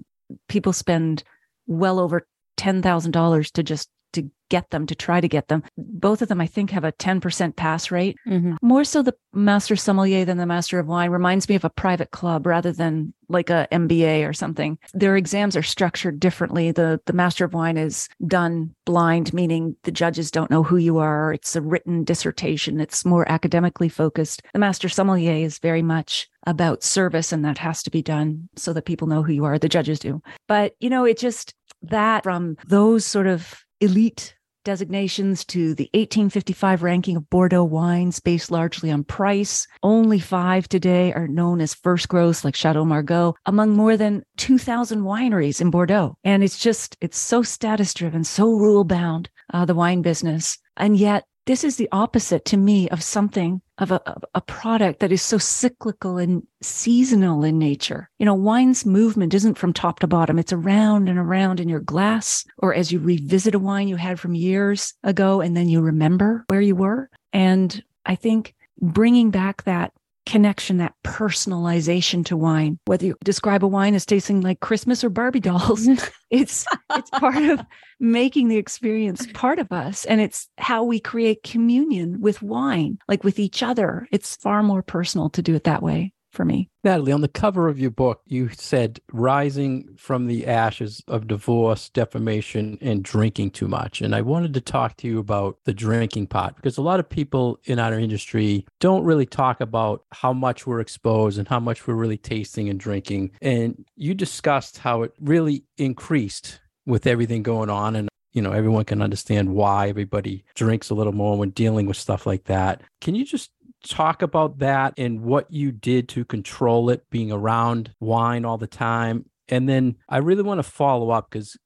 people 0.48 0.74
spend 0.74 1.24
well 1.68 2.00
over 2.00 2.26
$10,000 2.58 3.52
to 3.52 3.64
just 3.64 3.90
to 4.14 4.30
get 4.50 4.70
them, 4.70 4.86
to 4.88 4.96
try 4.96 5.20
to 5.20 5.28
get 5.28 5.48
them. 5.48 5.64
Both 5.78 6.22
of 6.22 6.30
them, 6.30 6.42
I 6.42 6.48
think, 6.48 6.72
have 6.72 6.84
a 6.84 6.92
10% 6.94 7.56
pass 7.56 7.92
rate. 7.92 8.18
Mm-hmm. 8.28 8.56
More 8.62 8.84
so 8.84 9.02
the 9.02 9.16
master 9.34 9.76
sommelier 9.76 10.26
than 10.26 10.38
the 10.38 10.46
master 10.46 10.80
of 10.80 10.88
wine 10.88 11.10
reminds 11.10 11.50
me 11.50 11.56
of 11.56 11.66
a 11.66 11.70
private 11.70 12.12
club 12.12 12.46
rather 12.46 12.72
than 12.72 13.14
like 13.30 13.50
a 13.50 13.68
MBA 13.72 14.28
or 14.28 14.34
something. 14.34 14.78
Their 14.94 15.18
exams 15.18 15.58
are 15.58 15.64
structured 15.64 16.20
differently. 16.20 16.72
The 16.72 17.02
the 17.06 17.14
master 17.14 17.44
of 17.44 17.54
wine 17.54 17.78
is 17.78 18.08
done 18.26 18.74
blind, 18.86 19.34
meaning 19.34 19.76
the 19.84 19.92
judges 19.92 20.32
don't 20.32 20.52
know 20.52 20.64
who 20.64 20.78
you 20.78 20.98
are. 20.98 21.34
It's 21.34 21.56
a 21.56 21.62
written 21.62 22.04
dissertation. 22.04 22.80
It's 22.80 23.06
more 23.06 23.30
academically 23.30 23.90
focused. 23.90 24.42
The 24.54 24.60
master 24.60 24.88
sommelier 24.88 25.46
is 25.46 25.60
very 25.60 25.82
much 25.82 26.30
about 26.46 26.84
service 26.84 27.34
and 27.34 27.44
that 27.44 27.58
has 27.58 27.84
to 27.84 27.92
be 27.92 28.02
done 28.02 28.48
so 28.56 28.72
that 28.72 28.86
people 28.86 29.08
know 29.08 29.24
who 29.24 29.34
you 29.34 29.44
are. 29.44 29.60
The 29.60 29.68
judges 29.68 30.00
do. 30.00 30.22
But 30.48 30.76
you 30.80 30.90
know, 30.90 31.04
it 31.04 31.18
just 31.18 31.54
that 31.84 32.24
from 32.24 32.58
those 32.66 33.06
sort 33.06 33.28
of 33.28 33.64
elite 33.82 34.36
designations 34.68 35.46
to 35.46 35.74
the 35.76 35.90
1855 35.94 36.84
ranking 36.84 37.16
of 37.16 37.30
Bordeaux 37.30 37.64
wines 37.64 38.20
based 38.20 38.52
largely 38.52 38.92
on 38.92 39.06
price. 39.06 39.66
Only 39.82 40.20
five 40.20 40.68
today 40.68 41.14
are 41.14 41.28
known 41.28 41.62
as 41.62 41.74
first 41.74 42.10
growth, 42.10 42.44
like 42.44 42.54
Chateau 42.54 42.84
Margaux, 42.84 43.36
among 43.46 43.78
more 43.78 43.96
than 43.96 44.24
2,000 44.36 45.04
wineries 45.04 45.62
in 45.62 45.70
Bordeaux. 45.70 46.18
And 46.26 46.44
it's 46.44 46.60
just, 46.60 46.98
it's 47.00 47.18
so 47.18 47.44
status 47.44 47.94
driven, 47.94 48.26
so 48.26 48.50
rule 48.50 48.84
bound, 48.84 49.30
uh, 49.54 49.64
the 49.64 49.74
wine 49.74 50.02
business. 50.02 50.60
And 50.76 50.98
yet, 50.98 51.24
this 51.48 51.64
is 51.64 51.78
the 51.78 51.90
opposite 51.92 52.46
to 52.46 52.58
me 52.58 52.90
of 52.90 53.02
something 53.02 53.62
of 53.78 53.92
a, 53.92 54.02
a 54.36 54.42
product 54.42 55.00
that 55.00 55.12
is 55.12 55.22
so 55.22 55.38
cyclical 55.38 56.18
and 56.18 56.44
seasonal 56.62 57.44
in 57.44 57.58
nature. 57.58 58.10
You 58.20 58.26
know, 58.26 58.34
wine's 58.34 58.86
movement 58.86 59.34
isn't 59.34 59.58
from 59.58 59.72
top 59.72 60.00
to 60.00 60.08
bottom. 60.08 60.38
It's 60.38 60.54
around 60.54 61.08
and 61.10 61.18
around 61.18 61.60
in 61.60 61.70
your 61.70 61.80
glass, 61.80 62.46
or 62.58 62.74
as 62.74 62.92
you 62.92 63.00
revisit 63.00 63.56
a 63.56 63.60
wine 63.60 63.88
you 63.88 63.96
had 63.96 64.20
from 64.20 64.36
years 64.36 64.94
ago, 65.04 65.42
and 65.42 65.56
then 65.56 65.70
you 65.70 65.82
remember 65.82 66.44
where 66.50 66.62
you 66.62 66.76
were. 66.76 67.10
And 67.34 67.84
I 68.06 68.16
think 68.16 68.54
bringing 68.82 69.32
back 69.32 69.64
that 69.64 69.94
connection, 70.28 70.78
that 70.78 70.94
personalization 71.04 72.24
to 72.26 72.38
wine. 72.38 72.78
Whether 72.86 73.08
you 73.08 73.16
describe 73.24 73.64
a 73.64 73.68
wine 73.68 73.96
as 73.96 74.06
tasting 74.06 74.42
like 74.42 74.60
Christmas 74.60 75.04
or 75.04 75.10
Barbie 75.10 75.40
dolls, 75.40 75.88
it's 76.30 76.66
it's 76.94 77.10
part 77.12 77.42
of 77.44 77.62
making 78.00 78.50
the 78.50 78.58
experience 78.58 79.26
part 79.34 79.58
of 79.58 79.72
us. 79.72 80.06
And 80.06 80.22
it's 80.22 80.48
how 80.58 80.84
we 80.84 81.00
create 81.00 81.44
communion 81.44 82.22
with 82.22 82.44
wine, 82.44 83.00
like 83.08 83.24
with 83.24 83.40
each 83.40 83.64
other. 83.64 84.08
It's 84.12 84.36
far 84.36 84.62
more 84.62 84.84
personal 84.84 85.30
to 85.32 85.42
do 85.42 85.56
it 85.56 85.64
that 85.64 85.82
way 85.82 86.14
for 86.38 86.46
me. 86.46 86.70
Natalie, 86.84 87.12
on 87.12 87.22
the 87.22 87.28
cover 87.28 87.68
of 87.68 87.80
your 87.80 87.90
book, 87.90 88.22
you 88.28 88.50
said 88.50 89.02
rising 89.12 89.96
from 89.98 90.28
the 90.28 90.46
ashes 90.46 91.04
of 91.08 91.28
divorce, 91.28 91.90
defamation, 91.90 92.78
and 92.80 93.04
drinking 93.04 93.52
too 93.52 93.68
much. 93.68 94.02
And 94.02 94.16
I 94.16 94.22
wanted 94.22 94.54
to 94.54 94.62
talk 94.62 94.96
to 94.98 95.08
you 95.08 95.18
about 95.18 95.58
the 95.66 95.74
drinking 95.74 96.28
part 96.28 96.56
because 96.56 96.78
a 96.78 96.84
lot 96.84 97.00
of 97.00 97.10
people 97.10 97.60
in 97.66 97.80
our 97.80 98.00
industry 98.00 98.66
don't 98.80 99.04
really 99.04 99.26
talk 99.26 99.60
about 99.60 100.06
how 100.12 100.32
much 100.32 100.68
we're 100.68 100.80
exposed 100.80 101.40
and 101.40 101.48
how 101.48 101.60
much 101.60 101.88
we're 101.88 101.96
really 101.96 102.18
tasting 102.18 102.70
and 102.70 102.80
drinking. 102.80 103.32
And 103.42 103.84
you 103.96 104.14
discussed 104.14 104.78
how 104.78 105.02
it 105.02 105.14
really 105.20 105.66
increased 105.78 106.62
with 106.86 107.08
everything 107.08 107.42
going 107.42 107.72
on. 107.72 107.96
And 107.96 108.10
you 108.34 108.44
know 108.44 108.52
everyone 108.52 108.86
can 108.86 109.02
understand 109.02 109.56
why 109.56 109.90
everybody 109.90 110.46
drinks 110.54 110.92
a 110.92 110.94
little 110.94 111.12
more 111.12 111.40
when 111.40 111.50
dealing 111.50 111.88
with 111.88 111.98
stuff 111.98 112.28
like 112.28 112.44
that 112.44 112.84
can 113.02 113.16
you 113.16 113.26
just 113.26 113.50
talk 113.90 114.22
about 114.22 114.60
that 114.60 114.94
and 114.98 115.22
what 115.22 115.52
you 115.52 115.72
did 115.72 116.10
to 116.10 116.26
control 116.26 116.90
it 116.90 117.04
being 117.10 117.32
around 117.32 117.92
wine 118.00 118.46
all 118.46 118.58
the 118.58 118.68
time 118.68 119.26
and 119.50 119.68
then 119.68 119.96
I 120.10 120.18
really 120.18 120.44
want 120.44 120.60
to 120.60 120.64
follow 120.64 121.10
up 121.10 121.30
because 121.30 121.58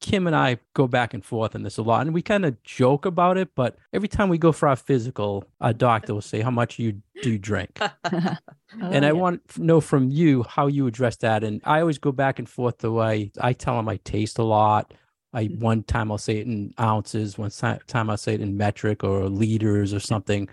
Kim 0.00 0.26
and 0.26 0.36
I 0.36 0.58
go 0.74 0.86
back 0.86 1.14
and 1.14 1.24
forth 1.24 1.54
on 1.54 1.62
this 1.62 1.78
a 1.78 1.82
lot. 1.82 2.02
And 2.02 2.12
we 2.12 2.20
kind 2.20 2.44
of 2.44 2.62
joke 2.64 3.06
about 3.06 3.38
it, 3.38 3.50
but 3.54 3.76
every 3.92 4.08
time 4.08 4.28
we 4.28 4.36
go 4.36 4.52
for 4.52 4.68
our 4.68 4.76
physical, 4.76 5.44
our 5.60 5.72
doctor 5.72 6.12
will 6.12 6.20
say, 6.20 6.40
How 6.42 6.50
much 6.50 6.78
you 6.78 7.00
do 7.22 7.32
you 7.32 7.38
drink? 7.38 7.78
Oh, 8.80 8.86
and 8.88 9.04
I 9.04 9.08
yeah. 9.08 9.12
want 9.14 9.48
to 9.48 9.64
know 9.64 9.80
from 9.80 10.10
you 10.10 10.44
how 10.44 10.68
you 10.68 10.86
address 10.86 11.16
that. 11.16 11.42
And 11.42 11.60
I 11.64 11.80
always 11.80 11.98
go 11.98 12.12
back 12.12 12.38
and 12.38 12.48
forth 12.48 12.78
the 12.78 12.92
way 12.92 13.32
I 13.40 13.52
tell 13.52 13.74
them 13.74 13.88
I 13.88 13.96
taste 13.96 14.38
a 14.38 14.44
lot. 14.44 14.94
I 15.32 15.46
Mm-hmm. 15.46 15.58
one 15.58 15.82
time 15.82 16.12
I'll 16.12 16.18
say 16.18 16.38
it 16.38 16.46
in 16.46 16.72
ounces, 16.78 17.36
one 17.36 17.50
time 17.50 18.10
I'll 18.10 18.16
say 18.16 18.34
it 18.34 18.40
in 18.40 18.56
metric 18.56 19.02
or 19.02 19.28
liters 19.28 19.92
or 19.92 19.98
something. 19.98 20.48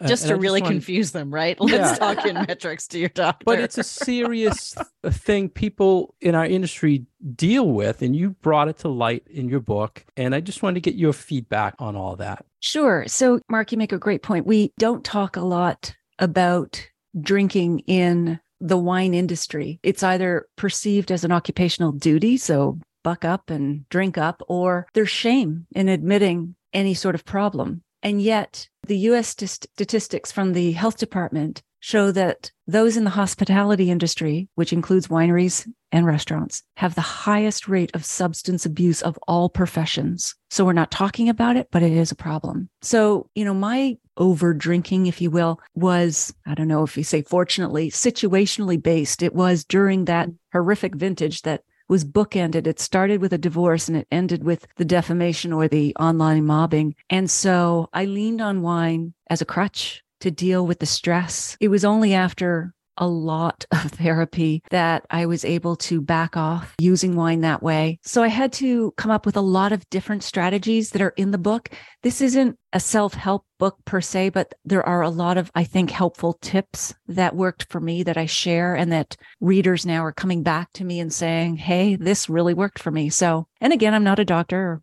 Uh, 0.00 0.06
Just 0.06 0.24
and 0.24 0.28
to 0.30 0.34
I 0.36 0.38
really 0.38 0.60
want- 0.62 0.72
confuse 0.74 1.10
them, 1.12 1.32
right? 1.34 1.58
Let's 1.60 1.98
Yeah. 1.98 2.14
talk 2.14 2.24
in 2.24 2.34
metrics 2.34 2.86
to 2.88 2.98
your 2.98 3.08
doctor. 3.08 3.44
but 3.44 3.58
it's 3.58 3.78
a 3.78 3.82
serious 3.82 4.76
thing 5.04 5.48
people 5.48 6.14
in 6.20 6.34
our 6.34 6.46
industry 6.46 7.04
deal 7.34 7.68
with 7.70 8.00
and 8.02 8.14
you 8.14 8.30
brought 8.30 8.68
it 8.68 8.78
to 8.78 8.88
light 8.88 9.24
in 9.28 9.48
your 9.48 9.58
book 9.60 10.04
and 10.16 10.34
i 10.34 10.40
just 10.40 10.62
wanted 10.62 10.74
to 10.74 10.80
get 10.80 10.94
your 10.94 11.12
feedback 11.12 11.74
on 11.80 11.96
all 11.96 12.14
that 12.16 12.44
Sure. 12.60 13.04
So, 13.06 13.40
Mark, 13.48 13.70
you 13.72 13.78
make 13.78 13.92
a 13.92 13.98
great 13.98 14.22
point. 14.24 14.44
We 14.44 14.72
don't 14.80 15.04
talk 15.04 15.36
a 15.36 15.40
lot 15.42 15.94
about 16.18 16.84
drinking 17.20 17.80
in 17.86 18.40
the 18.60 18.76
wine 18.76 19.14
industry. 19.14 19.78
It's 19.84 20.02
either 20.02 20.46
perceived 20.56 21.12
as 21.12 21.22
an 21.22 21.30
occupational 21.30 21.92
duty, 21.92 22.36
so 22.36 22.78
buck 23.04 23.24
up 23.24 23.48
and 23.50 23.88
drink 23.90 24.18
up, 24.18 24.42
or 24.48 24.88
there's 24.94 25.08
shame 25.08 25.66
in 25.72 25.88
admitting 25.88 26.56
any 26.72 26.94
sort 26.94 27.14
of 27.14 27.24
problem. 27.24 27.82
And 28.02 28.22
yet, 28.22 28.68
the 28.86 28.98
US 28.98 29.28
statistics 29.28 30.32
from 30.32 30.52
the 30.52 30.72
health 30.72 30.98
department 30.98 31.62
show 31.80 32.10
that 32.12 32.50
those 32.66 32.96
in 32.96 33.04
the 33.04 33.10
hospitality 33.10 33.90
industry, 33.90 34.48
which 34.54 34.72
includes 34.72 35.08
wineries 35.08 35.66
and 35.92 36.04
restaurants, 36.04 36.62
have 36.76 36.94
the 36.94 37.00
highest 37.00 37.68
rate 37.68 37.90
of 37.94 38.04
substance 38.04 38.66
abuse 38.66 39.00
of 39.00 39.18
all 39.28 39.48
professions. 39.48 40.34
So 40.50 40.64
we're 40.64 40.72
not 40.72 40.90
talking 40.90 41.28
about 41.28 41.56
it, 41.56 41.68
but 41.70 41.82
it 41.82 41.92
is 41.92 42.10
a 42.10 42.16
problem. 42.16 42.68
So, 42.82 43.30
you 43.34 43.44
know, 43.44 43.54
my 43.54 43.96
over 44.16 44.52
drinking, 44.52 45.06
if 45.06 45.20
you 45.20 45.30
will, 45.30 45.60
was, 45.74 46.34
I 46.46 46.54
don't 46.54 46.68
know 46.68 46.82
if 46.82 46.96
you 46.96 47.04
say 47.04 47.22
fortunately, 47.22 47.90
situationally 47.90 48.82
based. 48.82 49.22
It 49.22 49.34
was 49.34 49.64
during 49.64 50.06
that 50.06 50.28
horrific 50.52 50.94
vintage 50.94 51.42
that 51.42 51.62
was 51.88 52.04
bookended. 52.04 52.66
It 52.66 52.80
started 52.80 53.20
with 53.20 53.32
a 53.32 53.38
divorce 53.38 53.88
and 53.88 53.96
it 53.96 54.08
ended 54.10 54.44
with 54.44 54.66
the 54.76 54.84
defamation 54.84 55.52
or 55.52 55.68
the 55.68 55.94
online 55.96 56.44
mobbing. 56.44 56.94
And 57.10 57.30
so 57.30 57.88
I 57.92 58.04
leaned 58.04 58.40
on 58.40 58.62
wine 58.62 59.14
as 59.30 59.40
a 59.40 59.46
crutch 59.46 60.02
to 60.20 60.30
deal 60.30 60.66
with 60.66 60.80
the 60.80 60.86
stress. 60.86 61.56
It 61.60 61.68
was 61.68 61.84
only 61.84 62.14
after 62.14 62.74
a 62.98 63.08
lot 63.08 63.64
of 63.72 63.90
therapy 63.92 64.62
that 64.70 65.06
I 65.10 65.26
was 65.26 65.44
able 65.44 65.76
to 65.76 66.00
back 66.00 66.36
off 66.36 66.74
using 66.78 67.16
wine 67.16 67.40
that 67.40 67.62
way. 67.62 67.98
So 68.02 68.22
I 68.22 68.28
had 68.28 68.52
to 68.54 68.92
come 68.96 69.10
up 69.10 69.26
with 69.26 69.36
a 69.36 69.40
lot 69.40 69.72
of 69.72 69.88
different 69.90 70.22
strategies 70.22 70.90
that 70.90 71.02
are 71.02 71.14
in 71.16 71.30
the 71.30 71.38
book. 71.38 71.70
This 72.02 72.20
isn't 72.20 72.58
a 72.72 72.80
self 72.80 73.14
help 73.14 73.44
book 73.58 73.78
per 73.84 74.00
se, 74.00 74.30
but 74.30 74.52
there 74.64 74.86
are 74.86 75.02
a 75.02 75.08
lot 75.10 75.38
of, 75.38 75.50
I 75.54 75.64
think, 75.64 75.90
helpful 75.90 76.34
tips 76.34 76.94
that 77.08 77.34
worked 77.34 77.66
for 77.70 77.80
me 77.80 78.02
that 78.02 78.16
I 78.16 78.26
share 78.26 78.74
and 78.74 78.92
that 78.92 79.16
readers 79.40 79.86
now 79.86 80.04
are 80.04 80.12
coming 80.12 80.42
back 80.42 80.72
to 80.74 80.84
me 80.84 81.00
and 81.00 81.12
saying, 81.12 81.56
Hey, 81.56 81.96
this 81.96 82.28
really 82.28 82.54
worked 82.54 82.78
for 82.78 82.90
me. 82.90 83.08
So, 83.08 83.46
and 83.60 83.72
again, 83.72 83.94
I'm 83.94 84.04
not 84.04 84.18
a 84.18 84.24
doctor 84.24 84.58
or 84.58 84.82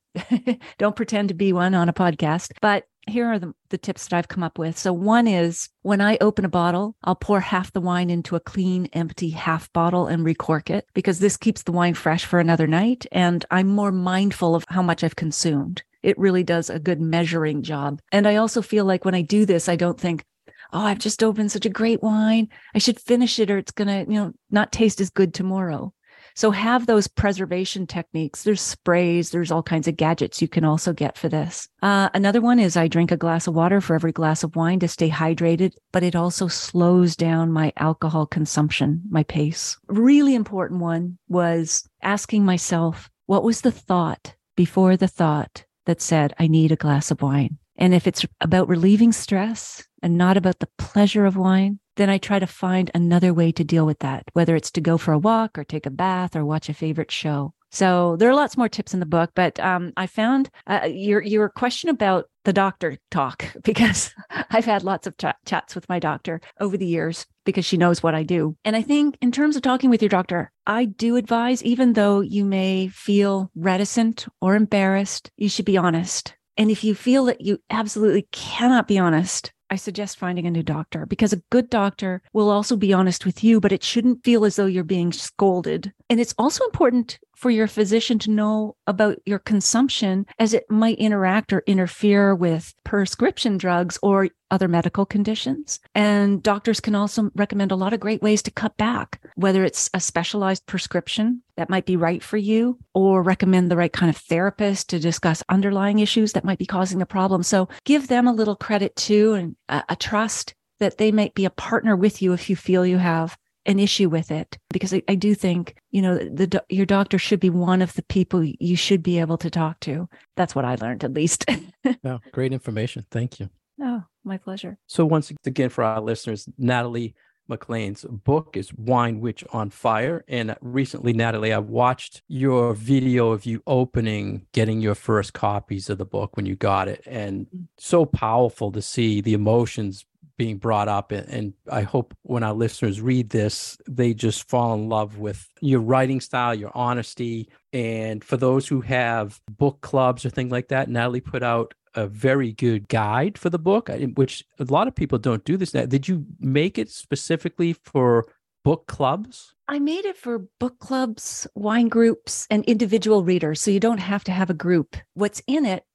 don't 0.78 0.96
pretend 0.96 1.30
to 1.30 1.36
be 1.36 1.54
one 1.54 1.76
on 1.76 1.90
a 1.90 1.94
podcast, 1.94 2.52
but 2.62 2.86
here 3.08 3.28
are 3.28 3.40
the, 3.40 3.54
the 3.70 3.78
tips 3.78 4.08
that 4.08 4.18
I've 4.18 4.28
come 4.28 4.44
up 4.44 4.58
with. 4.58 4.78
So, 4.78 4.92
one 4.94 5.28
is 5.28 5.70
when 5.82 6.02
I 6.02 6.18
open 6.22 6.46
a 6.46 6.50
bottle, 6.50 6.96
I'll 7.04 7.16
pour 7.16 7.40
half 7.40 7.72
the 7.72 7.82
wine 7.82 8.10
into 8.10 8.36
a 8.36 8.40
clean, 8.40 8.88
empty 8.94 9.30
half 9.30 9.72
bottle 9.74 10.08
and 10.08 10.24
recork 10.24 10.70
it 10.70 10.88
because 10.94 11.20
this 11.20 11.38
keeps 11.38 11.64
the 11.64 11.72
wine 11.72 11.94
fresh 11.94 12.26
for 12.26 12.40
another 12.40 12.68
night. 12.68 13.06
And 13.12 13.46
I'm 13.52 13.68
more 13.68 13.92
mindful 13.92 14.56
of 14.56 14.66
how 14.70 14.82
much 14.82 15.04
I've 15.04 15.16
consumed. 15.16 15.84
It 16.04 16.18
really 16.20 16.44
does 16.44 16.70
a 16.70 16.80
good 16.80 17.02
measuring 17.02 17.64
job. 17.64 18.00
And 18.12 18.28
I 18.28 18.36
also 18.36 18.62
feel 18.62 18.86
like 18.86 19.06
when 19.06 19.16
I 19.16 19.22
do 19.22 19.46
this, 19.46 19.68
I 19.68 19.76
don't 19.76 20.00
think, 20.00 20.24
oh, 20.72 20.82
I've 20.82 21.00
just 21.00 21.24
opened 21.24 21.52
such 21.52 21.66
a 21.66 21.70
great 21.70 22.04
wine. 22.04 22.50
I 22.76 22.78
should 22.78 23.00
finish 23.00 23.40
it 23.40 23.50
or 23.50 23.58
it's 23.58 23.72
going 23.72 23.88
to, 23.88 24.12
you 24.12 24.20
know, 24.20 24.34
not 24.52 24.72
taste 24.72 25.02
as 25.02 25.10
good 25.10 25.34
tomorrow. 25.34 25.94
So 26.36 26.52
have 26.52 26.86
those 26.86 27.08
preservation 27.08 27.88
techniques. 27.88 28.44
There's 28.44 28.62
sprays, 28.62 29.32
there's 29.32 29.52
all 29.52 29.64
kinds 29.64 29.88
of 29.88 29.96
gadgets 29.96 30.42
you 30.42 30.50
can 30.50 30.66
also 30.66 30.92
get 30.92 31.18
for 31.18 31.30
this. 31.30 31.70
Uh, 31.82 32.10
another 32.14 32.42
one 32.42 32.60
is 32.60 32.76
I 32.76 32.90
drink 32.90 33.12
a 33.12 33.18
glass 33.18 33.48
of 33.48 33.56
water 33.56 33.80
for 33.80 33.96
every 33.96 34.12
glass 34.12 34.44
of 34.44 34.56
wine 34.56 34.80
to 34.82 34.88
stay 34.90 35.10
hydrated, 35.10 35.74
but 35.94 36.04
it 36.04 36.16
also 36.16 36.50
slows 36.50 37.16
down 37.16 37.54
my 37.54 37.72
alcohol 37.78 38.26
consumption, 38.26 39.02
my 39.10 39.24
pace. 39.24 39.78
Really 39.88 40.36
important 40.36 40.82
one 40.82 41.18
was 41.30 41.88
asking 42.02 42.44
myself, 42.44 43.10
what 43.28 43.44
was 43.44 43.62
the 43.62 43.72
thought 43.72 44.36
before 44.58 44.98
the 44.98 45.08
thought 45.08 45.64
that 45.86 46.02
said, 46.02 46.34
I 46.38 46.48
need 46.48 46.72
a 46.72 46.76
glass 46.76 47.12
of 47.12 47.22
wine? 47.22 47.60
And 47.78 47.94
if 47.94 48.08
it's 48.08 48.26
about 48.42 48.68
relieving 48.68 49.12
stress 49.12 49.88
and 50.02 50.18
not 50.18 50.38
about 50.38 50.60
the 50.60 50.70
pleasure 50.78 51.26
of 51.26 51.38
wine, 51.38 51.80
then 51.96 52.10
I 52.10 52.18
try 52.18 52.40
to 52.40 52.48
find 52.48 52.92
another 52.94 53.34
way 53.34 53.52
to 53.54 53.64
deal 53.64 53.86
with 53.86 54.00
that, 54.00 54.24
whether 54.34 54.56
it's 54.56 54.72
to 54.72 54.82
go 54.82 54.98
for 54.98 55.14
a 55.14 55.20
walk 55.20 55.58
or 55.58 55.64
take 55.64 55.86
a 55.86 55.92
bath 55.92 56.36
or 56.36 56.46
watch 56.46 56.70
a 56.70 56.74
favorite 56.74 57.12
show. 57.12 57.54
So 57.72 58.16
there 58.16 58.30
are 58.30 58.36
lots 58.36 58.56
more 58.56 58.70
tips 58.70 58.94
in 58.94 59.02
the 59.02 59.06
book, 59.06 59.32
but 59.36 59.60
um, 59.60 59.92
I 59.98 60.08
found 60.08 60.50
uh, 60.66 60.88
your 60.90 61.22
your 61.22 61.50
question 61.50 61.90
about 61.90 62.30
the 62.46 62.54
doctor 62.54 62.98
talk 63.12 63.54
because 63.64 64.14
I've 64.50 64.64
had 64.64 64.84
lots 64.84 65.08
of 65.08 65.18
ch- 65.18 65.36
chats 65.46 65.76
with 65.76 65.90
my 65.90 66.00
doctor 66.00 66.40
over 66.62 66.78
the 66.78 66.86
years 66.86 67.26
because 67.44 67.66
she 67.66 67.76
knows 67.76 68.02
what 68.02 68.16
I 68.16 68.24
do. 68.24 68.56
And 68.64 68.78
I 68.78 68.82
think 68.82 69.18
in 69.22 69.32
terms 69.32 69.58
of 69.58 69.62
talking 69.62 69.90
with 69.90 70.02
your 70.02 70.08
doctor, 70.08 70.54
I 70.66 70.86
do 70.86 71.18
advise, 71.18 71.62
even 71.64 71.94
though 71.94 72.22
you 72.22 72.46
may 72.46 72.88
feel 72.88 73.52
reticent 73.56 74.26
or 74.40 74.56
embarrassed, 74.56 75.30
you 75.36 75.50
should 75.50 75.66
be 75.66 75.78
honest. 75.78 76.34
And 76.56 76.72
if 76.72 76.84
you 76.84 76.96
feel 76.96 77.26
that 77.26 77.42
you 77.42 77.60
absolutely 77.70 78.28
cannot 78.32 78.88
be 78.88 78.98
honest, 78.98 79.52
I 79.70 79.78
suggest 79.78 80.18
finding 80.18 80.46
a 80.46 80.52
new 80.52 80.62
doctor 80.62 81.06
because 81.08 81.34
a 81.34 81.42
good 81.50 81.70
doctor 81.70 82.22
will 82.34 82.50
also 82.50 82.76
be 82.76 82.94
honest 82.94 83.26
with 83.26 83.44
you, 83.44 83.60
but 83.60 83.72
it 83.72 83.84
shouldn't 83.84 84.24
feel 84.24 84.46
as 84.46 84.56
though 84.56 84.68
you're 84.68 84.84
being 84.84 85.12
scolded. 85.12 85.92
And 86.10 86.20
it's 86.20 86.36
also 86.38 86.64
important 86.66 87.20
for 87.36 87.50
your 87.50 87.68
physician 87.68 88.20
to 88.20 88.32
know 88.32 88.76
about 88.88 89.18
your 89.26 89.40
consumption 89.40 90.26
as 90.40 90.54
it 90.54 90.70
might 90.70 90.98
interact 91.00 91.52
or 91.52 91.64
interfere 91.66 92.34
with 92.34 92.74
prescription 92.84 93.58
drugs 93.58 93.98
or 94.02 94.30
other 94.52 94.68
medical 94.68 95.06
conditions. 95.06 95.80
And 95.94 96.42
doctors 96.42 96.80
can 96.80 96.96
also 96.96 97.32
recommend 97.36 97.72
a 97.72 97.76
lot 97.76 97.94
of 97.94 98.00
great 98.00 98.22
ways 98.22 98.42
to 98.44 98.52
cut 98.52 98.78
back, 98.78 99.20
whether 99.36 99.64
it's 99.64 99.90
a 99.94 100.00
specialized 100.00 100.66
prescription 100.66 101.42
that 101.58 101.70
might 101.70 101.86
be 101.86 101.98
right 101.98 102.24
for 102.24 102.38
you 102.38 102.78
or 102.94 103.24
recommend 103.24 103.70
the 103.70 103.78
right 103.78 103.92
kind 103.92 104.10
of 104.10 104.18
therapist 104.18 104.90
to 104.90 105.00
discuss 105.00 105.44
underlying 105.50 106.00
issues 106.00 106.34
that 106.34 106.46
might 106.46 106.60
be 106.60 106.66
causing 106.66 107.00
the 107.00 107.06
problem. 107.06 107.44
So 107.44 107.68
give 107.84 108.08
them 108.08 108.28
a 108.28 108.34
little 108.34 108.56
credit 108.56 108.96
too 108.96 109.34
and 109.34 109.56
a, 109.68 109.84
a 109.90 109.96
trust 109.96 110.54
that 110.80 110.98
they 110.98 111.12
might 111.12 111.34
be 111.34 111.46
a 111.46 111.50
partner 111.50 111.96
with 111.96 112.22
you 112.22 112.34
if 112.34 112.50
you 112.50 112.56
feel 112.56 112.86
you 112.86 112.98
have 112.98 113.38
an 113.66 113.80
issue 113.80 114.10
with 114.10 114.32
it 114.32 114.58
because 114.72 114.94
I, 114.94 115.02
I, 115.08 115.16
do 115.16 115.34
think 115.34 115.76
you 115.92 116.02
know 116.02 116.18
the, 116.18 116.48
the 116.48 116.64
your 116.70 116.86
doctor 116.86 117.18
should 117.18 117.40
be 117.40 117.50
one 117.50 117.82
of 117.82 117.94
the 117.94 118.04
people 118.04 118.44
you 118.44 118.76
should 118.76 119.02
be 119.02 119.20
able 119.20 119.38
to 119.40 119.50
talk 119.50 119.80
to 119.82 120.08
that's 120.36 120.54
what 120.54 120.66
i 120.66 120.76
learned 120.76 121.04
at 121.04 121.14
least 121.14 121.46
oh, 122.06 122.20
great 122.32 122.54
information 122.54 123.06
thank 123.12 123.40
you 123.40 123.50
oh 123.82 124.04
my 124.24 124.38
pleasure 124.38 124.78
so 124.88 125.06
once 125.06 125.32
again 125.46 125.70
for 125.70 125.84
our 125.84 126.02
listeners 126.02 126.48
natalie 126.58 127.16
MacLean's 127.48 128.04
book 128.06 128.58
is 128.58 128.74
Wine 128.74 129.20
Witch 129.20 129.44
on 129.52 129.70
Fire. 129.70 130.26
And 130.28 130.56
recently, 130.62 131.14
Natalie, 131.14 131.54
I 131.54 131.60
watched 131.60 132.24
your 132.28 132.74
video 132.74 133.32
of 133.32 133.46
you 133.46 133.62
opening, 133.68 134.48
getting 134.52 134.82
your 134.82 134.96
first 134.96 135.34
copies 135.34 135.90
of 135.90 135.98
the 135.98 136.06
book 136.06 136.36
when 136.36 136.46
you 136.46 136.56
got 136.56 136.88
it. 136.88 137.04
And 137.06 137.48
mm. 137.48 137.68
so 137.78 138.06
powerful 138.06 138.72
to 138.72 138.82
see 138.82 139.22
the 139.22 139.34
emotions 139.34 140.06
being 140.38 140.58
brought 140.58 140.88
up 140.88 141.12
and 141.12 141.54
i 141.72 141.82
hope 141.82 142.16
when 142.24 142.44
our 142.44 142.54
listeners 142.54 143.02
read 143.02 143.30
this 143.30 143.78
they 143.88 144.14
just 144.14 144.48
fall 144.50 144.74
in 144.74 144.90
love 144.90 145.18
with 145.18 145.48
your 145.62 145.80
writing 145.80 146.20
style 146.20 146.54
your 146.54 146.72
honesty 146.76 147.50
and 147.74 148.24
for 148.24 148.38
those 148.38 148.68
who 148.68 148.82
have 148.82 149.40
book 149.50 149.82
clubs 149.82 150.26
or 150.26 150.30
things 150.30 150.52
like 150.52 150.68
that 150.68 150.90
natalie 150.90 151.22
put 151.22 151.44
out 151.44 151.74
a 151.94 152.08
very 152.08 152.52
good 152.52 152.88
guide 152.90 153.38
for 153.38 153.50
the 153.50 153.60
book 153.60 153.90
which 154.16 154.44
a 154.60 154.66
lot 154.66 154.88
of 154.88 154.96
people 154.96 155.18
don't 155.18 155.46
do 155.46 155.58
this 155.58 155.74
now 155.74 155.86
did 155.86 156.08
you 156.08 156.26
make 156.40 156.78
it 156.78 156.90
specifically 156.90 157.74
for 157.74 158.26
book 158.64 158.88
clubs 158.88 159.54
I 159.68 159.80
made 159.80 160.06
it 160.06 160.16
for 160.16 160.48
book 160.60 160.78
clubs, 160.78 161.48
wine 161.56 161.88
groups, 161.88 162.46
and 162.52 162.64
individual 162.66 163.24
readers. 163.24 163.60
So 163.60 163.72
you 163.72 163.80
don't 163.80 163.98
have 163.98 164.24
to 164.26 164.32
have 164.32 164.52
a 164.52 164.54
group. 164.54 164.96
What's 165.16 165.42
in 165.48 165.66
it 165.66 165.86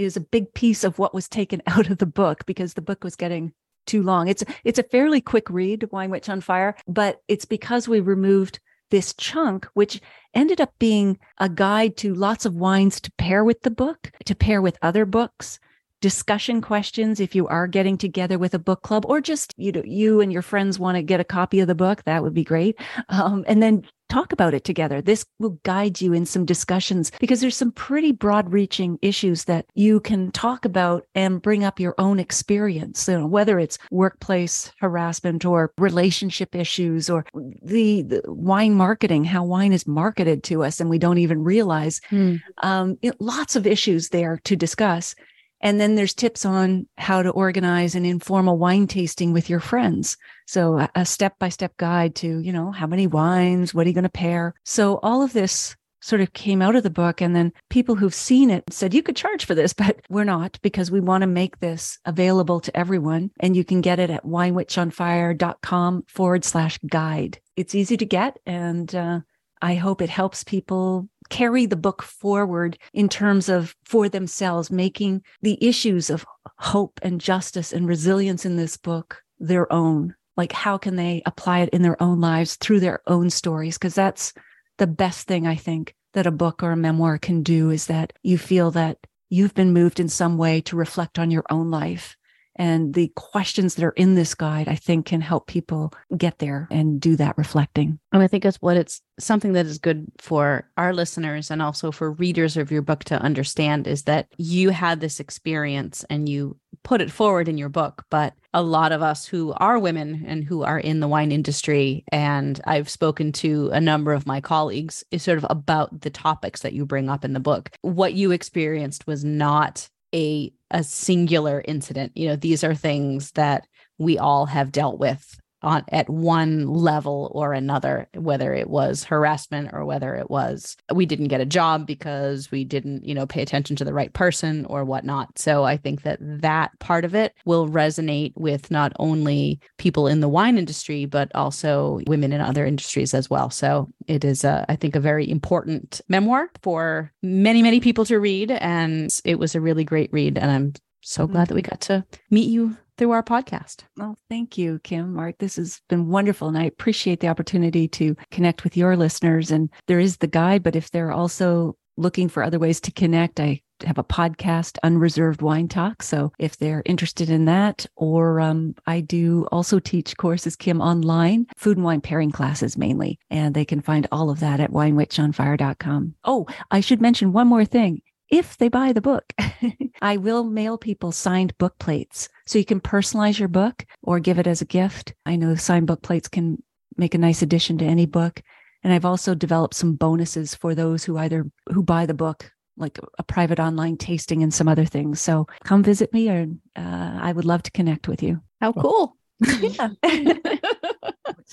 is 0.00 0.16
a 0.16 0.20
big 0.20 0.52
piece 0.54 0.82
of 0.82 0.98
what 0.98 1.14
was 1.14 1.28
taken 1.28 1.62
out 1.66 1.90
of 1.90 1.98
the 1.98 2.06
book 2.06 2.44
because 2.46 2.74
the 2.74 2.82
book 2.82 3.04
was 3.04 3.16
getting 3.16 3.52
too 3.86 4.02
long. 4.02 4.28
It's 4.28 4.44
it's 4.64 4.78
a 4.78 4.84
fairly 4.84 5.20
quick 5.20 5.48
read, 5.50 5.88
Wine 5.90 6.10
Witch 6.10 6.28
on 6.28 6.40
Fire, 6.40 6.74
but 6.86 7.20
it's 7.28 7.44
because 7.44 7.88
we 7.88 8.00
removed 8.00 8.60
this 8.90 9.14
chunk, 9.14 9.66
which 9.74 10.00
ended 10.34 10.60
up 10.60 10.72
being 10.78 11.18
a 11.38 11.48
guide 11.48 11.96
to 11.98 12.14
lots 12.14 12.44
of 12.44 12.54
wines 12.54 13.00
to 13.00 13.12
pair 13.12 13.44
with 13.44 13.62
the 13.62 13.70
book, 13.70 14.10
to 14.24 14.34
pair 14.34 14.60
with 14.60 14.78
other 14.82 15.06
books, 15.06 15.60
discussion 16.00 16.60
questions 16.60 17.20
if 17.20 17.34
you 17.34 17.46
are 17.48 17.66
getting 17.66 17.98
together 17.98 18.38
with 18.38 18.54
a 18.54 18.58
book 18.58 18.82
club 18.82 19.04
or 19.06 19.20
just 19.20 19.54
you 19.56 19.70
know 19.70 19.82
you 19.84 20.20
and 20.20 20.32
your 20.32 20.42
friends 20.42 20.78
want 20.78 20.96
to 20.96 21.02
get 21.02 21.20
a 21.20 21.24
copy 21.24 21.60
of 21.60 21.66
the 21.66 21.74
book 21.74 22.02
that 22.04 22.22
would 22.22 22.32
be 22.32 22.44
great 22.44 22.78
um, 23.10 23.44
and 23.46 23.62
then 23.62 23.82
talk 24.10 24.32
about 24.32 24.54
it 24.54 24.64
together. 24.64 25.00
This 25.00 25.24
will 25.38 25.58
guide 25.62 26.00
you 26.00 26.12
in 26.12 26.26
some 26.26 26.44
discussions 26.44 27.10
because 27.20 27.40
there's 27.40 27.56
some 27.56 27.72
pretty 27.72 28.12
broad 28.12 28.52
reaching 28.52 28.98
issues 29.00 29.44
that 29.44 29.66
you 29.74 30.00
can 30.00 30.30
talk 30.32 30.64
about 30.64 31.06
and 31.14 31.40
bring 31.40 31.64
up 31.64 31.80
your 31.80 31.94
own 31.98 32.18
experience 32.18 33.08
you 33.08 33.18
know 33.18 33.26
whether 33.26 33.58
it's 33.58 33.78
workplace 33.90 34.72
harassment 34.80 35.44
or 35.44 35.72
relationship 35.78 36.54
issues 36.54 37.08
or 37.08 37.24
the, 37.62 38.02
the 38.02 38.22
wine 38.26 38.74
marketing 38.74 39.24
how 39.24 39.44
wine 39.44 39.72
is 39.72 39.86
marketed 39.86 40.42
to 40.44 40.64
us 40.64 40.80
and 40.80 40.90
we 40.90 40.98
don't 40.98 41.18
even 41.18 41.42
realize. 41.42 42.00
Mm. 42.10 42.40
um, 42.62 42.98
you 43.02 43.10
know, 43.10 43.16
lots 43.20 43.56
of 43.56 43.66
issues 43.66 44.08
there 44.08 44.40
to 44.44 44.56
discuss 44.56 45.14
and 45.60 45.80
then 45.80 45.94
there's 45.94 46.14
tips 46.14 46.44
on 46.44 46.86
how 46.96 47.22
to 47.22 47.30
organize 47.30 47.94
an 47.94 48.04
informal 48.04 48.58
wine 48.58 48.86
tasting 48.86 49.32
with 49.32 49.50
your 49.50 49.60
friends. 49.60 50.16
So 50.46 50.88
a 50.94 51.04
step 51.04 51.38
by 51.38 51.48
step 51.48 51.76
guide 51.76 52.14
to, 52.16 52.40
you 52.40 52.52
know, 52.52 52.72
how 52.72 52.86
many 52.86 53.06
wines, 53.06 53.74
what 53.74 53.86
are 53.86 53.88
you 53.88 53.94
going 53.94 54.04
to 54.04 54.08
pair? 54.08 54.54
So 54.64 54.98
all 55.02 55.22
of 55.22 55.32
this 55.32 55.76
sort 56.00 56.20
of 56.20 56.32
came 56.32 56.62
out 56.62 56.76
of 56.76 56.82
the 56.82 56.90
book. 56.90 57.20
And 57.20 57.36
then 57.36 57.52
people 57.68 57.94
who've 57.94 58.14
seen 58.14 58.50
it 58.50 58.64
said, 58.70 58.94
you 58.94 59.02
could 59.02 59.16
charge 59.16 59.44
for 59.44 59.54
this, 59.54 59.72
but 59.80 60.00
we're 60.08 60.24
not 60.24 60.58
because 60.62 60.90
we 60.90 61.00
want 61.00 61.22
to 61.22 61.26
make 61.26 61.60
this 61.60 61.98
available 62.04 62.60
to 62.60 62.76
everyone. 62.76 63.30
And 63.40 63.56
you 63.56 63.64
can 63.64 63.80
get 63.80 63.98
it 63.98 64.10
at 64.10 64.24
winewitchonfire.com 64.24 66.04
forward 66.08 66.44
slash 66.44 66.78
guide. 66.88 67.38
It's 67.56 67.74
easy 67.74 67.96
to 67.98 68.06
get. 68.06 68.38
And 68.46 68.94
uh, 68.94 69.20
I 69.62 69.74
hope 69.74 70.00
it 70.00 70.10
helps 70.10 70.42
people 70.42 71.08
carry 71.30 71.64
the 71.64 71.76
book 71.76 72.02
forward 72.02 72.76
in 72.92 73.08
terms 73.08 73.48
of 73.48 73.74
for 73.84 74.08
themselves, 74.08 74.70
making 74.70 75.22
the 75.40 75.58
issues 75.64 76.10
of 76.10 76.26
hope 76.58 77.00
and 77.02 77.20
justice 77.20 77.72
and 77.72 77.88
resilience 77.88 78.44
in 78.44 78.56
this 78.56 78.76
book 78.76 79.22
their 79.38 79.72
own. 79.72 80.14
Like, 80.36 80.52
how 80.52 80.78
can 80.78 80.96
they 80.96 81.22
apply 81.26 81.60
it 81.60 81.70
in 81.70 81.82
their 81.82 82.00
own 82.02 82.20
lives 82.20 82.56
through 82.56 82.80
their 82.80 83.00
own 83.06 83.30
stories? 83.30 83.78
Because 83.78 83.94
that's 83.94 84.32
the 84.78 84.86
best 84.86 85.26
thing 85.26 85.46
I 85.46 85.56
think 85.56 85.94
that 86.12 86.26
a 86.26 86.32
book 86.32 86.62
or 86.62 86.72
a 86.72 86.76
memoir 86.76 87.18
can 87.18 87.42
do 87.42 87.70
is 87.70 87.86
that 87.86 88.12
you 88.22 88.36
feel 88.38 88.70
that 88.72 88.98
you've 89.28 89.54
been 89.54 89.72
moved 89.72 90.00
in 90.00 90.08
some 90.08 90.36
way 90.36 90.60
to 90.62 90.76
reflect 90.76 91.18
on 91.18 91.30
your 91.30 91.44
own 91.50 91.70
life 91.70 92.16
and 92.56 92.94
the 92.94 93.12
questions 93.16 93.74
that 93.74 93.84
are 93.84 93.90
in 93.92 94.14
this 94.14 94.34
guide, 94.34 94.68
I 94.68 94.74
think, 94.74 95.06
can 95.06 95.20
help 95.20 95.46
people 95.46 95.92
get 96.16 96.38
there 96.38 96.68
and 96.70 97.00
do 97.00 97.16
that 97.16 97.38
reflecting. 97.38 97.98
And 98.12 98.22
I 98.22 98.26
think 98.26 98.44
it's 98.44 98.58
what 98.58 98.76
it's 98.76 99.00
something 99.18 99.52
that 99.52 99.66
is 99.66 99.78
good 99.78 100.06
for 100.18 100.68
our 100.76 100.92
listeners 100.92 101.50
and 101.50 101.62
also 101.62 101.90
for 101.90 102.12
readers 102.12 102.56
of 102.56 102.70
your 102.70 102.82
book 102.82 103.04
to 103.04 103.20
understand 103.20 103.86
is 103.86 104.04
that 104.04 104.28
you 104.36 104.70
had 104.70 105.00
this 105.00 105.20
experience 105.20 106.04
and 106.10 106.28
you 106.28 106.56
put 106.82 107.00
it 107.00 107.10
forward 107.10 107.48
in 107.48 107.58
your 107.58 107.68
book. 107.68 108.04
But 108.10 108.34
a 108.52 108.62
lot 108.62 108.92
of 108.92 109.02
us 109.02 109.26
who 109.26 109.52
are 109.58 109.78
women 109.78 110.24
and 110.26 110.44
who 110.44 110.62
are 110.62 110.78
in 110.78 111.00
the 111.00 111.08
wine 111.08 111.32
industry, 111.32 112.04
and 112.10 112.60
I've 112.66 112.88
spoken 112.88 113.32
to 113.32 113.70
a 113.72 113.80
number 113.80 114.12
of 114.12 114.26
my 114.26 114.40
colleagues, 114.40 115.04
is 115.10 115.22
sort 115.22 115.38
of 115.38 115.46
about 115.50 116.00
the 116.00 116.10
topics 116.10 116.62
that 116.62 116.72
you 116.72 116.84
bring 116.84 117.08
up 117.08 117.24
in 117.24 117.32
the 117.32 117.40
book. 117.40 117.70
What 117.82 118.14
you 118.14 118.32
experienced 118.32 119.06
was 119.06 119.24
not 119.24 119.88
a 120.14 120.52
a 120.70 120.84
singular 120.84 121.62
incident. 121.66 122.12
You 122.14 122.28
know, 122.28 122.36
these 122.36 122.62
are 122.62 122.74
things 122.74 123.32
that 123.32 123.66
we 123.98 124.18
all 124.18 124.46
have 124.46 124.72
dealt 124.72 124.98
with 124.98 125.39
on 125.62 125.84
at 125.88 126.08
one 126.08 126.66
level 126.66 127.30
or 127.34 127.52
another 127.52 128.08
whether 128.14 128.54
it 128.54 128.68
was 128.68 129.04
harassment 129.04 129.70
or 129.72 129.84
whether 129.84 130.14
it 130.14 130.30
was 130.30 130.76
we 130.94 131.06
didn't 131.06 131.28
get 131.28 131.40
a 131.40 131.46
job 131.46 131.86
because 131.86 132.50
we 132.50 132.64
didn't 132.64 133.04
you 133.04 133.14
know 133.14 133.26
pay 133.26 133.42
attention 133.42 133.76
to 133.76 133.84
the 133.84 133.94
right 133.94 134.12
person 134.12 134.64
or 134.66 134.84
whatnot. 134.84 135.38
So 135.38 135.64
i 135.64 135.76
think 135.76 136.02
that 136.02 136.18
that 136.20 136.78
part 136.78 137.04
of 137.04 137.14
it 137.14 137.34
will 137.44 137.68
resonate 137.68 138.32
with 138.36 138.70
not 138.70 138.92
only 138.98 139.60
people 139.78 140.06
in 140.06 140.20
the 140.20 140.28
wine 140.28 140.58
industry 140.58 141.04
but 141.04 141.30
also 141.34 142.00
women 142.06 142.32
in 142.32 142.40
other 142.40 142.64
industries 142.64 143.14
as 143.14 143.28
well. 143.28 143.50
So 143.50 143.88
it 144.06 144.24
is 144.24 144.44
a, 144.44 144.64
I 144.68 144.76
think 144.76 144.96
a 144.96 145.00
very 145.00 145.28
important 145.28 146.00
memoir 146.08 146.50
for 146.62 147.12
many 147.22 147.62
many 147.62 147.80
people 147.80 148.04
to 148.06 148.18
read 148.18 148.50
and 148.50 149.20
it 149.24 149.38
was 149.38 149.54
a 149.54 149.60
really 149.60 149.84
great 149.84 150.12
read 150.12 150.38
and 150.38 150.50
i'm 150.50 150.72
so 151.02 151.26
glad 151.26 151.48
that 151.48 151.54
we 151.54 151.62
mm-hmm. 151.62 151.70
got 151.70 151.80
to 151.80 152.04
meet 152.30 152.48
you 152.48 152.76
through 153.00 153.12
our 153.12 153.22
podcast. 153.22 153.84
Well, 153.96 154.18
thank 154.28 154.58
you, 154.58 154.78
Kim, 154.84 155.14
Mark. 155.14 155.38
This 155.38 155.56
has 155.56 155.80
been 155.88 156.08
wonderful. 156.08 156.48
And 156.48 156.58
I 156.58 156.64
appreciate 156.64 157.20
the 157.20 157.28
opportunity 157.28 157.88
to 157.88 158.14
connect 158.30 158.62
with 158.62 158.76
your 158.76 158.94
listeners. 158.94 159.50
And 159.50 159.70
there 159.86 159.98
is 159.98 160.18
the 160.18 160.26
guide, 160.26 160.62
but 160.62 160.76
if 160.76 160.90
they're 160.90 161.10
also 161.10 161.78
looking 161.96 162.28
for 162.28 162.42
other 162.42 162.58
ways 162.58 162.78
to 162.82 162.92
connect, 162.92 163.40
I 163.40 163.62
have 163.86 163.96
a 163.96 164.04
podcast, 164.04 164.76
Unreserved 164.82 165.40
Wine 165.40 165.66
Talk. 165.66 166.02
So 166.02 166.30
if 166.38 166.58
they're 166.58 166.82
interested 166.84 167.30
in 167.30 167.46
that, 167.46 167.86
or 167.96 168.38
um, 168.38 168.74
I 168.86 169.00
do 169.00 169.48
also 169.50 169.78
teach 169.78 170.18
courses, 170.18 170.54
Kim, 170.54 170.82
online, 170.82 171.46
food 171.56 171.78
and 171.78 171.84
wine 171.86 172.02
pairing 172.02 172.30
classes 172.30 172.76
mainly. 172.76 173.18
And 173.30 173.54
they 173.54 173.64
can 173.64 173.80
find 173.80 174.06
all 174.12 174.28
of 174.28 174.40
that 174.40 174.60
at 174.60 174.72
winewitchonfire.com. 174.72 176.16
Oh, 176.24 176.46
I 176.70 176.80
should 176.80 177.00
mention 177.00 177.32
one 177.32 177.48
more 177.48 177.64
thing 177.64 178.02
if 178.30 178.58
they 178.58 178.68
buy 178.68 178.92
the 178.92 179.00
book. 179.00 179.32
I 180.02 180.18
will 180.18 180.44
mail 180.44 180.78
people 180.78 181.12
signed 181.12 181.56
book 181.58 181.78
plates 181.78 182.28
so 182.50 182.58
you 182.58 182.64
can 182.64 182.80
personalize 182.80 183.38
your 183.38 183.46
book 183.46 183.86
or 184.02 184.18
give 184.18 184.40
it 184.40 184.48
as 184.48 184.60
a 184.60 184.64
gift. 184.64 185.14
I 185.24 185.36
know 185.36 185.54
signed 185.54 185.86
book 185.86 186.02
plates 186.02 186.26
can 186.26 186.60
make 186.96 187.14
a 187.14 187.18
nice 187.18 187.42
addition 187.42 187.78
to 187.78 187.84
any 187.84 188.06
book. 188.06 188.42
And 188.82 188.92
I've 188.92 189.04
also 189.04 189.36
developed 189.36 189.74
some 189.74 189.94
bonuses 189.94 190.52
for 190.52 190.74
those 190.74 191.04
who 191.04 191.16
either 191.16 191.48
who 191.72 191.84
buy 191.84 192.06
the 192.06 192.14
book 192.14 192.50
like 192.76 192.98
a 193.18 193.22
private 193.22 193.60
online 193.60 193.96
tasting 193.96 194.42
and 194.42 194.52
some 194.52 194.66
other 194.66 194.84
things. 194.84 195.20
So 195.20 195.46
come 195.62 195.84
visit 195.84 196.12
me, 196.12 196.28
or 196.28 196.48
uh, 196.74 197.18
I 197.20 197.30
would 197.30 197.44
love 197.44 197.62
to 197.64 197.70
connect 197.70 198.08
with 198.08 198.20
you. 198.20 198.40
How 198.60 198.72
cool! 198.72 199.16
Yeah. 199.60 199.88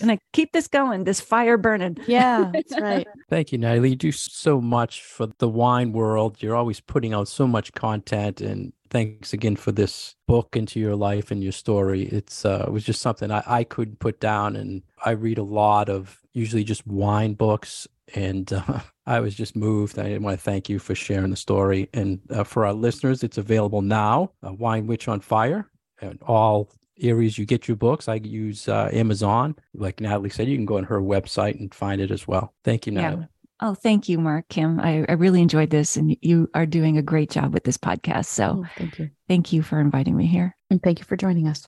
and 0.01 0.11
I 0.11 0.19
keep 0.33 0.51
this 0.51 0.67
going, 0.67 1.05
this 1.05 1.21
fire 1.21 1.57
burning. 1.57 1.97
Yeah, 2.05 2.51
that's 2.53 2.77
right. 2.79 3.07
Thank 3.29 3.53
you, 3.53 3.57
Natalie. 3.57 3.91
You 3.91 3.95
do 3.95 4.11
so 4.11 4.59
much 4.59 5.01
for 5.03 5.29
the 5.37 5.47
wine 5.47 5.93
world. 5.93 6.41
You're 6.41 6.55
always 6.55 6.81
putting 6.81 7.13
out 7.13 7.29
so 7.29 7.47
much 7.47 7.71
content 7.73 8.41
and 8.41 8.73
thanks 8.89 9.33
again 9.33 9.55
for 9.55 9.71
this 9.71 10.15
book 10.27 10.55
into 10.55 10.79
your 10.79 10.95
life 10.95 11.31
and 11.31 11.43
your 11.43 11.51
story. 11.51 12.03
It's 12.03 12.45
uh, 12.45 12.65
it 12.67 12.71
was 12.71 12.83
just 12.83 13.01
something 13.01 13.31
I, 13.31 13.43
I 13.45 13.63
couldn't 13.63 13.99
put 13.99 14.19
down, 14.19 14.55
and 14.55 14.83
I 15.03 15.11
read 15.11 15.37
a 15.37 15.43
lot 15.43 15.89
of 15.89 16.19
usually 16.33 16.63
just 16.63 16.85
wine 16.85 17.33
books, 17.33 17.87
and 18.13 18.51
uh, 18.51 18.79
I 19.05 19.19
was 19.19 19.35
just 19.35 19.55
moved. 19.55 19.99
I 19.99 20.17
want 20.17 20.37
to 20.37 20.43
thank 20.43 20.69
you 20.69 20.79
for 20.79 20.95
sharing 20.95 21.31
the 21.31 21.37
story, 21.37 21.89
and 21.93 22.19
uh, 22.29 22.43
for 22.43 22.65
our 22.65 22.73
listeners, 22.73 23.23
it's 23.23 23.37
available 23.37 23.81
now. 23.81 24.31
Uh, 24.45 24.53
wine 24.53 24.87
Witch 24.87 25.07
on 25.07 25.19
Fire, 25.19 25.69
and 26.01 26.19
all 26.23 26.69
areas 26.99 27.37
you 27.37 27.45
get 27.45 27.67
your 27.67 27.77
books. 27.77 28.07
I 28.07 28.15
use 28.15 28.67
uh, 28.67 28.89
Amazon. 28.91 29.55
Like 29.73 29.99
Natalie 29.99 30.29
said, 30.29 30.47
you 30.47 30.57
can 30.57 30.65
go 30.65 30.77
on 30.77 30.83
her 30.85 30.99
website 30.99 31.59
and 31.59 31.73
find 31.73 32.01
it 32.01 32.11
as 32.11 32.27
well. 32.27 32.53
Thank 32.63 32.85
you, 32.85 32.91
Natalie. 32.91 33.21
Yeah. 33.21 33.27
Oh, 33.59 33.73
thank 33.73 34.07
you, 34.07 34.19
Mark, 34.19 34.49
Kim. 34.49 34.79
I, 34.79 35.03
I 35.09 35.13
really 35.13 35.41
enjoyed 35.41 35.71
this, 35.71 35.97
and 35.97 36.15
you 36.21 36.49
are 36.53 36.65
doing 36.65 36.97
a 36.97 37.01
great 37.01 37.31
job 37.31 37.53
with 37.53 37.63
this 37.63 37.77
podcast. 37.77 38.25
So, 38.25 38.63
oh, 38.63 38.69
thank 38.77 38.99
you. 38.99 39.09
Thank 39.27 39.51
you 39.51 39.63
for 39.63 39.79
inviting 39.79 40.15
me 40.15 40.27
here. 40.27 40.55
And 40.69 40.81
thank 40.81 40.99
you 40.99 41.05
for 41.05 41.17
joining 41.17 41.47
us. 41.47 41.67